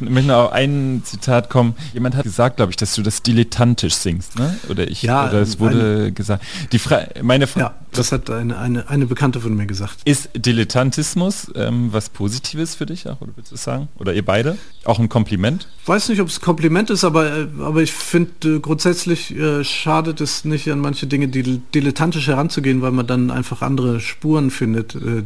Ich 0.01 0.11
möchte 0.11 0.29
noch 0.29 0.47
auf 0.47 0.53
ein 0.53 1.03
Zitat 1.05 1.49
kommen. 1.49 1.75
Jemand 1.93 2.17
hat 2.17 2.25
gesagt, 2.25 2.57
glaube 2.57 2.71
ich, 2.71 2.77
dass 2.77 2.95
du 2.95 3.03
das 3.03 3.23
dilettantisch 3.23 3.95
singst, 3.95 4.37
ne? 4.37 4.59
Oder 4.69 4.89
ich, 4.91 5.03
Ja, 5.03 5.29
oder 5.29 5.41
es 5.41 5.61
wurde 5.61 6.11
gesagt. 6.11 6.45
Die 6.73 6.79
Fra 6.81 7.03
meine 7.23 7.47
Fra 7.47 7.61
Ja. 7.61 7.75
Das 7.93 8.13
hat 8.13 8.29
eine, 8.31 8.59
eine, 8.59 8.89
eine 8.91 9.07
Bekannte 9.07 9.41
von 9.41 9.55
mir 9.55 9.65
gesagt. 9.67 10.01
Ist 10.05 10.29
Dilettantismus 10.35 11.51
ähm, 11.55 11.89
was 11.93 12.11
Positives 12.11 12.75
für 12.75 12.85
dich, 12.85 13.09
auch, 13.09 13.21
oder 13.23 13.33
willst 13.37 13.53
du 13.53 13.57
sagen? 13.57 13.89
Oder 13.99 14.13
ihr 14.13 14.25
beide? 14.25 14.59
Auch 14.85 14.99
ein 14.99 15.09
Kompliment? 15.09 15.67
Weiß 15.87 16.09
nicht, 16.11 16.21
ob 16.21 16.29
es 16.29 16.39
ein 16.39 16.43
Kompliment 16.43 16.91
ist, 16.91 17.05
aber, 17.05 17.27
äh, 17.35 17.47
aber 17.61 17.83
ich 17.83 17.93
finde 17.93 18.57
äh, 18.57 18.59
grundsätzlich 18.61 19.35
äh, 19.37 19.65
schadet 19.65 20.21
es 20.21 20.45
nicht 20.45 20.71
an 20.71 20.81
manche 20.81 21.07
Dinge 21.07 21.29
dil 21.29 21.63
dilettantisch 21.75 22.27
heranzugehen, 22.27 22.83
weil 22.83 22.93
man 22.93 23.07
dann 23.07 23.31
einfach 23.31 23.63
andere 23.63 24.01
Spuren 24.01 24.51
findet, 24.51 24.95
äh, 24.95 25.23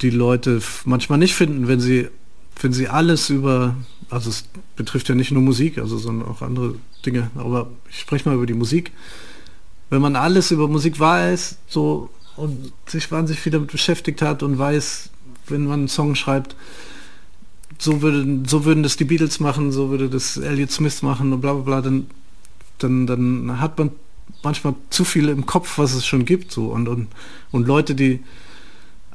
die 0.00 0.10
Leute 0.10 0.60
manchmal 0.84 1.18
nicht 1.18 1.34
finden, 1.34 1.68
wenn 1.68 1.80
sie 1.80 2.08
wenn 2.60 2.72
sie 2.72 2.88
alles 2.88 3.30
über, 3.30 3.76
also 4.10 4.30
es 4.30 4.44
betrifft 4.76 5.08
ja 5.08 5.14
nicht 5.14 5.32
nur 5.32 5.42
Musik, 5.42 5.78
also 5.78 5.98
sondern 5.98 6.28
auch 6.28 6.42
andere 6.42 6.74
Dinge, 7.04 7.30
aber 7.34 7.70
ich 7.90 8.00
spreche 8.00 8.28
mal 8.28 8.34
über 8.36 8.46
die 8.46 8.54
Musik. 8.54 8.92
Wenn 9.90 10.02
man 10.02 10.16
alles 10.16 10.50
über 10.50 10.68
Musik 10.68 10.98
weiß, 10.98 11.58
so 11.66 12.10
und 12.36 12.72
sich 12.86 13.10
wahnsinnig 13.10 13.40
viel 13.40 13.52
damit 13.52 13.70
beschäftigt 13.70 14.22
hat 14.22 14.42
und 14.42 14.58
weiß, 14.58 15.10
wenn 15.48 15.66
man 15.66 15.80
einen 15.80 15.88
Song 15.88 16.14
schreibt, 16.14 16.56
so 17.78 18.00
würden, 18.00 18.44
so 18.46 18.64
würden 18.64 18.82
das 18.82 18.96
die 18.96 19.04
Beatles 19.04 19.40
machen, 19.40 19.72
so 19.72 19.90
würde 19.90 20.08
das 20.08 20.36
Elliot 20.36 20.70
Smith 20.70 21.02
machen 21.02 21.32
und 21.32 21.40
bla 21.40 21.52
bla 21.54 21.62
bla, 21.62 21.80
dann, 21.82 22.06
dann, 22.78 23.06
dann 23.06 23.60
hat 23.60 23.76
man 23.76 23.90
manchmal 24.42 24.74
zu 24.88 25.04
viel 25.04 25.28
im 25.28 25.46
Kopf, 25.46 25.78
was 25.78 25.94
es 25.94 26.06
schon 26.06 26.24
gibt, 26.24 26.52
so 26.52 26.66
und, 26.68 26.88
und, 26.88 27.08
und 27.50 27.66
Leute, 27.66 27.94
die, 27.94 28.20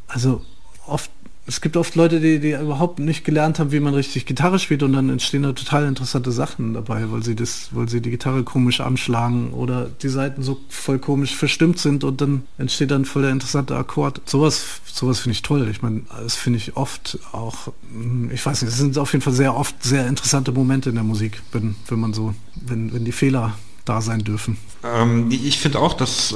also 0.07 0.41
oft, 0.85 1.11
es 1.45 1.61
gibt 1.61 1.77
oft 1.77 1.95
Leute, 1.95 2.19
die, 2.19 2.39
die 2.39 2.51
überhaupt 2.51 2.99
nicht 2.99 3.23
gelernt 3.23 3.59
haben, 3.59 3.71
wie 3.71 3.79
man 3.79 3.93
richtig 3.93 4.25
Gitarre 4.25 4.59
spielt 4.59 4.83
und 4.83 4.91
dann 4.93 5.09
entstehen 5.09 5.43
da 5.43 5.53
total 5.53 5.85
interessante 5.85 6.31
Sachen 6.31 6.73
dabei, 6.73 7.09
weil 7.09 7.23
sie 7.23 7.35
das, 7.35 7.69
weil 7.71 7.87
sie 7.87 8.01
die 8.01 8.09
Gitarre 8.09 8.43
komisch 8.43 8.81
anschlagen 8.81 9.51
oder 9.51 9.89
die 10.01 10.09
Seiten 10.09 10.43
so 10.43 10.59
voll 10.67 10.99
komisch 10.99 11.35
verstimmt 11.35 11.79
sind 11.79 12.03
und 12.03 12.19
dann 12.19 12.43
entsteht 12.57 12.91
dann 12.91 13.05
voll 13.05 13.21
der 13.21 13.31
interessante 13.31 13.75
Akkord. 13.77 14.21
Sowas, 14.25 14.81
sowas 14.91 15.19
finde 15.19 15.33
ich 15.33 15.41
toll. 15.41 15.69
Ich 15.69 15.81
meine, 15.81 16.01
das 16.21 16.35
finde 16.35 16.57
ich 16.57 16.75
oft 16.75 17.17
auch, 17.31 17.71
hm, 17.93 18.29
ich 18.33 18.45
weiß 18.45 18.61
nicht, 18.61 18.71
es 18.71 18.77
sind 18.77 18.97
auf 18.97 19.13
jeden 19.13 19.23
Fall 19.23 19.33
sehr 19.33 19.55
oft 19.55 19.81
sehr 19.83 20.05
interessante 20.07 20.51
Momente 20.51 20.89
in 20.89 20.95
der 20.95 21.05
Musik, 21.05 21.41
wenn, 21.53 21.75
wenn 21.87 21.99
man 21.99 22.13
so, 22.13 22.33
wenn, 22.55 22.93
wenn 22.93 23.05
die 23.05 23.13
Fehler 23.13 23.53
da 23.87 24.01
sein 24.01 24.23
dürfen. 24.23 24.57
Ähm, 24.83 25.29
ich 25.31 25.59
finde 25.59 25.79
auch, 25.79 25.93
dass 25.93 26.31
äh, 26.31 26.35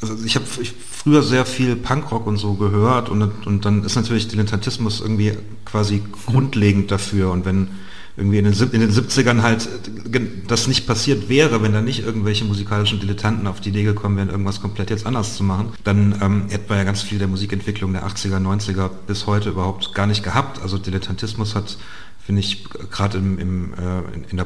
also 0.00 0.24
ich 0.24 0.36
habe 0.36 0.46
früher 0.90 1.22
sehr 1.22 1.46
viel 1.46 1.76
Punkrock 1.76 2.26
und 2.26 2.36
so 2.36 2.54
gehört 2.54 3.08
und, 3.08 3.46
und 3.46 3.64
dann 3.64 3.84
ist 3.84 3.96
natürlich 3.96 4.28
Dilettantismus 4.28 5.00
irgendwie 5.00 5.32
quasi 5.64 6.02
grundlegend 6.26 6.90
dafür 6.90 7.30
und 7.30 7.44
wenn 7.44 7.68
irgendwie 8.16 8.38
in 8.38 8.44
den, 8.44 8.54
in 8.72 8.80
den 8.80 8.90
70ern 8.90 9.42
halt 9.42 9.68
äh, 10.12 10.20
das 10.46 10.68
nicht 10.68 10.86
passiert 10.86 11.28
wäre, 11.28 11.62
wenn 11.62 11.72
da 11.72 11.80
nicht 11.80 12.04
irgendwelche 12.04 12.44
musikalischen 12.44 13.00
Dilettanten 13.00 13.46
auf 13.46 13.60
die 13.60 13.70
Idee 13.70 13.84
gekommen 13.84 14.16
wären, 14.16 14.28
irgendwas 14.28 14.60
komplett 14.60 14.90
jetzt 14.90 15.06
anders 15.06 15.36
zu 15.36 15.44
machen, 15.44 15.72
dann 15.84 16.18
ähm, 16.20 16.46
hätten 16.50 16.68
wir 16.68 16.76
ja 16.76 16.84
ganz 16.84 17.02
viel 17.02 17.18
der 17.18 17.28
Musikentwicklung 17.28 17.92
der 17.92 18.06
80er, 18.06 18.38
90er 18.38 18.90
bis 19.06 19.26
heute 19.26 19.50
überhaupt 19.50 19.94
gar 19.94 20.06
nicht 20.06 20.22
gehabt. 20.22 20.60
Also 20.60 20.76
Dilettantismus 20.76 21.54
hat, 21.54 21.78
finde 22.24 22.40
ich, 22.40 22.64
gerade 22.90 23.16
im, 23.16 23.38
im, 23.38 23.74
äh, 23.74 24.30
in, 24.30 24.36
der 24.36 24.44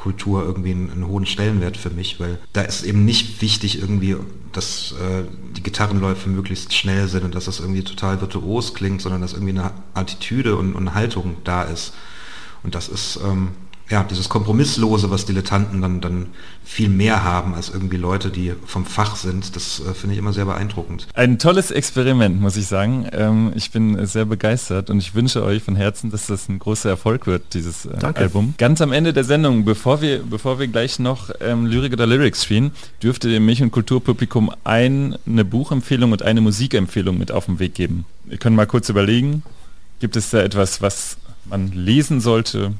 Popkultur 0.00 0.42
irgendwie 0.42 0.70
einen, 0.70 0.90
einen 0.90 1.06
hohen 1.06 1.26
Stellenwert 1.26 1.76
für 1.76 1.90
mich, 1.90 2.18
weil 2.18 2.38
da 2.52 2.62
ist 2.62 2.82
eben 2.82 3.04
nicht 3.04 3.42
wichtig 3.42 3.80
irgendwie, 3.80 4.16
dass 4.52 4.92
äh, 4.92 5.24
die 5.56 5.62
Gitarrenläufe 5.62 6.28
möglichst 6.28 6.74
schnell 6.74 7.06
sind 7.06 7.24
und 7.24 7.34
dass 7.34 7.44
das 7.44 7.60
irgendwie 7.60 7.82
total 7.82 8.20
virtuos 8.20 8.74
klingt, 8.74 9.02
sondern 9.02 9.20
dass 9.20 9.34
irgendwie 9.34 9.58
eine 9.58 9.72
Attitüde 9.94 10.56
und, 10.56 10.74
und 10.74 10.94
Haltung 10.94 11.36
da 11.44 11.62
ist. 11.62 11.92
Und 12.62 12.74
das 12.74 12.88
ist 12.88 13.20
ähm, 13.24 13.50
ja 13.90 14.04
dieses 14.04 14.28
Kompromisslose, 14.28 15.10
was 15.10 15.26
Dilettanten 15.26 15.82
dann, 15.82 16.00
dann 16.00 16.26
viel 16.64 16.88
mehr 16.88 17.24
haben 17.24 17.54
als 17.54 17.70
irgendwie 17.70 17.96
Leute, 17.96 18.30
die 18.30 18.52
vom 18.64 18.86
Fach 18.86 19.16
sind. 19.16 19.56
Das 19.56 19.80
äh, 19.80 19.94
finde 19.94 20.14
ich 20.14 20.18
immer 20.18 20.32
sehr 20.32 20.44
beeindruckend. 20.44 21.08
Ein 21.14 21.38
tolles 21.38 21.72
Experiment, 21.72 22.40
muss 22.40 22.56
ich 22.56 22.66
sagen. 22.66 23.08
Ähm, 23.12 23.52
ich 23.56 23.72
bin 23.72 24.06
sehr 24.06 24.24
begeistert 24.24 24.90
und 24.90 24.98
ich 24.98 25.14
wünsche 25.14 25.42
euch 25.42 25.62
von 25.62 25.74
Herzen, 25.74 26.10
dass 26.10 26.28
das 26.28 26.48
ein 26.48 26.60
großer 26.60 26.88
Erfolg 26.88 27.26
wird, 27.26 27.54
dieses 27.54 27.86
äh. 27.86 27.98
Album. 28.14 28.54
Ganz 28.58 28.80
am 28.80 28.92
Ende 28.92 29.12
der 29.12 29.24
Sendung, 29.24 29.64
bevor 29.64 30.00
wir, 30.00 30.22
bevor 30.22 30.60
wir 30.60 30.68
gleich 30.68 31.00
noch 31.00 31.30
ähm, 31.40 31.66
Lyrik 31.66 31.92
oder 31.92 32.06
Lyrics 32.06 32.44
spielen, 32.44 32.70
dürfte 33.02 33.28
dem 33.28 33.44
Milch- 33.44 33.62
und 33.62 33.72
Kulturpublikum 33.72 34.52
ein, 34.62 35.16
eine 35.26 35.44
Buchempfehlung 35.44 36.12
und 36.12 36.22
eine 36.22 36.40
Musikempfehlung 36.40 37.18
mit 37.18 37.32
auf 37.32 37.46
den 37.46 37.58
Weg 37.58 37.74
geben. 37.74 38.04
Wir 38.24 38.38
können 38.38 38.54
mal 38.54 38.66
kurz 38.66 38.88
überlegen, 38.88 39.42
gibt 39.98 40.14
es 40.14 40.30
da 40.30 40.40
etwas, 40.40 40.80
was 40.80 41.16
man 41.46 41.72
lesen 41.72 42.20
sollte 42.20 42.72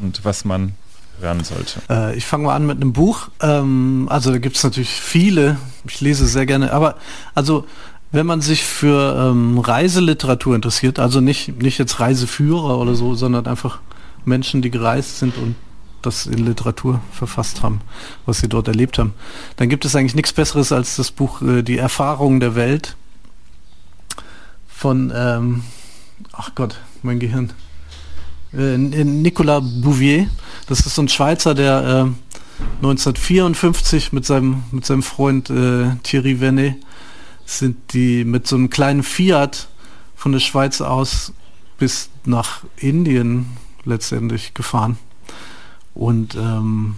und 0.00 0.24
was 0.24 0.44
man 0.44 0.74
hören 1.20 1.44
sollte? 1.44 1.80
Äh, 1.90 2.16
ich 2.16 2.26
fange 2.26 2.44
mal 2.44 2.54
an 2.54 2.66
mit 2.66 2.76
einem 2.76 2.92
Buch. 2.92 3.28
Ähm, 3.40 4.06
also 4.10 4.30
da 4.30 4.38
gibt 4.38 4.56
es 4.56 4.64
natürlich 4.64 4.90
viele. 4.90 5.58
Ich 5.86 6.00
lese 6.00 6.26
sehr 6.26 6.46
gerne. 6.46 6.72
Aber 6.72 6.96
also 7.34 7.66
wenn 8.10 8.26
man 8.26 8.40
sich 8.40 8.64
für 8.64 9.30
ähm, 9.30 9.58
Reiseliteratur 9.58 10.54
interessiert, 10.54 10.98
also 10.98 11.20
nicht, 11.20 11.60
nicht 11.60 11.78
jetzt 11.78 12.00
Reiseführer 12.00 12.78
oder 12.78 12.94
so, 12.94 13.14
sondern 13.14 13.46
einfach 13.46 13.80
Menschen, 14.24 14.62
die 14.62 14.70
gereist 14.70 15.18
sind 15.18 15.36
und 15.36 15.56
das 16.00 16.26
in 16.26 16.46
Literatur 16.46 17.00
verfasst 17.12 17.62
haben, 17.62 17.80
was 18.24 18.38
sie 18.38 18.48
dort 18.48 18.68
erlebt 18.68 18.98
haben, 18.98 19.14
dann 19.56 19.68
gibt 19.68 19.84
es 19.84 19.96
eigentlich 19.96 20.14
nichts 20.14 20.32
Besseres 20.32 20.72
als 20.72 20.96
das 20.96 21.10
Buch 21.10 21.42
äh, 21.42 21.62
Die 21.62 21.76
Erfahrung 21.76 22.40
der 22.40 22.54
Welt 22.54 22.96
von, 24.68 25.12
ähm, 25.14 25.64
ach 26.32 26.54
Gott, 26.54 26.76
mein 27.02 27.18
Gehirn, 27.18 27.50
äh, 28.52 28.76
Nicolas 28.76 29.62
Bouvier. 29.62 30.28
Das 30.66 30.80
ist 30.80 30.94
so 30.94 31.02
ein 31.02 31.08
Schweizer, 31.08 31.54
der 31.54 32.08
äh, 32.08 32.74
1954 32.76 34.12
mit 34.12 34.26
seinem, 34.26 34.64
mit 34.72 34.84
seinem 34.86 35.02
Freund 35.02 35.50
äh, 35.50 35.96
Thierry 36.02 36.40
Venet 36.40 36.76
sind 37.46 37.94
die 37.94 38.24
mit 38.24 38.46
so 38.46 38.56
einem 38.56 38.68
kleinen 38.68 39.02
Fiat 39.02 39.68
von 40.14 40.32
der 40.32 40.40
Schweiz 40.40 40.80
aus 40.80 41.32
bis 41.78 42.10
nach 42.24 42.64
Indien 42.76 43.46
letztendlich 43.84 44.52
gefahren. 44.52 44.98
Und 45.94 46.34
ähm, 46.34 46.96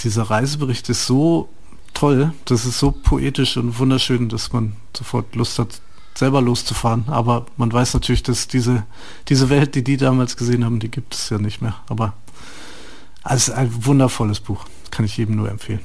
dieser 0.00 0.24
Reisebericht 0.24 0.88
ist 0.88 1.06
so 1.06 1.48
toll, 1.94 2.32
das 2.44 2.66
ist 2.66 2.78
so 2.78 2.90
poetisch 2.90 3.56
und 3.56 3.78
wunderschön, 3.78 4.28
dass 4.28 4.52
man 4.52 4.74
sofort 4.96 5.34
Lust 5.36 5.58
hat, 5.58 5.80
selber 6.16 6.40
loszufahren. 6.40 7.04
Aber 7.08 7.46
man 7.56 7.72
weiß 7.72 7.94
natürlich, 7.94 8.22
dass 8.22 8.48
diese, 8.48 8.84
diese 9.28 9.48
Welt, 9.50 9.74
die 9.74 9.84
die 9.84 9.96
damals 9.96 10.36
gesehen 10.36 10.64
haben, 10.64 10.80
die 10.80 10.90
gibt 10.90 11.14
es 11.14 11.30
ja 11.30 11.38
nicht 11.38 11.62
mehr. 11.62 11.74
Aber 11.88 12.14
es 13.24 13.48
ist 13.48 13.54
ein 13.54 13.84
wundervolles 13.84 14.40
Buch. 14.40 14.64
Kann 14.90 15.04
ich 15.04 15.16
jedem 15.16 15.36
nur 15.36 15.50
empfehlen. 15.50 15.80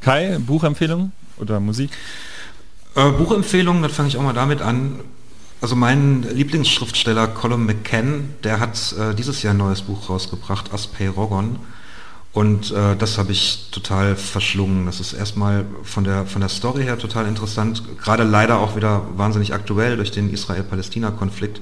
Kai, 0.00 0.38
Buchempfehlung 0.38 1.12
oder 1.38 1.60
Musik? 1.60 1.90
Äh, 2.94 3.10
Buchempfehlungen, 3.10 3.82
dann 3.82 3.90
fange 3.90 4.08
ich 4.08 4.16
auch 4.16 4.22
mal 4.22 4.34
damit 4.34 4.60
an. 4.60 5.00
Also 5.60 5.76
mein 5.76 6.22
Lieblingsschriftsteller 6.22 7.26
Colin 7.28 7.64
McCann, 7.64 8.34
der 8.42 8.60
hat 8.60 8.94
äh, 8.98 9.14
dieses 9.14 9.42
Jahr 9.42 9.54
ein 9.54 9.58
neues 9.58 9.82
Buch 9.82 10.10
rausgebracht, 10.10 10.74
Aspey 10.74 11.06
Rogon. 11.06 11.58
Und 12.34 12.72
äh, 12.72 12.96
das 12.96 13.16
habe 13.16 13.30
ich 13.30 13.68
total 13.70 14.16
verschlungen. 14.16 14.86
Das 14.86 14.98
ist 14.98 15.12
erstmal 15.12 15.64
von 15.84 16.02
der, 16.02 16.26
von 16.26 16.40
der 16.40 16.48
Story 16.48 16.82
her 16.82 16.98
total 16.98 17.28
interessant, 17.28 17.84
gerade 18.02 18.24
leider 18.24 18.58
auch 18.58 18.74
wieder 18.74 19.06
wahnsinnig 19.16 19.54
aktuell 19.54 19.96
durch 19.96 20.10
den 20.10 20.28
Israel-Palästina-Konflikt. 20.28 21.60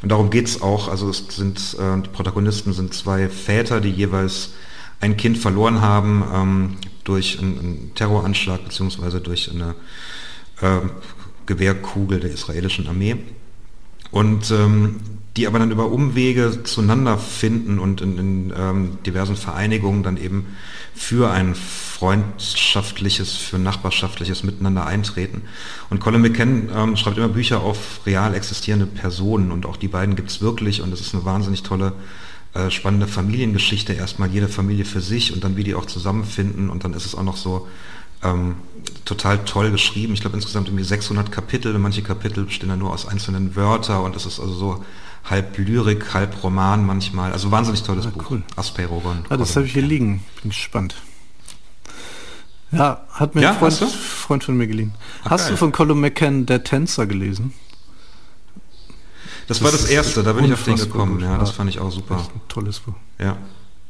Und 0.00 0.12
darum 0.12 0.30
geht's 0.30 0.62
auch. 0.62 0.86
Also 0.86 1.10
es 1.10 1.24
sind, 1.28 1.76
äh, 1.76 2.00
die 2.00 2.08
Protagonisten 2.08 2.72
sind 2.72 2.94
zwei 2.94 3.28
Väter, 3.28 3.80
die 3.80 3.90
jeweils 3.90 4.52
ein 5.00 5.16
Kind 5.16 5.38
verloren 5.38 5.80
haben 5.80 6.24
ähm, 6.32 6.76
durch 7.02 7.40
einen, 7.40 7.58
einen 7.58 7.92
Terroranschlag 7.96 8.62
beziehungsweise 8.62 9.20
durch 9.20 9.50
eine 9.50 9.74
äh, 10.60 10.86
Gewehrkugel 11.46 12.20
der 12.20 12.30
israelischen 12.30 12.86
Armee. 12.86 13.16
Und 14.12 14.52
ähm, 14.52 15.00
die 15.36 15.46
aber 15.46 15.58
dann 15.58 15.70
über 15.70 15.90
Umwege 15.90 16.62
zueinander 16.64 17.16
finden 17.16 17.78
und 17.78 18.00
in, 18.00 18.18
in 18.18 18.52
ähm, 18.56 18.98
diversen 19.06 19.36
Vereinigungen 19.36 20.02
dann 20.02 20.18
eben 20.18 20.46
für 20.94 21.30
ein 21.30 21.54
freundschaftliches, 21.54 23.36
für 23.36 23.58
nachbarschaftliches 23.58 24.42
Miteinander 24.42 24.84
eintreten. 24.84 25.42
Und 25.88 26.00
Colin 26.00 26.20
McCann 26.20 26.68
ähm, 26.74 26.96
schreibt 26.96 27.16
immer 27.16 27.28
Bücher 27.28 27.62
auf 27.62 28.00
real 28.04 28.34
existierende 28.34 28.86
Personen 28.86 29.52
und 29.52 29.64
auch 29.64 29.76
die 29.76 29.88
beiden 29.88 30.16
gibt 30.16 30.30
es 30.30 30.42
wirklich 30.42 30.82
und 30.82 30.92
es 30.92 31.00
ist 31.00 31.14
eine 31.14 31.24
wahnsinnig 31.24 31.62
tolle, 31.62 31.94
äh, 32.54 32.70
spannende 32.70 33.06
Familiengeschichte. 33.06 33.94
Erstmal 33.94 34.28
jede 34.28 34.48
Familie 34.48 34.84
für 34.84 35.00
sich 35.00 35.32
und 35.32 35.44
dann 35.44 35.56
wie 35.56 35.64
die 35.64 35.74
auch 35.74 35.86
zusammenfinden 35.86 36.68
und 36.68 36.84
dann 36.84 36.92
ist 36.92 37.06
es 37.06 37.14
auch 37.14 37.22
noch 37.22 37.38
so 37.38 37.68
ähm, 38.22 38.56
total 39.06 39.44
toll 39.44 39.70
geschrieben. 39.70 40.12
Ich 40.12 40.20
glaube 40.20 40.36
insgesamt 40.36 40.68
irgendwie 40.68 40.84
600 40.84 41.32
Kapitel 41.32 41.78
manche 41.78 42.02
Kapitel 42.02 42.44
bestehen 42.44 42.68
dann 42.68 42.80
nur 42.80 42.92
aus 42.92 43.06
einzelnen 43.06 43.56
Wörtern 43.56 44.04
und 44.04 44.14
es 44.14 44.26
ist 44.26 44.38
also 44.38 44.52
so 44.52 44.84
halb 45.24 45.56
Lyrik, 45.58 46.14
halb 46.14 46.42
Roman 46.42 46.84
manchmal. 46.86 47.32
Also 47.32 47.50
wahnsinnig 47.50 47.82
tolles 47.82 48.04
Ja, 48.04 48.10
Buch. 48.10 48.30
cool. 48.30 48.42
Asperogon. 48.56 49.24
Ja, 49.30 49.36
das 49.36 49.54
habe 49.56 49.66
ich 49.66 49.72
hier 49.72 49.82
liegen. 49.82 50.24
Bin 50.42 50.50
gespannt. 50.50 50.96
Ja, 52.72 53.04
hat 53.10 53.34
mir 53.34 53.42
Ja, 53.42 53.50
ein 53.52 53.58
Freund? 53.58 53.74
Freund 53.92 54.44
von 54.44 54.56
mir 54.56 54.66
geliehen. 54.66 54.94
Ach, 55.24 55.30
Hast 55.32 55.42
geil. 55.44 55.50
du 55.52 55.56
von 55.58 55.72
Colin 55.72 56.00
McCann 56.00 56.46
Der 56.46 56.64
Tänzer 56.64 57.06
gelesen? 57.06 57.52
Das, 59.48 59.60
war 59.62 59.70
Das 59.70 59.80
das 59.82 59.90
ist 59.90 59.94
erste, 59.96 60.22
da 60.22 60.32
bin 60.32 60.44
ich 60.46 60.52
auf 60.52 60.62
den 60.64 60.76
gekommen. 60.76 61.14
gut. 61.14 61.22
Ja, 61.22 61.36
das 61.36 61.50
fand 61.50 61.68
ich 61.68 61.78
auch 61.80 61.90
super. 61.90 62.16
Echt 62.16 62.34
ein 62.34 62.40
tolles 62.48 62.80
Buch. 62.80 62.94
Ja. 63.18 63.36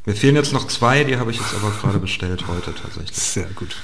Mir 0.04 0.14
fehlen 0.16 0.34
jetzt 0.34 0.52
noch 0.52 0.66
zwei, 0.66 1.04
die 1.04 1.16
habe 1.16 1.30
ich 1.30 1.38
jetzt 1.38 1.54
aber 1.54 1.70
gerade 1.70 1.98
bestellt 2.00 2.44
heute 2.48 2.74
tatsächlich. 2.74 3.16
Sehr 3.16 3.46
gut. 3.54 3.76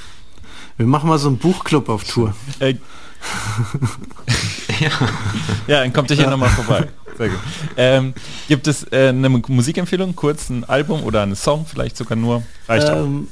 Wir 0.76 0.86
machen 0.86 1.08
mal 1.08 1.18
so 1.18 1.28
einen 1.28 1.38
Buchclub 1.38 1.88
auf 1.88 2.02
Tour. 2.04 2.34
Äh, 2.58 2.74
ja. 4.80 5.80
dann 5.80 5.92
kommt 5.92 6.10
ihr 6.10 6.16
hier 6.16 6.30
nochmal 6.30 6.50
vorbei. 6.50 6.88
Sehr 7.16 7.28
gut. 7.30 7.38
Ähm, 7.76 8.14
gibt 8.46 8.66
es 8.68 8.84
äh, 8.92 9.08
eine 9.08 9.28
Musikempfehlung, 9.28 10.14
kurz 10.14 10.50
ein 10.50 10.64
Album 10.64 11.02
oder 11.02 11.22
einen 11.22 11.34
Song, 11.34 11.66
vielleicht 11.66 11.96
sogar 11.96 12.16
nur? 12.16 12.42
Reicht 12.68 12.88
auch. 12.88 13.04
Ähm, 13.04 13.28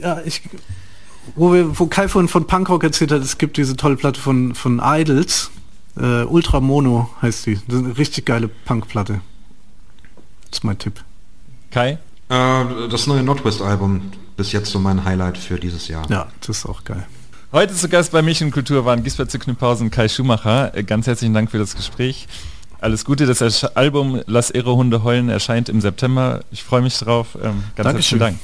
ja, 0.00 0.20
ich, 0.24 0.42
wo, 1.34 1.52
wir, 1.52 1.78
wo 1.78 1.86
Kai 1.86 2.08
von, 2.08 2.28
von 2.28 2.46
Punkrock 2.46 2.84
erzählt 2.84 3.12
hat, 3.12 3.22
es 3.22 3.38
gibt 3.38 3.56
diese 3.56 3.76
tolle 3.76 3.96
Platte 3.96 4.20
von, 4.20 4.54
von 4.54 4.80
Idols. 4.82 5.50
Äh, 5.96 6.24
Ultra 6.24 6.60
Mono 6.60 7.10
heißt 7.22 7.46
die. 7.46 7.58
Das 7.66 7.76
ist 7.76 7.84
eine 7.84 7.96
richtig 7.96 8.26
geile 8.26 8.48
Punkplatte. 8.48 9.20
Das 10.50 10.58
ist 10.58 10.64
mein 10.64 10.78
Tipp. 10.78 11.02
Kai? 11.70 11.98
Äh, 12.28 12.88
das 12.90 13.06
neue 13.06 13.22
Nordwest-Album, 13.22 14.12
bis 14.36 14.52
jetzt 14.52 14.70
so 14.70 14.78
mein 14.78 15.04
Highlight 15.04 15.38
für 15.38 15.58
dieses 15.58 15.88
Jahr. 15.88 16.08
Ja, 16.10 16.26
das 16.40 16.58
ist 16.58 16.66
auch 16.66 16.84
geil. 16.84 17.06
Heute 17.54 17.72
zu 17.72 17.88
Gast 17.88 18.10
bei 18.10 18.20
Mich 18.20 18.42
und 18.42 18.50
Kultur 18.50 18.84
waren 18.84 19.04
Gisbert 19.04 19.30
zu 19.30 19.38
Knüpphausen 19.38 19.86
und 19.86 19.90
Kai 19.92 20.08
Schumacher. 20.08 20.76
Äh, 20.76 20.82
Ganz 20.82 21.06
herzlichen 21.06 21.34
Dank 21.34 21.52
für 21.52 21.58
das 21.58 21.76
Gespräch. 21.76 22.26
Alles 22.80 23.04
Gute, 23.04 23.26
das 23.26 23.62
Album 23.76 24.20
Lass 24.26 24.50
ihre 24.50 24.74
Hunde 24.74 25.04
heulen 25.04 25.28
erscheint 25.28 25.68
im 25.68 25.80
September. 25.80 26.40
Ich 26.50 26.64
freue 26.64 26.82
mich 26.82 26.98
drauf. 26.98 27.36
Ähm, 27.36 27.62
ganz 27.76 27.86
Dankeschön. 27.86 27.94
herzlichen 27.94 28.18
Dank. 28.18 28.38